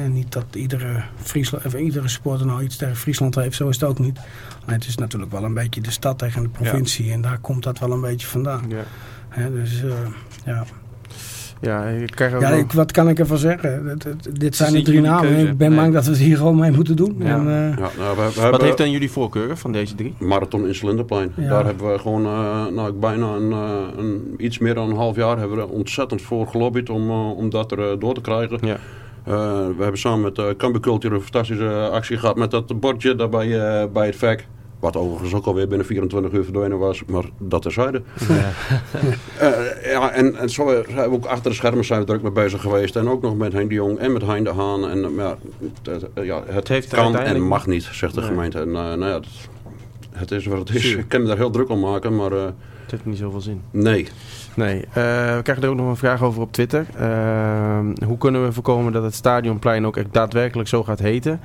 Niet 0.10 0.32
dat 0.32 0.46
iedere, 0.54 1.04
Friesland, 1.16 1.66
of 1.66 1.74
iedere 1.76 2.08
supporter 2.08 2.46
nou 2.46 2.64
iets 2.64 2.76
tegen 2.76 2.96
Friesland 2.96 3.36
heeft. 3.36 3.56
Zo 3.56 3.68
is 3.70 3.80
het 3.80 3.90
ook 3.90 4.00
niet. 4.00 4.20
Maar 4.66 4.76
het 4.76 4.86
is 4.88 4.96
natuurlijk 4.98 5.32
wel 5.32 5.44
een 5.44 5.54
beetje 5.54 5.82
de 5.82 5.92
stad 5.92 6.18
tegen 6.20 6.44
de 6.44 6.50
provincie. 6.50 7.12
En 7.12 7.22
daar 7.22 7.40
komt 7.40 7.64
dat 7.64 7.80
wel 7.80 7.92
een 7.92 8.02
beetje 8.02 8.28
vandaan. 8.28 8.64
Ja. 8.68 8.84
Hè, 9.30 9.52
dus 9.52 9.84
eh, 9.84 9.92
ja. 10.46 10.64
Ja, 11.62 11.84
ik 11.86 12.12
krijg 12.12 12.34
ook 12.34 12.42
ja 12.42 12.50
ik, 12.50 12.72
wat 12.72 12.92
kan 12.92 13.10
ik 13.10 13.20
ervan 13.20 13.38
zeggen? 13.38 14.00
Dit 14.32 14.56
zijn 14.56 14.74
de 14.74 14.82
drie 14.82 15.02
namen. 15.02 15.22
keuze. 15.30 15.48
Ik 15.48 15.58
ben 15.58 15.70
Nee. 15.70 15.80
bang 15.80 15.94
dat 15.94 16.06
we 16.06 16.10
het 16.12 16.20
hier 16.20 16.38
gewoon 16.38 16.56
mee 16.60 16.72
moeten 16.72 16.96
doen. 16.96 17.16
Ja. 17.20 17.26
En, 17.26 17.48
eh, 17.48 17.78
Ja, 17.78 17.90
nou, 17.98 18.18
we, 18.18 18.42
we 18.42 18.50
Wat 18.50 18.62
heeft 18.62 18.78
dan 18.78 18.92
jullie 18.92 19.12
voorkeuren 19.12 19.58
van 19.58 19.72
deze 19.72 19.96
drie? 19.96 20.14
Marathon 20.20 20.68
in 20.68 20.76
Cilinderplein. 20.76 21.32
Ja. 21.36 21.50
Daar 21.50 21.66
hebben 21.66 21.92
we 21.92 22.00
gewoon 22.00 22.26
eh, 22.26 22.66
nou, 22.76 22.94
bijna 22.94 23.28
een, 23.28 23.52
eh, 23.52 23.98
een, 23.98 24.36
iets 24.38 24.58
meer 24.60 24.74
dan 24.74 24.90
een 24.90 24.96
half 24.96 25.16
jaar 25.16 25.38
hebben 25.38 25.58
we 25.58 25.68
ontzettend 25.68 26.22
voor 26.22 26.48
gelobbyd 26.48 26.90
om, 26.90 27.10
om 27.12 27.50
dat 27.50 27.72
er 27.72 28.00
door 28.00 28.14
te 28.14 28.22
krijgen. 28.22 28.60
Ja. 29.26 29.32
Eh, 29.34 29.68
we 29.78 29.82
hebben 29.82 30.00
samen 30.00 30.22
met 30.22 30.38
uh, 30.38 30.46
Cambuur 30.58 30.82
Culture 30.82 31.16
een 31.16 31.22
fantastische 31.22 31.90
actie 31.92 32.18
gehad 32.18 32.36
met 32.36 32.52
dat 32.52 32.80
bordje 32.80 33.16
daar 33.16 33.30
bij, 33.30 33.60
eh, 33.82 33.86
bij 33.94 34.06
het 34.06 34.16
VEC. 34.16 34.48
Wat 34.80 34.96
overigens 34.98 35.34
ook 35.34 35.46
alweer 35.46 35.68
binnen 35.68 35.86
24 35.88 36.32
uur 36.32 36.44
verdwenen 36.44 36.78
was, 36.78 37.04
maar 37.06 37.24
dat 37.40 37.62
terzijde. 37.62 38.02
Eh, 39.40 39.92
ja, 39.92 40.12
en, 40.12 40.36
en 40.36 40.50
zo 40.50 40.84
zijn 40.90 41.10
we 41.10 41.16
ook 41.16 41.26
achter 41.26 41.50
de 41.50 41.56
schermen 41.58 41.86
zijn 41.86 42.00
we 42.00 42.06
druk 42.06 42.22
mee 42.22 42.32
bezig 42.32 42.62
geweest. 42.62 42.96
En 42.96 43.10
ook 43.10 43.22
nog 43.22 43.36
met 43.38 43.54
Henk 43.54 43.70
de 43.70 43.76
Jong 43.76 43.98
en 44.00 44.14
met 44.14 44.22
Hein 44.22 44.44
de 44.44 44.54
Haan. 44.54 44.90
En, 44.90 45.04
eh, 45.06 45.10
ja, 45.18 45.38
het, 45.84 46.08
eh, 46.14 46.26
ja, 46.26 46.44
het, 46.46 46.68
heeft 46.68 46.88
kan 46.88 47.00
uiteindelijk- 47.04 47.44
en 47.44 47.48
mag 47.50 47.68
niet, 47.68 47.84
zegt 47.92 48.14
de 48.14 48.20
Nee. 48.20 48.30
gemeente. 48.30 48.60
En 48.60 48.68
eh, 48.68 48.74
nou 48.74 49.06
ja, 49.06 49.14
het, 49.14 49.26
het 50.12 50.32
is 50.32 50.46
wat 50.46 50.60
het 50.60 50.76
is. 50.78 50.96
Ik 50.96 51.08
kan 51.08 51.22
me 51.22 51.28
daar 51.28 51.38
heel 51.38 51.50
druk 51.50 51.70
om 51.70 51.80
maken, 51.80 52.16
maar 52.16 52.32
eh, 52.32 52.44
Het 52.86 52.94
heeft 52.94 53.06
niet 53.06 53.18
zoveel 53.18 53.42
zin. 53.42 53.62
nee. 53.72 54.08
Nee, 54.56 54.80
eh, 54.82 54.94
we 55.36 55.40
krijgen 55.44 55.64
er 55.64 55.70
ook 55.70 55.76
nog 55.76 55.88
een 55.90 55.96
vraag 55.96 56.22
over 56.24 56.42
op 56.42 56.52
Twitter. 56.52 56.86
Eh, 56.98 57.80
hoe 58.06 58.18
kunnen 58.18 58.46
we 58.46 58.52
voorkomen 58.52 58.94
dat 58.94 59.04
het 59.04 59.14
stadionplein 59.14 59.86
ook 59.86 59.98
echt 59.98 60.08
daadwerkelijk 60.14 60.70
zo 60.70 60.84
gaat 60.84 61.00
heten? 61.00 61.40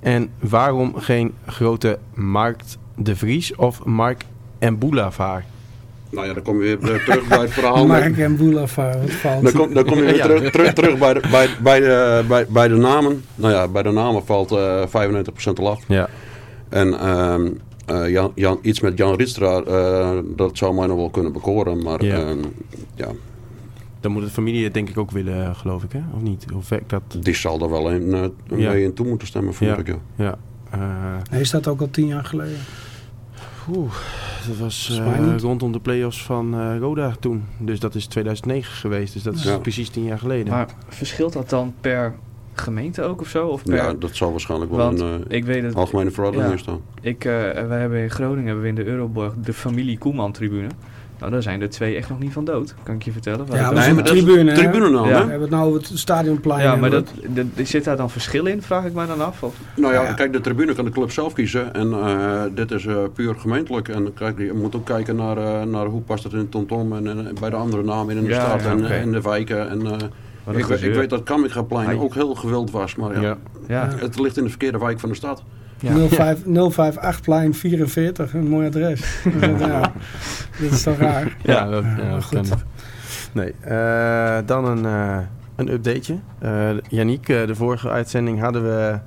En 0.00 0.30
waarom 0.38 0.94
geen 0.96 1.34
grote 1.46 1.98
Markt 2.14 2.78
de 2.96 3.16
Vries 3.16 3.54
of 3.54 3.84
Mark 3.84 4.24
en 4.58 4.78
Boulevard? 4.78 5.44
Nou 6.10 6.26
ja, 6.26 6.34
dan 6.34 6.42
kom 6.42 6.62
je 6.62 6.78
weer 6.80 6.94
eh, 6.94 7.04
terug 7.04 7.28
bij 7.28 7.40
het 7.40 7.50
verhaal. 7.52 7.86
Mark 7.96 8.18
en 8.18 8.36
Boulevard, 8.36 9.00
wat 9.00 9.10
valt. 9.10 9.42
Dan 9.42 9.52
kom, 9.52 9.74
dan 9.74 9.84
kom 9.84 9.98
je 9.98 10.04
weer 10.04 10.22
terug, 10.22 10.50
terug, 10.50 10.72
terug 10.72 10.98
bij, 10.98 11.14
de, 11.14 11.20
bij, 11.30 11.48
bij, 11.62 11.80
de, 11.80 12.24
bij, 12.28 12.46
bij 12.48 12.68
de 12.68 12.76
namen. 12.76 13.24
Nou 13.34 13.52
ja, 13.54 13.68
bij 13.68 13.82
de 13.82 13.90
namen 13.90 14.24
valt 14.26 14.52
eh 14.52 14.82
95% 14.86 15.52
al 15.54 15.70
af. 15.70 15.82
Ja, 15.86 16.08
En 16.68 16.98
ehm, 17.00 17.46
eh, 17.46 17.50
Jan, 18.10 18.32
Jan, 18.34 18.58
iets 18.62 18.80
met 18.80 18.98
Jan 18.98 19.16
Rietstra, 19.16 19.60
eh, 19.62 20.18
dat 20.36 20.56
zou 20.58 20.74
mij 20.74 20.86
nog 20.86 20.96
wel 20.96 21.10
kunnen 21.10 21.32
bekoren. 21.32 21.82
Maar 21.82 22.04
Ja. 22.04 22.16
ehm, 22.18 22.38
ja, 22.94 23.08
dan 24.00 24.12
moet 24.12 24.22
de 24.22 24.28
familie 24.30 24.64
het 24.64 24.74
denk 24.74 24.88
ik 24.88 24.98
ook 24.98 25.10
willen, 25.10 25.44
eh, 25.44 25.54
geloof 25.54 25.82
ik, 25.82 25.92
hè? 25.92 26.00
Of 26.14 26.20
niet? 26.22 26.46
Hoe 26.52 26.62
werkt 26.68 26.90
dat? 26.90 27.02
die 27.20 27.34
zal 27.34 27.60
er 27.62 27.70
wel 27.70 27.90
in, 27.90 28.14
eh, 28.14 28.24
Ja. 28.58 28.70
mee 28.70 28.82
in 28.82 28.94
toe 28.94 29.06
moeten 29.08 29.28
stemmen, 29.28 29.54
vind 29.54 29.70
Ja. 29.70 29.76
ik. 29.78 29.86
Ja. 30.16 30.34
Ja, 30.72 31.18
eh, 31.30 31.40
is 31.40 31.50
dat 31.50 31.68
ook 31.68 31.80
al 31.80 31.90
tien 31.90 32.06
jaar 32.06 32.24
geleden? 32.24 32.58
oeh, 33.76 33.92
dat 34.48 34.56
was 34.56 35.00
eh, 35.04 35.18
niet. 35.32 35.40
rondom 35.40 35.72
de 35.72 35.80
play-offs 35.80 36.22
van 36.22 36.54
eh, 36.54 36.76
Roda 36.78 37.14
toen. 37.20 37.44
Dus 37.58 37.80
dat 37.80 37.94
is 37.94 38.06
2009 38.06 38.72
geweest. 38.76 39.12
Dus 39.12 39.22
dat 39.22 39.34
is 39.34 39.42
Ja. 39.42 39.58
precies 39.58 39.88
tien 39.88 40.04
jaar 40.04 40.18
geleden. 40.18 40.52
Maar 40.52 40.68
verschilt 40.88 41.32
dat 41.32 41.48
dan 41.50 41.74
per 41.80 42.14
gemeente 42.60 43.02
ook 43.02 43.20
of 43.20 43.28
zo? 43.28 43.46
Of 43.46 43.62
per... 43.64 43.74
Ja, 43.74 43.92
dat 43.98 44.10
zal 44.12 44.30
waarschijnlijk 44.30 44.70
wel 44.70 44.80
Want 44.80 45.00
een 45.00 45.24
eh, 45.28 45.36
ik 45.36 45.44
weet 45.44 45.62
het, 45.62 45.74
algemene 45.74 46.10
verordening 46.10 46.48
Ja. 46.48 46.54
in 46.54 46.58
staan. 46.62 46.80
ik, 47.00 47.24
eh, 47.24 47.32
wij 47.66 47.80
hebben 47.80 47.98
in 48.02 48.10
Groningen 48.10 48.44
hebben 48.46 48.62
we 48.62 48.68
in 48.68 48.74
de 48.74 48.84
Euroborg 48.86 49.32
de 49.44 49.52
familie 49.52 49.98
Koeman 49.98 50.32
tribune. 50.32 50.68
Nou, 51.18 51.32
daar 51.32 51.42
zijn 51.42 51.60
de 51.60 51.68
twee 51.68 51.96
echt 51.96 52.08
nog 52.08 52.18
niet 52.18 52.32
van 52.32 52.44
dood, 52.44 52.74
kan 52.82 52.94
ik 52.94 53.02
je 53.02 53.12
vertellen. 53.12 53.46
Ja, 53.52 53.70
maar 53.70 53.84
Nee, 53.84 53.94
maar 53.94 54.04
tribune, 54.04 54.50
hè? 54.50 54.56
Tribunenaam, 54.56 55.04
Ja. 55.08 55.10
We 55.10 55.18
hebben 55.30 55.40
het 55.40 55.50
nou 55.50 55.66
over 55.68 55.80
het 55.88 55.98
stadionplein. 55.98 56.62
ja, 56.62 56.76
maar 56.76 56.90
dat, 56.90 57.12
dat, 57.28 57.46
zit 57.62 57.84
daar 57.84 57.96
dan 57.96 58.10
verschil 58.10 58.46
in, 58.46 58.62
vraag 58.62 58.84
ik 58.84 58.92
mij 58.94 59.06
dan 59.06 59.20
af? 59.20 59.42
Of? 59.42 59.54
Nou 59.76 59.92
ja, 59.94 60.02
Ja. 60.02 60.12
kijk, 60.12 60.32
de 60.32 60.40
tribune 60.40 60.74
kan 60.74 60.84
de 60.84 60.90
club 60.90 61.10
zelf 61.10 61.32
kiezen. 61.32 61.74
En 61.74 61.92
eh, 61.92 62.42
dit 62.54 62.70
is 62.70 62.86
eh, 62.86 62.96
puur 63.14 63.34
gemeentelijk. 63.34 63.88
En 63.88 64.12
kijk, 64.14 64.38
je 64.38 64.52
moet 64.52 64.76
ook 64.76 64.84
kijken 64.86 65.16
naar, 65.16 65.36
eh, 65.36 65.62
naar 65.62 65.86
hoe 65.86 66.00
past 66.00 66.24
het 66.24 66.32
in 66.32 66.48
TomTom 66.48 66.92
en, 66.96 67.06
en 67.08 67.34
bij 67.40 67.50
de 67.50 67.56
andere 67.56 67.82
namen 67.82 68.16
in 68.16 68.22
de 68.24 68.28
Ja, 68.30 68.46
stad 68.48 68.62
ja, 68.62 68.70
en, 68.70 68.84
en 68.90 69.12
de 69.12 69.20
wijken. 69.20 69.70
En, 69.70 69.86
eh, 69.86 69.96
ik, 70.56 70.64
weet- 70.66 70.82
ik 70.82 70.94
weet 70.94 71.10
dat 71.10 71.22
Kamikaplein 71.22 71.98
ook 71.98 72.14
heel 72.14 72.34
gewild 72.34 72.70
was. 72.70 72.94
Maar 72.96 73.14
ja, 73.14 73.20
Ja. 73.20 73.36
Ja, 73.68 73.88
het 73.98 74.18
ligt 74.20 74.36
in 74.36 74.42
de 74.44 74.48
verkeerde 74.48 74.78
wijk 74.78 75.00
van 75.00 75.08
de 75.08 75.14
stad. 75.14 75.42
ja. 75.78 75.92
05, 76.08 76.38
058 76.44 77.20
plein 77.20 77.54
44, 77.54 78.34
een 78.34 78.48
mooi 78.48 78.66
adres. 78.66 79.22
ja, 79.58 79.92
dit 80.60 80.72
is 80.72 80.82
toch 80.82 80.98
raar. 80.98 81.36
Ja, 81.42 81.68
dat, 81.68 81.84
Ja, 81.98 82.20
goed. 82.20 82.48
Nee, 83.32 83.54
eh, 83.60 84.38
dan 84.46 84.64
een, 84.64 84.84
eh, 84.86 85.18
een 85.56 85.72
updateje. 85.72 86.18
Eh 86.38 86.70
Yannick, 86.88 87.26
de 87.26 87.54
vorige 87.54 87.88
uitzending 87.90 88.40
hadden 88.40 88.62
we 88.62 88.98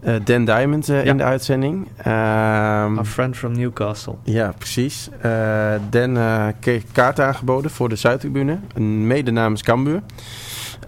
eh, 0.00 0.14
Dan 0.24 0.44
Diamond 0.44 0.86
Ja. 0.86 1.00
in 1.00 1.16
de 1.16 1.22
uitzending. 1.22 1.88
Ehm, 1.96 2.98
A 2.98 3.04
friend 3.04 3.36
from 3.36 3.52
Newcastle. 3.52 4.14
ja, 4.22 4.52
precies. 4.58 5.08
Eh 5.20 5.72
Dan 5.90 6.16
eh, 6.16 6.46
kreeg 6.60 6.82
kaart 6.92 7.20
aangeboden 7.20 7.70
voor 7.70 7.88
de 7.88 7.96
Zuidtribune, 7.96 8.58
een 8.74 9.06
mede 9.06 9.30
namens 9.30 9.62
Cambuur. 9.62 10.00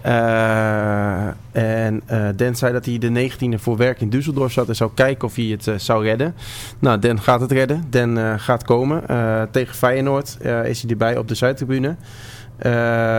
Eh, 0.01 1.27
en 1.51 2.01
eh 2.05 2.27
Dan 2.35 2.55
zei 2.55 2.73
dat 2.73 2.85
hij 2.85 2.97
de 2.97 3.09
19e 3.09 3.59
voor 3.59 3.77
werk 3.77 4.01
in 4.01 4.09
Düsseldorf 4.09 4.51
zat 4.51 4.67
en 4.67 4.75
zou 4.75 4.91
kijken 4.93 5.27
of 5.27 5.35
hij 5.35 5.45
het 5.45 5.67
eh, 5.67 5.75
zou 5.77 6.03
redden. 6.03 6.35
Nou, 6.79 6.99
Dan 6.99 7.21
gaat 7.21 7.41
het 7.41 7.51
redden. 7.51 7.83
Dan 7.89 8.39
gaat 8.39 8.63
komen. 8.63 9.03
Tegen 9.51 9.75
Feyenoord 9.75 10.37
is 10.63 10.81
hij 10.81 10.91
erbij 10.91 11.17
op 11.17 11.27
de 11.27 11.35
Zuidtribune. 11.35 11.95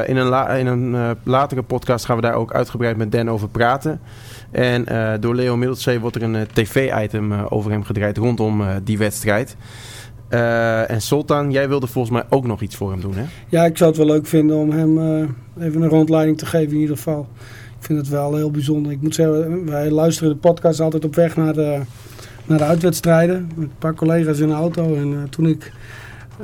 In 0.06 0.16
een, 0.16 0.48
in 0.58 0.66
een 0.66 1.16
latere 1.22 1.62
podcast 1.62 2.04
gaan 2.04 2.16
we 2.16 2.22
daar 2.22 2.34
ook 2.34 2.52
uitgebreid 2.52 2.96
met 2.96 3.12
Dan 3.12 3.30
over 3.30 3.48
praten. 3.48 4.00
En 4.50 4.84
door 5.20 5.34
Leo 5.34 5.56
Middelzee 5.56 6.00
wordt 6.00 6.16
er 6.16 6.22
een 6.22 6.46
tv-item 6.52 7.32
over 7.32 7.70
hem 7.70 7.84
gedraaid 7.84 8.16
rondom 8.16 8.64
die 8.84 8.98
wedstrijd. 8.98 9.56
Eh, 10.28 10.90
en 10.90 11.02
Sultan, 11.02 11.50
jij 11.50 11.68
wilde 11.68 11.86
volgens 11.86 12.14
mij 12.14 12.24
ook 12.28 12.46
nog 12.46 12.60
iets 12.60 12.76
voor 12.76 12.90
hem 12.90 13.00
doen, 13.00 13.14
hè? 13.14 13.24
Ja, 13.48 13.64
ik 13.64 13.76
zou 13.76 13.90
het 13.90 13.98
wel 13.98 14.08
leuk 14.08 14.26
vinden 14.26 14.56
om 14.56 14.70
hem 14.70 14.98
eh, 14.98 15.66
even 15.66 15.82
een 15.82 15.88
rondleiding 15.88 16.38
te 16.38 16.46
geven 16.46 16.74
in 16.74 16.80
ieder 16.80 16.96
geval. 16.96 17.28
Ik 17.78 17.84
vind 17.84 17.98
het 17.98 18.08
wel 18.08 18.34
heel 18.34 18.50
bijzonder. 18.50 18.92
Ik 18.92 19.02
moet 19.02 19.14
zeggen, 19.14 19.64
wij 19.64 19.90
luisteren 19.90 20.32
de 20.32 20.36
podcast 20.36 20.80
altijd 20.80 21.04
op 21.04 21.14
weg 21.14 21.36
naar 21.36 21.52
de, 21.52 21.80
naar 22.46 22.58
de 22.58 22.64
uitwedstrijden. 22.64 23.50
Met 23.54 23.68
een 23.68 23.78
paar 23.78 23.94
collega's 23.94 24.38
in 24.38 24.48
de 24.48 24.54
auto. 24.54 24.94
En 24.94 25.12
eh, 25.12 25.28
toen 25.30 25.46
ik... 25.46 25.72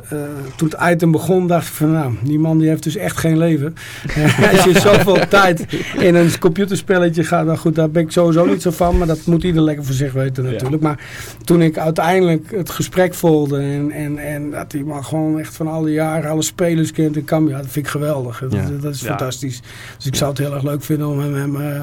eh, 0.09 0.19
toen 0.57 0.69
het 0.79 0.93
item 0.93 1.11
begon, 1.11 1.47
dacht 1.47 1.67
ik 1.67 1.73
van 1.73 1.93
nou, 1.93 2.15
die 2.23 2.39
man 2.39 2.59
die 2.59 2.69
heeft 2.69 2.83
dus 2.83 2.97
echt 2.97 3.17
geen 3.17 3.39
leven. 3.39 3.75
Als 4.53 4.65
je 4.65 4.81
zoveel 4.91 5.29
tijd 5.29 5.67
in 5.99 6.15
een 6.15 6.39
computerspelletje 6.39 7.25
gaat, 7.25 7.47
nou 7.47 7.59
goed, 7.59 7.75
daar 7.75 7.91
ben 7.91 8.03
ik 8.03 8.11
sowieso 8.11 8.45
niet 8.45 8.63
zo 8.63 8.71
van. 8.71 8.99
Maar 8.99 9.07
dat 9.07 9.27
moet 9.27 9.43
ieder 9.43 9.63
lekker 9.63 9.85
voor 9.85 9.95
zich 9.95 10.13
weten 10.13 10.45
natuurlijk. 10.45 10.83
Maar 10.83 11.01
toen 11.45 11.63
ik 11.63 11.79
uiteindelijk 11.79 12.51
het 12.51 12.71
gesprek 12.71 13.15
volgde 13.15 13.57
en, 13.59 13.91
en, 13.91 14.19
en 14.19 14.51
dat 14.51 14.71
die 14.71 14.85
man 14.85 15.05
gewoon 15.05 15.39
echt 15.39 15.55
van 15.57 15.67
alle 15.69 15.91
jaren 15.93 16.31
alle 16.31 16.43
spelers 16.43 16.93
kent 16.93 17.17
en 17.17 17.25
kan, 17.25 17.47
ja, 17.49 17.57
dat 17.57 17.67
vind 17.71 17.87
ik 17.87 17.91
geweldig. 17.93 18.39
Dat, 18.41 18.53
Ja. 18.53 18.69
dat 18.81 18.95
is 18.95 19.01
Ja. 19.01 19.07
fantastisch. 19.07 19.61
Dus 19.97 20.07
ik 20.07 20.15
zou 20.15 20.31
het 20.31 20.39
heel 20.39 20.55
erg 20.55 20.63
leuk 20.63 20.83
vinden 20.83 21.09
om 21.09 21.19
hem, 21.21 21.35
hem 21.35 21.61
eh, 21.61 21.81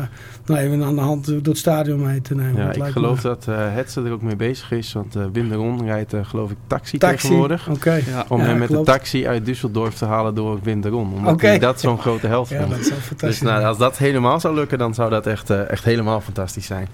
nou, 0.49 0.61
even 0.61 0.83
aan 0.83 0.95
de 0.95 1.01
hand 1.01 1.25
door 1.25 1.39
het 1.43 1.57
stadion 1.57 2.01
mee 2.05 2.21
te 2.21 2.35
nemen. 2.35 2.61
Ja, 2.63 2.69
ik 2.69 2.77
lijkt 2.77 2.93
geloof 2.93 3.15
me- 3.23 3.29
dat 3.29 3.45
eh 3.47 3.55
Hetze 3.57 4.01
er 4.03 4.11
ook 4.11 4.21
mee 4.21 4.35
bezig 4.35 4.71
is. 4.71 4.93
Want 4.93 5.15
eh 5.15 5.23
Wim 5.33 5.49
de 5.49 5.55
Ron 5.55 5.85
rijdt 5.85 6.13
eh, 6.13 6.19
geloof 6.25 6.51
ik 6.51 6.57
taxi, 6.67 6.97
Taxi, 6.97 7.17
tegenwoordig. 7.21 7.67
oké. 7.69 7.93
Ja. 7.93 8.25
Om 8.27 8.39
Ja, 8.39 8.45
hem 8.45 8.57
met 8.57 8.67
klopt. 8.67 8.85
de 8.85 8.91
taxi 8.91 9.27
uit 9.27 9.43
Düsseldorf 9.49 9.93
te 9.97 10.05
halen 10.05 10.35
door 10.35 10.59
Wim 10.63 10.81
de 10.81 10.89
Ron. 10.89 11.13
Omdat 11.13 11.33
Oké. 11.33 11.47
hij 11.47 11.59
dat 11.59 11.79
zo'n 11.79 11.99
grote 11.99 12.27
helft 12.27 12.51
Ja, 12.51 12.65
dat 12.65 12.79
is 12.79 12.87
fantastisch. 12.87 13.17
Dus 13.19 13.41
nou, 13.41 13.63
als 13.63 13.77
dat 13.77 13.97
helemaal 13.97 14.39
zou 14.39 14.55
lukken, 14.55 14.77
dan 14.77 14.93
zou 14.93 15.09
dat 15.09 15.27
echt, 15.27 15.49
eh, 15.49 15.69
echt 15.69 15.83
helemaal 15.83 16.21
fantastisch 16.21 16.65
zijn. 16.65 16.87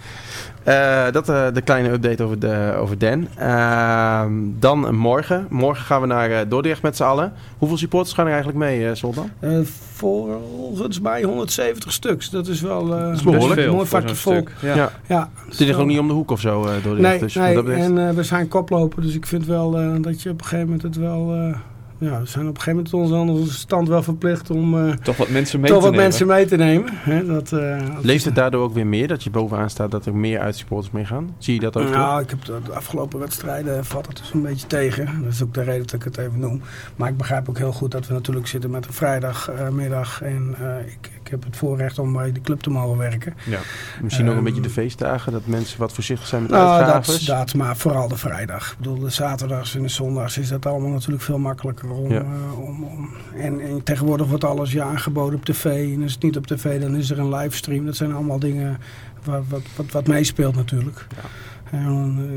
Eh, 0.63 1.03
dat 1.11 1.29
eh, 1.29 1.45
de 1.53 1.61
kleine 1.61 1.89
update 1.91 2.23
over, 2.23 2.39
de, 2.39 2.73
over 2.79 2.97
Dan. 2.97 3.27
Ehm, 3.37 4.31
dan 4.59 4.95
morgen. 4.95 5.47
Morgen 5.49 5.85
gaan 5.85 6.01
we 6.01 6.07
naar 6.07 6.31
eh, 6.31 6.39
Dordrecht 6.49 6.81
met 6.81 6.95
z'n 6.95 7.03
allen. 7.03 7.33
Hoeveel 7.57 7.77
supporters 7.77 8.13
gaan 8.15 8.25
er 8.25 8.31
eigenlijk 8.33 8.59
mee, 8.59 8.87
eh 8.87 8.95
Soldan? 8.95 9.29
Eh, 9.39 9.51
volgens 9.93 10.99
mij 10.99 11.23
170 11.23 11.91
stuks. 11.91 12.29
Dat 12.29 12.47
is 12.47 12.61
wel 12.61 12.95
eh, 12.97 13.13
is 13.13 13.23
behoorlijk. 13.47 13.67
een 13.67 13.73
mooi 13.75 13.87
vakje 13.87 14.15
vol. 14.15 14.43
Ja. 14.61 14.75
Ja. 14.75 14.91
Ja, 15.07 15.29
Het 15.49 15.59
is 15.61 15.73
ook 15.75 15.87
niet 15.87 15.99
om 15.99 16.07
de 16.07 16.13
hoek 16.13 16.31
of 16.31 16.39
zo, 16.39 16.63
eh 16.65 16.71
Dordrecht. 16.83 16.99
Nee, 17.01 17.19
dus 17.19 17.35
nee 17.35 17.53
dat 17.55 17.65
betreft- 17.65 17.87
en 17.89 18.07
eh, 18.09 18.15
we 18.15 18.23
zijn 18.23 18.47
koploper, 18.47 19.01
dus 19.01 19.15
ik 19.15 19.25
vind 19.25 19.45
wel 19.45 19.79
eh, 19.79 19.95
dat 20.01 20.21
je 20.21 20.29
op 20.29 20.39
een 20.39 20.45
gegeven 20.45 20.65
moment 20.65 20.83
het 20.83 20.95
wel... 20.97 21.33
eh, 21.33 21.57
ja, 21.97 22.19
we 22.19 22.25
zijn 22.25 22.47
op 22.47 22.55
een 22.55 22.61
gegeven 22.61 22.89
moment 22.93 22.93
onze, 22.93 23.31
onze 23.43 23.53
stand 23.53 23.87
wel 23.87 24.03
verplicht 24.03 24.49
om 24.49 24.87
eh, 24.87 24.93
Toch 24.93 25.17
wat 25.17 25.29
mensen 25.29 25.59
mee 25.59 25.69
toch 25.69 25.77
te 25.79 25.83
wat 25.83 25.91
nemen. 25.93 26.07
mensen 26.07 26.27
mee 26.27 26.45
te 26.45 26.55
nemen. 26.55 26.89
Hè, 26.93 27.25
dat, 27.25 27.51
eh, 27.51 27.77
Leeft 28.01 28.25
het 28.25 28.35
daardoor 28.35 28.63
ook 28.63 28.73
weer 28.73 28.87
meer 28.87 29.07
dat 29.07 29.23
je 29.23 29.29
bovenaan 29.29 29.69
staat 29.69 29.91
dat 29.91 30.05
er 30.05 30.15
meer 30.15 30.39
uitsupporters 30.39 30.91
meegaan? 30.93 31.35
Zie 31.37 31.53
je 31.53 31.59
dat 31.59 31.77
ook? 31.77 31.89
Nou, 31.89 32.21
ik 32.21 32.29
heb 32.29 32.45
de, 32.45 32.57
de 32.65 32.71
afgelopen 32.73 33.19
wedstrijden 33.19 33.85
valt 33.85 34.07
het 34.07 34.17
dus 34.17 34.31
een 34.33 34.41
beetje 34.41 34.67
tegen. 34.67 35.21
Dat 35.23 35.31
is 35.33 35.43
ook 35.43 35.53
de 35.53 35.61
reden 35.63 35.81
dat 35.81 35.93
ik 35.93 36.03
het 36.03 36.17
even 36.17 36.39
noem. 36.39 36.61
Maar 36.95 37.09
ik 37.09 37.17
begrijp 37.17 37.49
ook 37.49 37.57
heel 37.57 37.71
goed 37.73 37.91
dat 37.91 38.07
we 38.07 38.13
natuurlijk 38.13 38.47
zitten 38.47 38.69
met 38.69 38.85
een 38.87 38.93
vrijdagmiddag. 38.93 40.21
en 40.21 40.55
eh, 40.59 40.91
ik, 40.93 41.14
ik 41.25 41.31
heb 41.31 41.43
het 41.43 41.57
voorrecht 41.57 41.99
om 41.99 42.13
bij 42.13 42.31
de 42.31 42.41
club 42.41 42.59
te 42.59 42.69
mogen 42.69 42.97
werken. 42.97 43.33
Ja. 43.45 43.59
Misschien 44.01 44.25
ook 44.25 44.31
een 44.31 44.37
ehm, 44.37 44.45
beetje 44.45 44.61
de 44.61 44.69
feestdagen, 44.69 45.31
dat 45.31 45.45
mensen 45.45 45.79
wat 45.79 45.93
voorzichtig 45.93 46.27
zijn 46.27 46.41
met 46.41 46.51
Nou, 46.51 46.81
uitgaves. 46.81 47.25
dat, 47.25 47.37
dat, 47.37 47.53
maar 47.53 47.77
vooral 47.77 48.07
de 48.07 48.17
vrijdag. 48.17 48.71
Ik 48.71 48.77
bedoel, 48.77 48.99
de 48.99 49.09
zaterdags 49.09 49.75
en 49.75 49.81
de 49.81 49.87
zondags 49.87 50.37
is 50.37 50.49
dat 50.49 50.65
allemaal 50.65 50.89
natuurlijk 50.89 51.23
veel 51.23 51.37
makkelijker 51.37 51.89
om. 51.89 52.11
Ja. 52.11 52.19
eh, 52.19 52.59
om, 52.59 52.83
om 52.83 53.09
en, 53.37 53.59
en 53.59 53.83
tegenwoordig 53.83 54.27
wordt 54.27 54.43
alles 54.43 54.71
ja, 54.71 54.85
aangeboden 54.85 55.39
op 55.39 55.45
tv. 55.45 55.93
En 55.93 56.03
als 56.03 56.13
het 56.13 56.23
niet 56.23 56.37
op 56.37 56.47
tv, 56.47 56.81
dan 56.81 56.95
is 56.95 57.09
er 57.09 57.19
een 57.19 57.35
livestream. 57.35 57.85
Dat 57.85 57.95
zijn 57.95 58.13
allemaal 58.13 58.39
dingen 58.39 58.77
wat, 59.23 59.43
wat, 59.49 59.61
wat, 59.75 59.91
wat 59.91 60.07
meespeelt 60.07 60.55
natuurlijk. 60.55 61.07
Eh, 61.17 61.23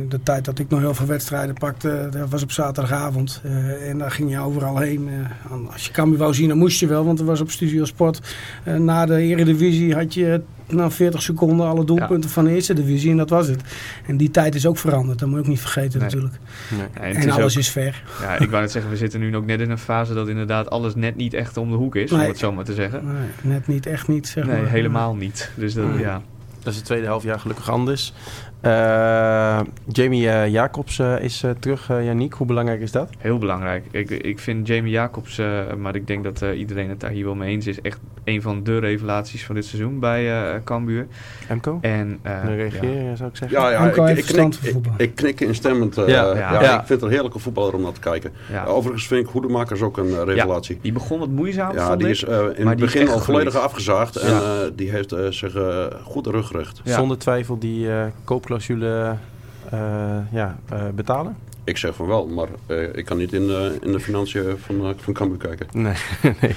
de 0.09 0.22
tijd 0.22 0.45
dat 0.45 0.59
ik 0.59 0.68
nog 0.68 0.80
heel 0.80 0.95
veel 0.95 1.07
wedstrijden 1.07 1.55
pakte, 1.55 2.09
dat 2.11 2.28
was 2.30 2.43
op 2.43 2.53
zaterdagavond. 2.53 3.41
Eh, 3.45 3.89
en 3.91 3.99
daar 3.99 4.11
ging 4.11 4.30
je 4.30 4.39
overal 4.41 4.78
heen. 4.78 5.09
Eh, 5.09 5.72
als 5.72 5.86
je 5.86 5.93
Cambuur 5.93 6.18
wou 6.18 6.34
zien, 6.34 6.49
dan 6.49 6.59
moest 6.59 6.80
je 6.80 6.86
wel, 6.86 7.05
want 7.05 7.18
er 7.18 7.24
was 7.24 7.41
op 7.41 7.51
Studio 7.51 7.84
Sport. 7.84 8.36
eh, 8.64 8.74
na 8.74 9.07
de 9.07 9.20
Eredivisie 9.20 9.95
had 9.95 10.14
je 10.14 10.43
na 10.68 10.91
40 10.91 11.22
seconden 11.22 11.66
alle 11.66 11.84
doelpunten 11.84 12.30
van 12.30 12.45
de 12.45 12.51
Eerste 12.51 12.74
Divisie. 12.74 13.11
En 13.11 13.16
dat 13.16 13.30
was 13.30 13.47
het. 13.47 13.62
En 14.07 14.16
die 14.16 14.30
tijd 14.30 14.55
is 14.55 14.66
ook 14.66 14.78
veranderd. 14.78 15.18
Dat 15.18 15.28
moet 15.28 15.36
je 15.39 15.43
ook 15.45 15.49
niet 15.51 15.61
vergeten 15.61 15.99
Nee. 16.01 16.09
natuurlijk. 16.09 16.34
Nee. 16.70 16.80
En 16.80 17.09
het 17.09 17.16
En 17.16 17.28
is 17.28 17.34
alles 17.34 17.53
ook- 17.53 17.59
is 17.59 17.70
ver. 17.70 18.03
Ja, 18.20 18.39
ik 18.39 18.51
wou 18.51 18.62
net 18.62 18.70
zeggen, 18.70 18.91
we 18.91 18.97
zitten 18.97 19.20
nu 19.20 19.36
ook 19.36 19.47
net 19.47 19.61
in 19.61 19.70
een 19.70 19.78
fase 19.78 20.14
dat 20.14 20.28
inderdaad 20.28 20.70
alles 20.70 20.95
net 20.95 21.16
niet 21.16 21.34
echt 21.34 21.57
om 21.57 21.70
de 21.70 21.76
hoek 21.76 21.97
is, 21.97 22.12
om 22.12 22.18
het 22.18 22.39
zo 22.39 22.53
maar 22.53 22.64
te 22.64 22.74
zeggen. 22.74 23.01
Nee, 23.05 23.53
net 23.55 23.66
niet, 23.66 23.86
echt 23.86 24.09
niet. 24.09 24.28
Zeg 24.28 24.47
Nee, 24.47 24.61
maar. 24.62 24.70
helemaal 24.70 25.14
niet. 25.14 25.51
Dus 25.55 25.74
dat, 25.74 25.89
Nee. 25.89 25.99
ja. 25.99 26.22
Dat 26.62 26.72
is 26.72 26.78
de 26.78 26.84
tweede 26.86 27.07
halfjaar 27.07 27.41
gelukkig 27.41 27.70
anders. 27.70 28.12
Eh, 28.61 29.61
Jamie 29.92 30.28
eh, 30.30 30.48
Jacobs 30.52 30.98
eh, 30.98 31.20
is 31.20 31.44
terug, 31.59 31.88
Yannick. 31.88 32.32
Hoe 32.32 32.46
belangrijk 32.46 32.80
is 32.80 32.92
dat? 32.92 33.09
Heel 33.18 33.38
belangrijk. 33.38 33.84
Ik, 33.90 34.11
ik 34.11 34.38
vind 34.38 34.66
Jamie 34.66 34.92
Jacobs, 34.92 35.38
eh, 35.38 35.46
maar 35.78 35.94
ik 35.94 36.06
denk 36.06 36.24
dat 36.24 36.42
eh, 36.42 36.59
iedereen 36.59 36.88
het 36.88 37.00
daar 37.00 37.11
hier 37.11 37.24
wel 37.24 37.34
mee 37.34 37.50
eens 37.50 37.66
is, 37.66 37.80
echt 37.80 37.98
een 38.24 38.42
van 38.42 38.62
de 38.64 38.78
revelaties 38.78 39.44
van 39.46 39.54
dit 39.54 39.64
seizoen 39.64 40.00
bij 40.00 40.42
eh 40.42 40.54
Cambuur. 40.64 41.06
Emco? 41.48 41.78
En 41.80 42.18
eh, 42.22 42.32
Een 42.32 42.48
ja. 42.50 42.54
reageren 42.54 43.16
zou 43.16 43.30
ik 43.30 43.36
zeggen. 43.36 43.61
Ja, 43.61 43.70
ja 43.70 43.78
ik, 43.86 44.18
ik, 44.18 44.24
knik, 44.24 44.54
ik, 44.54 44.76
ik 44.96 45.14
knik 45.14 45.40
instemmend. 45.40 45.96
eh, 45.98 46.09
Ja, 46.09 46.34
ja, 46.36 46.62
ja. 46.62 46.80
Ik 46.80 46.86
vind 46.86 46.88
het 46.88 47.02
een 47.02 47.09
heerlijke 47.11 47.38
voetballer 47.38 47.74
om 47.74 47.82
naar 47.82 47.92
te 47.92 48.00
kijken. 48.00 48.32
Ja. 48.52 48.64
Overigens 48.64 49.06
vind 49.06 49.26
ik 49.26 49.32
Hoedemakers 49.32 49.80
ook 49.82 49.96
een 49.96 50.24
revelatie. 50.24 50.78
Die 50.82 50.92
begon 50.92 51.18
wat 51.18 51.28
moeizaam, 51.28 51.74
Ja, 51.74 51.86
vond 51.86 51.98
die 51.98 52.09
ik. 52.09 52.14
is 52.14 52.24
eh, 52.24 52.38
in 52.54 52.66
het 52.66 52.78
begin 52.78 53.09
al 53.09 53.18
volledig 53.18 53.56
afgezaagd. 53.56 54.16
En 54.16 54.28
eh, 54.32 54.42
die 54.74 54.90
heeft 54.90 55.14
zich 55.30 55.56
goed 56.02 56.26
ruggerecht. 56.26 56.80
Ja. 56.84 56.94
Zonder 56.94 57.18
twijfel 57.18 57.59
die 57.59 57.90
eh 57.90 58.04
koopclausule 58.49 59.18
eh, 59.72 60.32
ja, 60.32 60.55
eh, 60.72 60.90
betalen? 60.92 61.36
Ik 61.68 61.76
zeg 61.76 61.94
van 61.94 62.06
wel, 62.06 62.26
maar 62.26 62.48
eh, 62.66 62.82
ik 62.94 63.04
kan 63.04 63.16
niet 63.16 63.32
in, 63.32 63.46
de 63.46 63.78
in 63.82 63.92
de 63.92 64.00
financiën 64.00 64.58
van, 64.58 64.86
eh, 64.86 64.90
van 64.96 65.12
Cambuur 65.12 65.38
kijken. 65.38 65.66
Nee. 65.72 65.94
nee. 66.40 66.54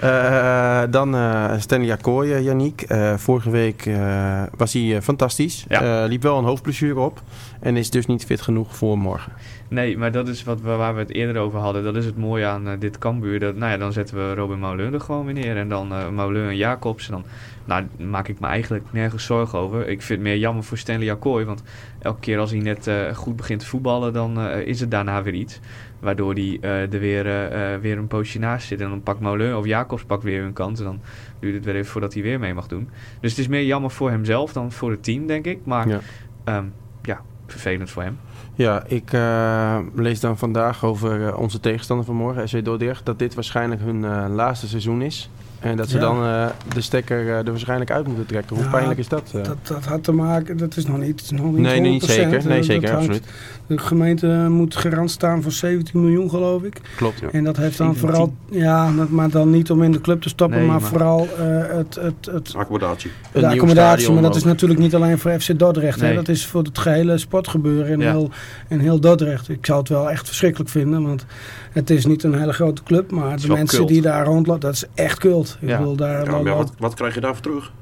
Eh, 0.00 0.82
dan 0.90 1.14
eh 1.14 1.58
Stanley 1.58 1.92
Akkooi, 1.92 2.32
eh, 2.32 2.44
Yannick. 2.44 2.80
Eh, 2.82 3.16
vorige 3.16 3.50
week 3.50 3.86
eh, 3.86 4.42
was 4.56 4.72
hij 4.72 4.96
eh, 4.96 5.02
fantastisch. 5.02 5.64
Ja. 5.68 6.02
Eh, 6.02 6.08
liep 6.08 6.22
wel 6.22 6.38
een 6.38 6.44
hoofdblessure 6.44 7.00
op. 7.00 7.22
En 7.60 7.76
is 7.76 7.90
dus 7.90 8.06
niet 8.06 8.24
fit 8.24 8.40
genoeg 8.40 8.76
voor 8.76 8.98
morgen. 8.98 9.32
Nee, 9.68 9.98
maar 9.98 10.12
dat 10.12 10.28
is 10.28 10.44
wat 10.44 10.60
we, 10.60 10.70
waar 10.70 10.94
we 10.94 11.00
het 11.00 11.12
eerder 11.12 11.42
over 11.42 11.58
hadden. 11.58 11.84
Dat 11.84 11.96
is 11.96 12.04
het 12.04 12.16
mooie 12.16 12.46
aan 12.46 12.76
dit 12.78 12.98
Cambuur. 12.98 13.38
Dat, 13.38 13.56
nou 13.56 13.72
ja, 13.72 13.78
dan 13.78 13.92
zetten 13.92 14.16
we 14.16 14.34
Robin 14.34 14.58
Moulin 14.58 14.94
er 14.94 15.00
gewoon 15.00 15.24
weer 15.24 15.34
neer. 15.34 15.56
En 15.56 15.68
dan 15.68 15.92
eh 15.92 16.08
Moulin 16.08 16.48
en 16.48 16.56
Jacobs. 16.56 17.08
En 17.08 17.12
dan 17.12 17.24
nou, 17.64 18.08
maak 18.08 18.28
ik 18.28 18.40
me 18.40 18.46
eigenlijk 18.46 18.84
nergens 18.90 19.24
zorgen 19.24 19.58
over. 19.58 19.80
Ik 19.80 20.02
vind 20.02 20.18
het 20.18 20.28
meer 20.28 20.36
jammer 20.36 20.64
voor 20.64 20.78
Stanley 20.78 21.10
Akkooi. 21.10 21.44
Want 21.44 21.62
elke 21.98 22.20
keer 22.20 22.38
als 22.38 22.50
hij 22.50 22.60
net 22.60 22.86
eh, 22.86 23.14
goed 23.14 23.36
begint 23.36 23.60
te 23.60 23.66
voetballen, 23.66 24.12
dan 24.12 24.38
is 24.64 24.80
het 24.80 24.90
daarna 24.90 25.22
weer 25.22 25.34
iets. 25.34 25.60
Waardoor 26.00 26.32
hij 26.32 26.58
eh, 26.60 26.92
er 26.92 27.00
weer, 27.00 27.26
eh, 27.26 27.74
eh, 27.74 27.80
weer 27.80 27.98
een 27.98 28.06
poosje 28.06 28.38
naast 28.38 28.66
zit. 28.66 28.80
En 28.80 28.88
dan 28.88 29.02
pakt 29.02 29.20
Molen 29.20 29.58
of 29.58 29.66
Jacobs 29.66 30.04
pakt 30.04 30.22
weer 30.22 30.42
hun 30.42 30.52
kans. 30.52 30.78
En 30.78 30.84
dan 30.84 31.00
duurt 31.38 31.54
het 31.54 31.64
weer 31.64 31.74
even 31.74 31.90
voordat 31.90 32.14
hij 32.14 32.22
weer 32.22 32.38
mee 32.38 32.54
mag 32.54 32.66
doen. 32.66 32.88
Dus 33.20 33.30
het 33.30 33.40
is 33.40 33.48
meer 33.48 33.64
jammer 33.64 33.90
voor 33.90 34.10
hemzelf 34.10 34.52
dan 34.52 34.72
voor 34.72 34.90
het 34.90 35.02
team, 35.02 35.26
denk 35.26 35.46
ik. 35.46 35.58
Maar 35.64 35.88
Ja. 35.88 36.00
ja, 36.44 36.64
ja 37.02 37.20
vervelend 37.46 37.90
voor 37.90 38.02
hem. 38.02 38.18
Ja, 38.54 38.84
ik 38.86 39.12
eh, 39.12 39.78
lees 39.94 40.20
dan 40.20 40.38
vandaag 40.38 40.84
over 40.84 41.26
eh, 41.26 41.38
onze 41.38 41.60
tegenstander 41.60 42.06
van 42.06 42.14
morgen, 42.14 42.48
SC 42.48 42.64
Dordrecht, 42.64 43.06
dat 43.06 43.18
dit 43.18 43.34
waarschijnlijk 43.34 43.80
hun 43.80 44.04
eh, 44.04 44.24
laatste 44.28 44.68
seizoen 44.68 45.02
is. 45.02 45.30
En 45.60 45.76
dat 45.76 45.88
ze 45.88 45.94
Ja. 45.94 46.00
dan 46.00 46.24
eh, 46.24 46.46
de 46.74 46.80
stekker 46.80 47.28
eh, 47.28 47.36
er 47.36 47.44
waarschijnlijk 47.44 47.90
uit 47.90 48.06
moeten 48.06 48.26
trekken. 48.26 48.56
Hoe 48.56 48.64
Ja, 48.64 48.70
pijnlijk 48.70 48.98
is 48.98 49.08
dat? 49.08 49.22
eh? 49.34 49.44
Dat, 49.44 49.56
dat 49.62 49.84
had 49.84 50.04
te 50.04 50.12
maken, 50.12 50.56
dat 50.56 50.76
is 50.76 50.86
nog 50.86 50.98
niet, 50.98 51.30
nog 51.30 51.44
niet 51.52 51.54
nee, 51.60 51.80
nee, 51.80 51.90
niet 51.90 52.02
100%. 52.02 52.06
zeker. 52.06 52.46
Nee, 52.46 52.62
zeker, 52.62 52.94
absoluut. 52.96 53.24
De 53.66 53.78
gemeente 53.78 54.26
moet 54.48 54.76
garant 54.76 55.10
staan 55.10 55.42
voor 55.42 55.52
17 55.52 56.00
miljoen, 56.00 56.30
geloof 56.30 56.62
ik. 56.62 56.80
Klopt. 56.96 57.22
En 57.32 57.44
dat 57.44 57.56
heeft 57.56 57.78
dan 57.78 57.94
17. 57.94 58.08
vooral, 58.08 58.34
ja, 58.50 58.92
dat- 58.92 59.10
maar 59.10 59.30
dan 59.30 59.50
niet 59.50 59.70
om 59.70 59.82
in 59.82 59.92
de 59.92 60.00
club 60.00 60.20
te 60.22 60.28
stoppen, 60.28 60.58
Nee, 60.58 60.66
maar, 60.66 60.80
maar- 60.80 60.88
vooral 60.90 61.28
eh, 61.38 61.76
het, 61.76 61.94
het, 62.00 62.26
het, 62.32 62.54
Accommodatie. 62.56 63.10
Een 63.10 63.16
de 63.32 63.38
nieuw 63.40 63.48
accommodatie. 63.50 63.98
stadion 63.98 64.14
Maar 64.14 64.22
dat 64.22 64.36
is 64.36 64.44
natuurlijk 64.44 64.80
niet 64.80 64.94
alleen 64.94 65.18
voor 65.18 65.40
FC 65.40 65.58
Dordrecht. 65.58 66.00
Hè? 66.00 66.06
Nee. 66.06 66.14
Dat 66.16 66.28
is 66.28 66.46
voor 66.46 66.62
het 66.62 66.78
gehele 66.78 67.18
sportgebeuren 67.18 67.92
in, 67.92 68.00
Ja. 68.00 68.10
heel, 68.10 68.30
in 68.68 68.78
heel 68.78 69.00
Dordrecht. 69.00 69.48
Ik 69.48 69.66
zou 69.66 69.78
het 69.78 69.88
wel 69.88 70.10
echt 70.10 70.26
verschrikkelijk 70.26 70.70
vinden, 70.70 71.02
want 71.02 71.24
het 71.70 71.90
is 71.90 72.06
niet 72.06 72.22
een 72.24 72.34
hele 72.34 72.52
grote 72.52 72.82
club. 72.82 73.10
Maar 73.10 73.40
de 73.40 73.48
mensen 73.48 73.78
cult. 73.78 73.88
die 73.88 74.02
daar 74.02 74.24
rondlopen, 74.24 74.60
dat 74.60 74.72
is 74.74 74.84
echt 74.94 75.18
cult. 75.18 75.58
Ik 75.60 75.68
Ja. 75.68 75.78
bedoel, 75.78 75.96
daar 75.96 76.44
Ja, 76.44 76.54
wat, 76.54 76.72
wat 76.78 76.94
krijg 76.94 77.14
je 77.14 77.20
daarvoor 77.20 77.42
terug? 77.42 77.72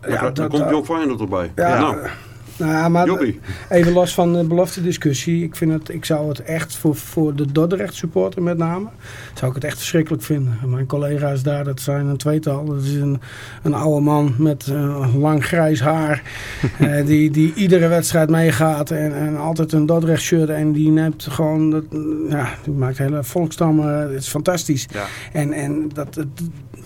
Dan, 0.00 0.10
Ja, 0.10 0.16
krijg- 0.16 0.32
dan 0.34 0.34
dat- 0.34 0.48
komt 0.48 0.62
dat- 0.62 0.70
Jong 0.72 0.84
Feyenoord 0.84 1.20
erbij. 1.20 1.52
Ja, 1.54 1.78
nou, 1.78 1.96
Nou, 2.58 2.72
ja, 2.72 2.88
maar 2.88 3.06
Jobbie. 3.06 3.40
even 3.68 3.92
los 3.92 4.14
van 4.14 4.32
de 4.32 4.44
beloftediscussie. 4.44 5.42
Ik, 5.44 5.56
vind 5.56 5.72
het, 5.72 5.88
ik 5.88 6.04
zou 6.04 6.28
het 6.28 6.42
echt 6.42 6.76
voor, 6.76 6.96
voor 6.96 7.34
de 7.34 7.52
Dordrecht 7.52 7.94
supporter 7.94 8.42
met 8.42 8.58
name, 8.58 8.88
zou 9.34 9.48
ik 9.50 9.54
het 9.54 9.64
echt 9.64 9.76
verschrikkelijk 9.76 10.22
vinden. 10.22 10.58
Mijn 10.66 10.86
collega's 10.86 11.42
daar, 11.42 11.64
dat 11.64 11.80
zijn 11.80 12.06
een 12.06 12.16
tweetal. 12.16 12.64
Dat 12.64 12.82
is 12.82 12.94
een, 12.94 13.20
een 13.62 13.74
oude 13.74 14.00
man 14.00 14.34
met 14.38 14.66
eh, 14.66 15.14
lang 15.16 15.44
grijs 15.44 15.80
haar. 15.80 16.22
eh, 16.78 17.06
die, 17.06 17.30
die 17.30 17.54
iedere 17.54 17.88
wedstrijd 17.88 18.30
meegaat 18.30 18.90
en, 18.90 19.14
en 19.14 19.36
altijd 19.36 19.72
een 19.72 19.86
Dordrecht 19.86 20.22
shirt. 20.22 20.48
En 20.48 20.72
die 20.72 20.90
neemt 20.90 21.26
gewoon, 21.30 21.70
dat, 21.70 21.84
ja, 22.28 22.48
die 22.64 22.72
maakt 22.72 22.98
hele 22.98 23.24
volkstammen. 23.24 24.00
Het 24.00 24.10
is 24.20 24.28
fantastisch. 24.28 24.86
Ja. 24.92 25.04
En, 25.32 25.52
en 25.52 25.90
dat, 25.94 26.14
het- 26.14 26.26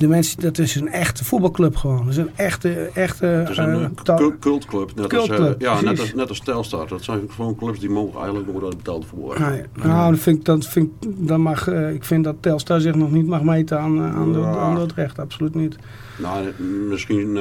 de 0.02 0.08
mensen, 0.08 0.40
dat 0.40 0.58
is 0.58 0.74
een 0.74 0.88
echte 0.88 1.24
voetbalclub 1.24 1.76
gewoon. 1.76 1.98
Dat 1.98 2.08
is 2.08 2.16
een 2.16 2.30
echte, 2.34 2.90
echte 2.94 3.26
Het 3.26 3.48
is 3.48 3.56
een 3.56 3.96
eh, 4.04 4.26
cultclub. 4.40 4.94
Net 4.94 5.14
als, 5.14 5.28
eh, 5.28 5.50
ja, 5.58 5.80
net 5.80 6.00
als, 6.00 6.14
net 6.14 6.28
als 6.28 6.40
Telstar. 6.40 6.88
Dat 6.88 7.02
zijn 7.02 7.20
gewoon 7.30 7.56
clubs 7.56 7.80
die 7.80 7.90
mogen 7.90 8.14
eigenlijk 8.14 8.46
nooit 8.46 8.60
worden 8.60 8.78
betaald 8.78 9.06
voor 9.06 9.18
worden. 9.18 9.50
Nee, 9.50 9.62
nou, 9.82 10.10
dat 10.10 10.20
vind 10.20 10.38
ik, 10.38 10.44
dat 10.44 10.66
vind 10.66 10.88
ik, 11.00 11.08
dat 11.28 11.38
mag, 11.38 11.68
eh, 11.68 11.94
ik 11.94 12.04
vind 12.04 12.24
dat 12.24 12.36
Telstar 12.40 12.80
zich 12.80 12.94
nog 12.94 13.10
niet 13.10 13.26
mag 13.26 13.42
meten 13.42 13.80
aan, 13.80 14.00
aan, 14.00 14.32
Ja. 14.32 14.56
aan 14.56 14.74
Dordrecht. 14.74 15.18
Absoluut 15.18 15.54
niet. 15.54 15.76
Nou, 16.18 16.44
misschien 16.88 17.38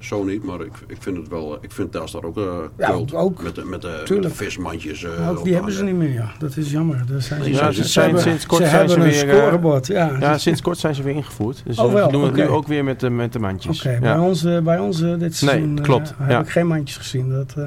zo 0.00 0.24
niet, 0.24 0.44
maar 0.44 0.60
ik, 0.60 0.72
ik 0.86 0.96
vind 0.98 1.16
het 1.16 1.28
wel. 1.28 1.58
Ik 1.60 1.72
vind 1.72 1.92
Telstar 1.92 2.24
ook 2.24 2.36
eh 2.36 2.44
Ja, 2.78 2.90
cult. 2.90 3.14
ook. 3.14 3.42
Met 3.42 3.54
de, 3.54 3.64
met 3.64 3.82
de, 3.82 4.04
met 4.08 4.22
de 4.22 4.30
vismandjes. 4.30 5.04
eh, 5.04 5.18
Maar 5.18 5.30
ook 5.30 5.44
die 5.44 5.54
hebben 5.54 5.72
ze 5.72 5.84
niet 5.84 5.94
meer, 5.94 6.12
ja. 6.12 6.30
Dat 6.38 6.56
is 6.56 6.70
jammer. 6.70 7.02
Dat 7.06 7.22
zijn, 7.22 7.44
ze, 7.44 7.54
ze 7.54 7.72
ze 7.72 7.84
zijn 7.84 8.04
hebben, 8.04 8.22
sinds 8.22 8.46
kort 8.46 8.62
ze 8.62 8.68
zijn 8.68 8.86
hebben 8.88 9.10
ze 9.12 9.24
weer, 9.26 9.28
eh, 9.34 9.40
scorebord, 9.42 9.86
ja. 9.86 10.16
Ja, 10.20 10.32
Dus- 10.32 10.42
sinds 10.42 10.62
kort 10.62 10.78
zijn 10.78 10.94
ze 10.94 11.02
weer 11.02 11.14
ingevoerd. 11.14 11.62
Dus 11.66 11.78
Oh, 11.78 11.92
wel, 11.92 12.10
doen 12.10 12.24
het 12.24 12.34
nu 12.34 12.46
ook 12.48 12.66
weer 12.66 12.84
met 12.84 13.00
de, 13.00 13.10
met 13.10 13.32
de 13.32 13.38
mandjes. 13.38 13.78
Oké, 13.86 13.98
bij 14.00 14.08
ja. 14.10 14.20
ons, 14.22 14.44
eh, 14.44 14.58
bij 14.58 14.78
ons 14.78 15.00
eh, 15.02 15.18
dit 15.18 15.36
seizoen 15.36 15.78
eh, 15.78 15.84
klopt, 15.84 16.14
heb 16.18 16.30
ja. 16.30 16.40
ik 16.40 16.48
geen 16.48 16.66
mandjes 16.66 16.96
gezien. 16.96 17.30
Dat, 17.30 17.54
eh, 17.56 17.64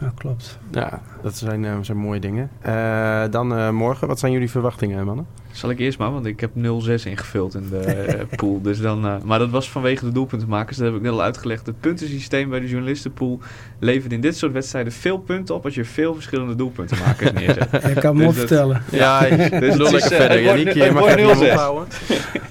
ja, 0.00 0.12
klopt. 0.14 0.58
ja, 0.70 1.02
dat 1.22 1.36
zijn, 1.36 1.64
eh, 1.64 1.72
zijn 1.80 1.98
mooie 1.98 2.20
dingen. 2.20 2.50
Eh, 2.60 3.22
dan 3.30 3.56
eh, 3.56 3.70
morgen, 3.70 4.08
wat 4.08 4.18
zijn 4.18 4.32
jullie 4.32 4.50
verwachtingen, 4.50 5.04
mannen? 5.04 5.26
Zal 5.56 5.70
ik 5.70 5.78
eerst 5.78 5.98
maar, 5.98 6.12
want 6.12 6.26
ik 6.26 6.40
heb 6.40 6.50
0-6 6.56 6.58
ingevuld 7.04 7.54
in 7.54 7.68
de 7.70 7.78
eh, 7.78 8.24
pool. 8.38 8.60
Dus 8.62 8.80
dan, 8.80 9.06
eh, 9.06 9.14
maar 9.24 9.38
dat 9.38 9.50
was 9.50 9.70
vanwege 9.70 10.04
de 10.04 10.12
doelpuntenmakers. 10.12 10.76
Dat 10.76 10.86
heb 10.86 10.96
ik 10.96 11.02
net 11.02 11.12
al 11.12 11.22
uitgelegd. 11.22 11.66
Het 11.66 11.80
puntensysteem 11.80 12.48
bij 12.50 12.60
de 12.60 12.68
journalistenpool 12.68 13.40
levert 13.78 14.12
in 14.12 14.20
dit 14.20 14.36
soort 14.36 14.52
wedstrijden 14.52 14.92
veel 14.92 15.18
punten 15.18 15.54
op 15.54 15.64
als 15.64 15.74
je 15.74 15.84
veel 15.84 16.14
verschillende 16.14 16.54
doelpuntenmakers 16.54 17.32
neerzet. 17.40 17.84
Ik 17.88 17.94
kan 17.94 18.16
me 18.16 18.26
Dus 18.26 18.26
dat- 18.26 18.46
vertellen. 18.46 18.82
Ja, 18.90 19.20
dus 19.28 19.36
het 19.50 19.76
lul 19.76 19.86
is, 19.86 19.92
lekker 19.92 20.12
eh, 20.12 20.16
verder. 20.18 20.42
Yannick, 20.42 20.72
je 20.72 20.90
mag 20.92 21.06
even 21.14 21.36
0-6. 21.36 21.40
ophouden. 21.50 21.88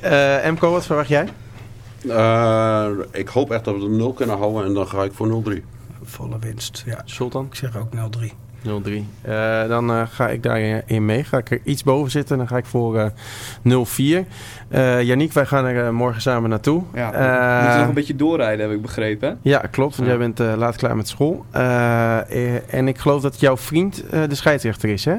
Eh 0.02 0.46
Emco, 0.46 0.72
wat 0.72 0.86
verwacht 0.86 1.08
jij? 1.10 1.28
Eh, 2.10 2.88
ik 3.12 3.28
hoop 3.28 3.52
echt 3.52 3.66
dat 3.66 3.74
we 3.74 3.80
de 3.80 3.90
0 3.90 4.14
kunnen 4.14 4.38
houden 4.38 4.66
en 4.66 4.74
dan 4.74 4.88
ga 4.88 5.04
ik 5.04 5.12
voor 5.14 5.44
0-3. 5.50 5.64
Volle 6.04 6.40
winst, 6.40 6.84
ja. 6.86 7.02
Sultan? 7.06 7.46
Ik 7.46 7.56
zeg 7.56 7.78
ook 7.78 7.90
0-3. 7.96 8.32
0-3. 8.66 9.06
Eh, 9.22 9.68
dan 9.68 9.92
eh, 9.92 10.02
ga 10.10 10.30
ik 10.30 10.44
daarin 10.44 11.06
mee. 11.06 11.24
Ga 11.24 11.38
ik 11.38 11.52
er 11.52 11.60
iets 11.64 11.84
boven 11.84 12.12
zitten. 12.12 12.38
Dan 12.38 12.48
ga 12.48 12.58
ik 12.58 12.66
voor 12.66 12.98
eh 13.00 13.06
0-4. 13.62 14.26
Eh 14.70 15.02
Yannick, 15.02 15.34
wij 15.34 15.46
gaan 15.46 15.66
er 15.66 15.94
morgen 15.94 16.22
samen 16.22 16.50
naartoe. 16.50 16.84
Ja, 16.94 17.12
Eh, 17.14 17.64
moet 17.64 17.74
je 17.74 17.80
nog 17.80 17.88
een 17.88 17.94
beetje 17.94 18.16
doorrijden, 18.16 18.66
heb 18.66 18.76
ik 18.76 18.82
begrepen. 18.82 19.38
Ja, 19.42 19.58
klopt. 19.72 19.96
Want 19.96 20.10
Ja. 20.10 20.16
jij 20.18 20.32
bent 20.32 20.58
laat 20.60 20.76
klaar 20.76 20.96
met 20.96 21.08
school. 21.08 21.46
En 22.70 22.88
ik 22.88 22.98
geloof 22.98 23.22
dat 23.22 23.40
jouw 23.40 23.58
vriend 23.58 24.04
eh, 24.10 24.22
de 24.30 24.36
scheidsrechter 24.36 24.90
is, 24.90 25.06
hè? 25.06 25.16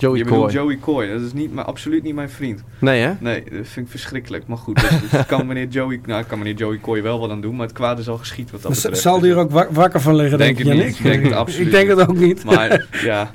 Joey 0.00 0.18
je 0.18 0.24
Coy. 0.24 0.50
Joey 0.50 0.78
Coy. 0.80 1.06
Dat 1.12 1.20
is 1.20 1.32
niet, 1.32 1.54
maar 1.54 1.64
absoluut 1.64 2.02
niet 2.02 2.14
mijn 2.14 2.30
vriend. 2.30 2.62
Nee, 2.78 3.00
hè? 3.00 3.12
Nee, 3.20 3.42
dat 3.44 3.66
vind 3.66 3.84
ik 3.86 3.90
verschrikkelijk. 3.90 4.46
Maar 4.46 4.56
goed, 4.56 4.80
dus, 4.80 5.10
dus 5.10 5.26
kan 5.32 5.46
meneer 5.46 5.66
Joey, 5.68 6.00
nou, 6.06 6.24
kan 6.24 6.38
meneer 6.38 6.54
Joey 6.54 6.78
Coy 6.80 7.02
wel 7.02 7.18
wat 7.20 7.30
aan 7.30 7.40
doen. 7.40 7.56
Maar 7.56 7.66
het 7.66 7.74
kwaad 7.74 7.98
is 7.98 8.08
al 8.08 8.16
geschied 8.18 8.50
wat 8.50 8.62
dat 8.62 8.72
z- 8.72 8.82
betreft. 8.82 9.00
zal 9.02 9.12
Dus 9.12 9.22
die 9.22 9.30
er 9.30 9.36
dat- 9.36 9.44
ook 9.46 9.50
wa- 9.50 9.68
wakker 9.70 10.00
van 10.00 10.14
liggen, 10.14 10.38
denk, 10.38 10.56
Denk 10.56 10.68
ik, 10.78 10.84
niet. 10.86 10.96
Ik 10.98 11.02
denk 11.02 11.22
het 11.24 11.32
absoluut 11.42 11.66
Ik 11.66 11.72
denk 11.72 11.88
het 11.88 12.08
ook 12.08 12.16
niet. 12.16 12.44
Maar 12.44 12.86
ja, 13.04 13.30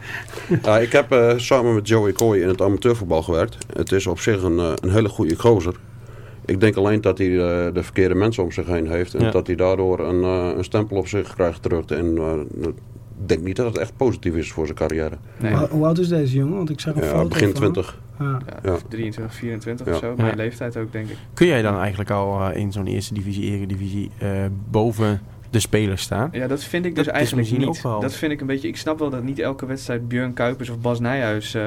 Ja, 0.62 0.78
ik 0.88 0.92
heb 0.92 1.12
eh, 1.12 1.34
samen 1.38 1.76
met 1.76 1.88
Joey 1.88 2.12
Coy 2.12 2.38
in 2.38 2.48
het 2.48 2.62
amateurvoetbal 2.62 3.22
gewerkt. 3.24 3.58
Het 3.74 3.92
is 3.92 4.08
op 4.08 4.20
zich 4.20 4.42
een, 4.44 4.60
eh, 4.60 4.72
een 4.76 4.92
hele 4.92 5.10
goede 5.10 5.36
gozer. 5.40 5.76
Ik 6.46 6.60
denk 6.60 6.76
alleen 6.76 7.02
dat 7.02 7.18
hij 7.18 7.28
eh, 7.28 7.74
de 7.74 7.84
verkeerde 7.84 8.16
mensen 8.16 8.44
om 8.44 8.52
zich 8.52 8.66
heen 8.66 8.88
heeft. 8.90 9.14
En 9.14 9.24
Ja. 9.26 9.32
dat 9.32 9.48
hij 9.48 9.56
daardoor 9.56 10.00
een, 10.00 10.24
eh, 10.24 10.58
een 10.58 10.64
stempel 10.64 10.98
op 10.98 11.08
zich 11.08 11.34
krijgt 11.36 11.62
terug. 11.62 11.86
En 11.86 12.18
eh, 12.18 12.68
denk 13.28 13.42
niet 13.42 13.56
dat 13.56 13.66
het 13.66 13.78
echt 13.78 13.98
positief 13.98 14.36
is 14.36 14.52
voor 14.52 14.66
zijn 14.66 14.78
carrière. 14.78 15.18
nee. 15.40 15.54
Hoe- 15.56 15.68
Hoe 15.68 15.86
oud 15.86 15.98
is 15.98 16.08
deze 16.08 16.36
jongen? 16.36 16.56
Want 16.58 16.70
ik 16.70 16.80
zag 16.80 16.96
een 16.96 17.02
Ja, 17.04 17.08
foto 17.10 17.28
begin 17.28 17.46
van 17.48 17.56
20. 17.56 18.00
hem. 18.18 18.28
Ja. 18.28 18.40
Ja, 18.64 18.72
Ja. 18.72 18.78
23, 18.90 19.36
24 19.36 19.86
Ja. 19.88 19.92
of 19.94 20.00
zo. 20.00 20.08
Ja. 20.18 20.22
Mijn 20.24 20.36
leeftijd 20.36 20.78
ook, 20.78 20.92
denk 20.92 21.10
ik. 21.10 21.18
Kun 21.34 21.48
jij 21.48 21.62
dan 21.62 21.80
eigenlijk 21.80 22.10
al 22.10 22.42
eh, 22.52 22.58
in 22.60 22.72
zo'n 22.72 22.88
eerste 22.88 23.14
divisie, 23.14 23.52
eredivisie, 23.52 24.12
eh 24.18 24.30
boven 24.70 25.22
de 25.50 25.60
spelers 25.60 26.02
staan? 26.02 26.30
Ja, 26.32 26.48
dat 26.48 26.64
vind 26.64 26.86
ik 26.86 26.96
dus 26.96 27.06
Dat 27.06 27.14
eigenlijk 27.16 27.52
niet. 27.52 27.68
ook 27.68 27.82
wel- 27.82 28.00
Dat 28.00 28.14
vind 28.16 28.32
ik 28.32 28.42
een 28.42 28.48
beetje... 28.48 28.68
Ik 28.68 28.78
snap 28.78 29.00
wel 29.00 29.10
dat 29.10 29.24
niet 29.24 29.40
elke 29.40 29.66
wedstrijd 29.66 30.08
Björn 30.08 30.34
Kuipers 30.34 30.70
of 30.70 30.80
Bas 30.80 31.00
Nijhuis 31.00 31.54
eh, 31.54 31.62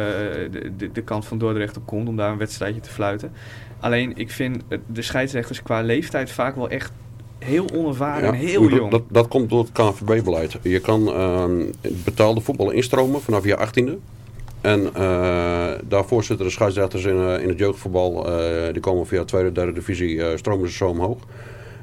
de, 0.51 0.73
de, 0.77 0.93
de 0.93 1.03
kant 1.03 1.27
van 1.27 1.39
Dordrecht 1.39 1.77
op 1.77 1.87
komt 1.87 2.09
om 2.09 2.17
daar 2.17 2.31
een 2.33 2.39
wedstrijdje 2.39 2.81
te 2.81 2.91
fluiten. 2.91 3.33
Alleen, 3.81 4.13
ik 4.17 4.31
vind 4.31 4.63
de 4.87 5.03
scheidsrechters 5.03 5.63
qua 5.63 5.81
leeftijd 5.81 6.31
vaak 6.31 6.57
wel 6.57 6.69
echt 6.69 6.93
heel 7.39 7.65
onervaren 7.75 8.29
en 8.29 8.35
heel 8.35 8.69
jong. 8.69 8.91
Dat, 8.91 9.03
dat 9.09 9.29
komt 9.29 9.51
door 9.51 9.59
het 9.59 9.73
KNVB-beleid. 9.73 10.59
Je 10.63 10.81
kan 10.81 11.09
ehm, 11.09 11.65
betaalde 12.05 12.41
voetballen 12.41 12.75
instromen 12.75 13.21
vanaf 13.21 13.45
je 13.45 13.57
18e. 13.57 14.17
En 14.61 14.95
eh, 14.95 15.71
daarvoor 15.85 16.25
zitten 16.25 16.47
de 16.47 16.53
scheidsrechters 16.53 17.05
in, 17.05 17.17
eh, 17.17 17.43
in 17.43 17.49
het 17.49 17.59
jeugdvoetbal. 17.59 18.27
eh, 18.27 18.73
die 18.73 18.83
komen 18.83 19.07
via 19.07 19.25
tweede, 19.25 19.53
derde 19.53 19.73
divisie, 19.73 20.37
stromen 20.37 20.69
ze 20.69 20.77
zo 20.77 20.89
omhoog. 20.89 21.19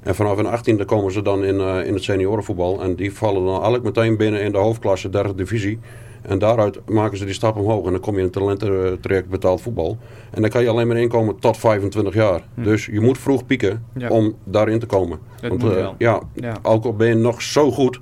En 0.03 0.15
vanaf 0.15 0.35
hun 0.35 0.79
18e 0.79 0.85
komen 0.85 1.11
ze 1.11 1.21
dan 1.21 1.43
in, 1.43 1.59
in 1.59 1.93
het 1.93 2.03
seniorenvoetbal. 2.03 2.81
En 2.81 2.95
die 2.95 3.13
vallen 3.13 3.43
dan 3.43 3.53
eigenlijk 3.53 3.83
meteen 3.83 4.17
binnen 4.17 4.41
in 4.41 4.51
de 4.51 4.57
hoofdklasse, 4.57 5.09
derde 5.09 5.35
divisie. 5.35 5.79
En 6.27 6.39
daaruit 6.39 6.89
maken 6.89 7.17
ze 7.17 7.25
die 7.25 7.33
stap 7.33 7.55
omhoog. 7.57 7.85
En 7.85 7.91
dan 7.91 7.99
kom 8.01 8.13
je 8.13 8.19
in 8.19 8.25
een 8.25 8.31
talententraject 8.31 9.29
betaald 9.29 9.61
voetbal. 9.61 9.97
En 10.31 10.41
dan 10.41 10.49
kan 10.49 10.61
je 10.61 10.69
alleen 10.69 10.87
maar 10.87 10.97
inkomen 10.97 11.39
tot 11.39 11.57
25 11.57 12.13
jaar. 12.13 12.41
Hm. 12.53 12.63
Dus 12.63 12.85
je 12.85 12.99
moet 12.99 13.17
vroeg 13.17 13.45
pieken 13.45 13.85
Ja. 13.97 14.09
om 14.09 14.35
daarin 14.43 14.79
te 14.79 14.85
komen. 14.85 15.19
Dat 15.41 15.49
Want, 15.49 15.61
moet 15.61 15.71
eh, 15.71 15.77
wel. 15.77 15.95
ja, 15.97 16.19
Ja. 16.33 16.55
ook 16.61 16.85
al 16.85 16.93
ben 16.95 17.07
je 17.07 17.15
nog 17.15 17.41
zo 17.41 17.71
goed, 17.71 17.99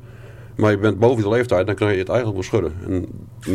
maar 0.55 0.71
je 0.71 0.78
bent 0.78 0.99
boven 0.99 1.24
de 1.24 1.30
leeftijd, 1.30 1.65
dan 1.65 1.76
kan 1.76 1.91
je 1.91 1.97
het 1.97 2.09
eigenlijk 2.09 2.39
wel 2.39 2.47
schudden. 2.47 2.74
En 2.88 3.07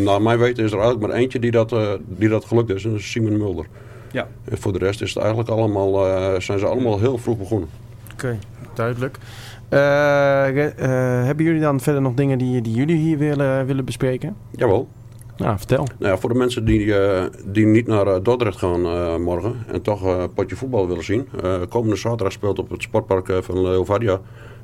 naar 0.04 0.22
mijn 0.22 0.38
weten 0.38 0.64
is 0.64 0.72
er 0.72 0.78
eigenlijk 0.78 1.06
maar 1.08 1.16
eentje 1.20 1.38
die 1.38 1.50
dat, 1.50 1.72
eh, 1.72 1.92
die 2.06 2.28
dat 2.28 2.44
gelukt 2.44 2.70
is, 2.70 2.84
en 2.84 2.90
dat 2.90 2.98
is 2.98 3.10
Simon 3.10 3.36
Mulder. 3.36 3.66
Ja. 4.12 4.28
En 4.44 4.58
voor 4.58 4.72
de 4.72 4.78
rest 4.78 5.02
is 5.02 5.08
het 5.08 5.18
eigenlijk 5.18 5.48
allemaal, 5.50 6.06
eh, 6.06 6.40
zijn 6.40 6.58
ze 6.58 6.66
allemaal 6.66 6.98
heel 6.98 7.18
vroeg 7.18 7.38
begonnen. 7.38 7.68
Oké, 8.12 8.38
duidelijk. 8.74 9.18
Eh, 9.68 10.48
eh, 10.48 11.24
hebben 11.24 11.44
jullie 11.44 11.60
dan 11.60 11.80
verder 11.80 12.02
nog 12.02 12.14
dingen 12.14 12.38
die, 12.38 12.62
die 12.62 12.74
jullie 12.74 12.96
hier 12.96 13.18
willen, 13.18 13.66
willen 13.66 13.84
bespreken? 13.84 14.36
Jawel. 14.50 14.88
Nou, 15.36 15.58
vertel. 15.58 15.86
Nou 15.98 16.12
ja, 16.12 16.18
voor 16.18 16.28
de 16.28 16.38
mensen 16.38 16.64
die, 16.64 16.94
eh, 16.94 17.24
die 17.44 17.66
niet 17.66 17.86
naar 17.86 18.22
Dordrecht 18.22 18.58
gaan 18.58 19.22
morgen 19.22 19.54
en 19.66 19.82
toch 19.82 20.02
een 20.02 20.32
potje 20.32 20.56
voetbal 20.56 20.88
willen 20.88 21.04
zien. 21.04 21.28
komende 21.68 21.96
zaterdag 21.96 22.32
speelt 22.32 22.58
op 22.58 22.70
het 22.70 22.82
sportpark 22.82 23.32
van 23.40 23.62
Leeuwardia 23.62 24.20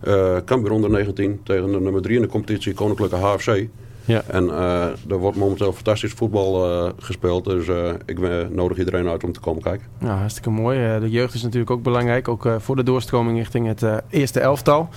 uh, 0.08 0.36
Cambuur 0.44 0.72
onder 0.72 0.90
19 0.90 1.40
tegen 1.42 1.72
de 1.72 1.80
nummer 1.80 2.02
3 2.02 2.16
in 2.16 2.22
de 2.22 2.28
competitie 2.28 2.74
Koninklijke 2.74 3.16
HFC. 3.16 3.68
Ja. 4.04 4.22
En 4.26 4.50
eh, 4.50 4.82
er 5.08 5.16
wordt 5.18 5.36
momenteel 5.36 5.72
fantastisch 5.72 6.12
voetbal 6.12 6.70
eh, 6.86 6.90
gespeeld. 6.98 7.44
Dus 7.44 7.68
eh, 7.68 7.90
ik 8.06 8.18
nodig 8.50 8.78
iedereen 8.78 9.08
uit 9.08 9.24
om 9.24 9.32
te 9.32 9.40
komen 9.40 9.62
kijken. 9.62 9.86
Nou, 9.98 10.18
hartstikke 10.18 10.50
mooi. 10.50 10.84
Eh, 10.94 11.00
de 11.00 11.10
jeugd 11.10 11.34
is 11.34 11.42
natuurlijk 11.42 11.70
ook 11.70 11.82
belangrijk. 11.82 12.28
Ook 12.28 12.46
eh, 12.46 12.54
voor 12.58 12.76
de 12.76 12.82
doorstroming 12.82 13.38
richting 13.38 13.66
het 13.66 13.82
eh, 13.82 13.96
eerste 14.10 14.40
elftal. 14.40 14.88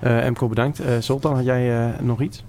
Eh 0.00 0.24
Emco, 0.26 0.48
bedankt. 0.48 0.80
Eh 0.80 0.86
Sultan, 1.00 1.34
had 1.34 1.44
jij 1.44 1.78
eh, 1.78 2.00
nog 2.00 2.20
iets? 2.22 2.44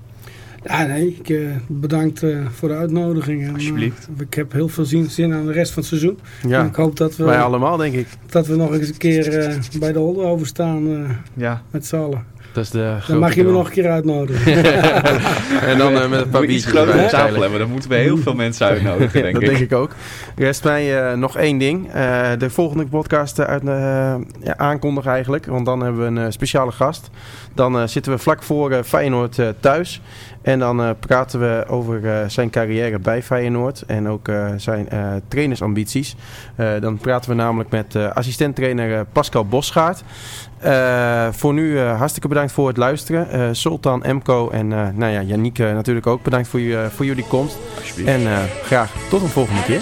Ja, 0.63 0.83
nee, 0.85 1.07
ik 1.19 1.29
eh, 1.29 1.39
bedankt 1.67 2.23
eh, 2.23 2.45
voor 2.51 2.69
de 2.69 2.75
uitnodiging. 2.75 3.47
En, 3.47 3.53
Alsjeblieft. 3.53 4.07
ik 4.19 4.33
heb 4.33 4.51
heel 4.51 4.67
veel 4.67 4.85
zin, 4.85 5.09
zin 5.09 5.33
aan 5.33 5.45
de 5.45 5.51
rest 5.51 5.71
van 5.71 5.79
het 5.81 5.89
seizoen. 5.91 6.19
En 6.43 6.49
Ja, 6.49 6.65
ik 6.65 6.75
hoop 6.75 6.97
dat 6.97 7.15
we, 7.15 7.23
wij 7.23 7.41
allemaal 7.41 7.77
denk 7.77 7.93
ik. 7.93 8.07
dat 8.29 8.47
we 8.47 8.55
nog 8.55 8.73
eens 8.73 8.89
een 8.89 8.97
keer 8.97 9.37
eh, 9.39 9.55
bij 9.79 9.91
de 9.91 9.99
Holder 9.99 10.25
overstaan 10.25 10.87
eh 10.87 11.09
Ja, 11.33 11.61
met 11.71 11.85
z'n 11.85 11.95
allen. 11.95 12.25
Dat 12.57 12.65
is 12.65 12.71
de 12.71 12.97
Dan 13.07 13.19
mag 13.19 13.35
je 13.35 13.43
me 13.43 13.51
nog 13.51 13.67
een 13.67 13.73
keer 13.73 13.89
uitnodigen. 13.89 14.53
en 15.69 15.77
dan 15.77 15.93
eh, 15.93 16.09
met 16.09 16.21
een 16.21 16.29
paar 16.29 16.43
iets 16.43 16.49
biertjes 16.51 16.65
groter 16.65 16.89
erbij 16.89 17.03
op 17.03 17.09
tafel 17.09 17.41
hebben. 17.41 17.59
Dan 17.59 17.69
moeten 17.69 17.89
we 17.89 17.95
heel 17.95 18.17
veel 18.17 18.33
mensen 18.33 18.67
uitnodigen, 18.67 19.21
denk 19.21 19.33
dat 19.33 19.43
ik. 19.43 19.49
denk 19.49 19.61
ik 19.61 19.73
ook. 19.73 19.91
Rest 20.35 20.63
mij 20.63 21.09
eh, 21.11 21.17
nog 21.17 21.37
één 21.37 21.57
ding. 21.57 21.93
Eh, 21.93 22.29
de 22.37 22.49
volgende 22.49 22.85
podcast 22.85 23.39
uit, 23.39 23.61
eh, 23.61 24.15
ja, 24.43 24.57
aankondigen 24.57 25.11
eigenlijk. 25.11 25.45
Want 25.45 25.65
dan 25.65 25.79
hebben 25.81 26.01
we 26.01 26.07
een 26.07 26.25
eh, 26.25 26.31
speciale 26.31 26.71
gast. 26.71 27.09
Dan 27.57 27.77
eh, 27.79 27.87
zitten 27.87 28.11
we 28.11 28.17
vlak 28.17 28.43
voor 28.43 28.71
eh, 28.71 28.83
Feyenoord 28.83 29.39
eh, 29.39 29.47
thuis. 29.59 30.01
En 30.47 30.59
dan 30.59 30.81
eh, 30.81 30.89
praten 30.99 31.39
we 31.39 31.65
over 31.67 32.05
eh, 32.09 32.27
zijn 32.27 32.49
carrière 32.49 32.99
bij 32.99 33.23
Feyenoord. 33.23 33.83
En 33.87 34.07
ook 34.07 34.27
eh, 34.27 34.47
zijn 34.57 34.89
eh, 34.89 34.99
trainersambities. 35.27 36.15
Eh, 36.55 36.69
dan 36.79 36.97
praten 36.97 37.29
we 37.29 37.35
namelijk 37.35 37.69
met 37.69 37.95
eh 37.95 38.11
assistent-trainer 38.11 39.05
Pascal 39.05 39.45
Bosgaard. 39.45 40.03
Eh, 40.59 41.27
voor 41.31 41.53
nu 41.53 41.79
eh, 41.79 41.97
hartstikke 41.97 42.27
bedankt 42.27 42.51
voor 42.51 42.67
het 42.67 42.77
luisteren. 42.77 43.29
Eh, 43.29 43.47
Sultan, 43.51 44.03
Emco 44.03 44.49
en 44.49 44.71
eh 44.71 44.87
nou 44.93 45.11
ja, 45.11 45.21
Yannick 45.21 45.57
natuurlijk 45.57 46.07
ook. 46.07 46.23
Bedankt 46.23 46.47
voor, 46.47 46.59
je, 46.59 46.87
voor 46.95 47.05
jullie 47.05 47.27
komst. 47.27 47.57
En 48.05 48.27
eh, 48.27 48.37
graag 48.63 48.91
tot 49.09 49.21
een 49.21 49.27
volgende 49.27 49.61
En 49.61 49.67
keer. 49.67 49.81